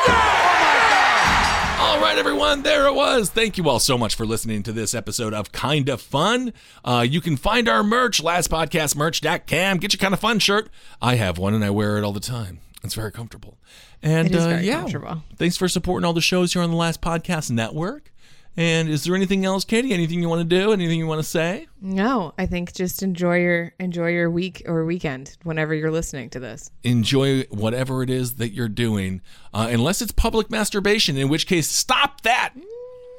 Yeah! 0.07 1.81
All 1.81 1.99
right, 2.01 2.17
everyone, 2.17 2.61
there 2.63 2.85
it 2.87 2.93
was. 2.93 3.29
Thank 3.29 3.57
you 3.57 3.67
all 3.69 3.79
so 3.79 3.97
much 3.97 4.15
for 4.15 4.25
listening 4.25 4.63
to 4.63 4.71
this 4.71 4.93
episode 4.93 5.33
of 5.33 5.51
Kind 5.51 5.89
of 5.89 6.01
Fun. 6.01 6.53
Uh, 6.83 7.05
you 7.07 7.21
can 7.21 7.35
find 7.37 7.67
our 7.67 7.83
merch, 7.83 8.21
lastpodcastmerch.com. 8.21 9.77
Get 9.77 9.93
your 9.93 9.97
kind 9.99 10.13
of 10.13 10.19
fun 10.19 10.39
shirt. 10.39 10.69
I 11.01 11.15
have 11.15 11.37
one 11.37 11.53
and 11.53 11.63
I 11.63 11.69
wear 11.69 11.97
it 11.97 12.03
all 12.03 12.13
the 12.13 12.19
time. 12.19 12.59
It's 12.83 12.93
very 12.93 13.11
comfortable. 13.11 13.57
And 14.03 14.27
It 14.27 14.35
is 14.35 14.45
uh, 14.45 14.49
very 14.49 14.67
yeah, 14.67 14.81
comfortable. 14.81 15.23
thanks 15.37 15.57
for 15.57 15.67
supporting 15.67 16.05
all 16.05 16.13
the 16.13 16.21
shows 16.21 16.53
here 16.53 16.61
on 16.61 16.69
the 16.69 16.75
Last 16.77 17.01
Podcast 17.01 17.49
Network. 17.49 18.11
And 18.57 18.87
is 18.87 19.03
there 19.03 19.15
anything 19.15 19.43
else, 19.43 19.65
Katie? 19.65 19.93
Anything 19.93 20.21
you 20.21 20.29
want 20.29 20.39
to 20.39 20.45
do? 20.45 20.71
Anything 20.71 20.97
you 20.97 21.07
want 21.07 21.19
to 21.19 21.27
say? 21.27 21.67
No, 21.81 22.33
I 22.37 22.45
think 22.45 22.73
just 22.73 23.03
enjoy 23.03 23.39
your 23.39 23.73
enjoy 23.79 24.09
your 24.11 24.29
week 24.29 24.63
or 24.65 24.85
weekend 24.85 25.35
whenever 25.43 25.73
you're 25.73 25.91
listening 25.91 26.29
to 26.31 26.39
this. 26.39 26.71
enjoy 26.83 27.43
whatever 27.49 28.01
it 28.01 28.09
is 28.09 28.35
that 28.35 28.53
you're 28.53 28.69
doing, 28.69 29.21
uh, 29.53 29.67
unless 29.69 30.01
it's 30.01 30.13
public 30.13 30.49
masturbation, 30.49 31.17
in 31.17 31.27
which 31.27 31.47
case, 31.47 31.69
stop 31.69 32.21
that. 32.21 32.53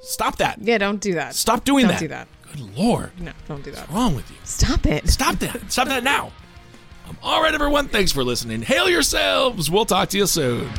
Stop 0.01 0.37
that. 0.37 0.59
Yeah, 0.61 0.78
don't 0.78 1.01
do 1.01 1.14
that. 1.14 1.34
Stop 1.34 1.64
doing 1.64 1.87
that. 1.87 2.01
don't 2.01 2.09
that. 2.09 2.28
do 2.49 2.59
that. 2.59 2.68
Good 2.70 2.78
Lord. 2.78 3.11
No, 3.20 3.32
don't 3.47 3.62
do 3.62 3.72
that. 3.72 3.80
What's 3.80 3.93
wrong 3.93 4.14
with 4.14 4.30
you? 4.30 4.37
Stop 4.45 4.87
it. 4.87 5.09
Stop 5.09 5.37
that. 5.41 5.70
Stop 5.70 5.89
that 5.89 6.03
now. 6.05 6.32
Um, 7.09 7.18
all 7.22 7.43
right, 7.43 7.53
everyone. 7.53 7.89
Thanks 7.89 8.11
for 8.11 8.24
listening. 8.24 8.62
Hail 8.62 8.89
yourselves. 8.89 9.70
We'll 9.70 9.84
talk 9.84 10.09
to 10.11 10.18
you 10.18 10.26
soon. 10.26 10.70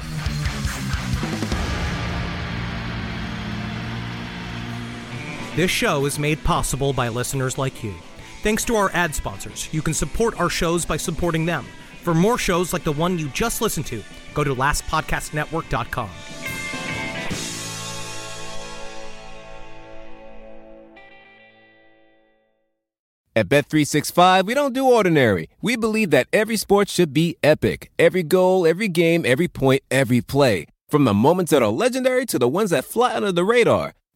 This 5.58 5.72
show 5.72 6.06
is 6.06 6.20
made 6.20 6.44
possible 6.44 6.94
by 6.94 7.08
listeners 7.08 7.58
like 7.58 7.84
you. 7.84 7.96
Thanks 8.44 8.64
to 8.66 8.76
our 8.76 8.92
ad 8.94 9.16
sponsors, 9.16 9.68
you 9.74 9.82
can 9.82 9.96
support 9.96 10.40
our 10.40 10.52
shows 10.52 10.86
by 10.86 10.98
supporting 10.98 11.48
them. 11.48 11.66
For 12.04 12.14
more 12.14 12.38
shows 12.38 12.74
like 12.74 12.84
the 12.84 12.92
one 12.92 13.18
you 13.18 13.28
just 13.30 13.60
listened 13.60 13.88
to, 13.88 14.04
go 14.36 14.44
to 14.44 14.54
lastpodcastnetwork.com. 14.54 16.12
At 23.36 23.50
Bet365, 23.50 24.46
we 24.46 24.54
don't 24.54 24.76
do 24.76 24.86
ordinary. 24.86 25.50
We 25.64 25.76
believe 25.76 26.12
that 26.12 26.28
every 26.32 26.58
sport 26.58 26.88
should 26.88 27.14
be 27.14 27.36
epic. 27.42 27.90
Every 27.98 28.22
goal, 28.22 28.68
every 28.68 28.90
game, 28.90 29.26
every 29.26 29.48
point, 29.48 29.82
every 29.90 30.22
play. 30.22 30.68
From 30.88 31.06
the 31.06 31.16
moments 31.16 31.50
that 31.50 31.64
are 31.64 31.70
legendary 31.70 32.28
to 32.28 32.38
the 32.38 32.48
ones 32.48 32.70
that 32.70 32.86
fly 32.86 33.16
under 33.16 33.32
the 33.32 33.44
radar. 33.44 33.96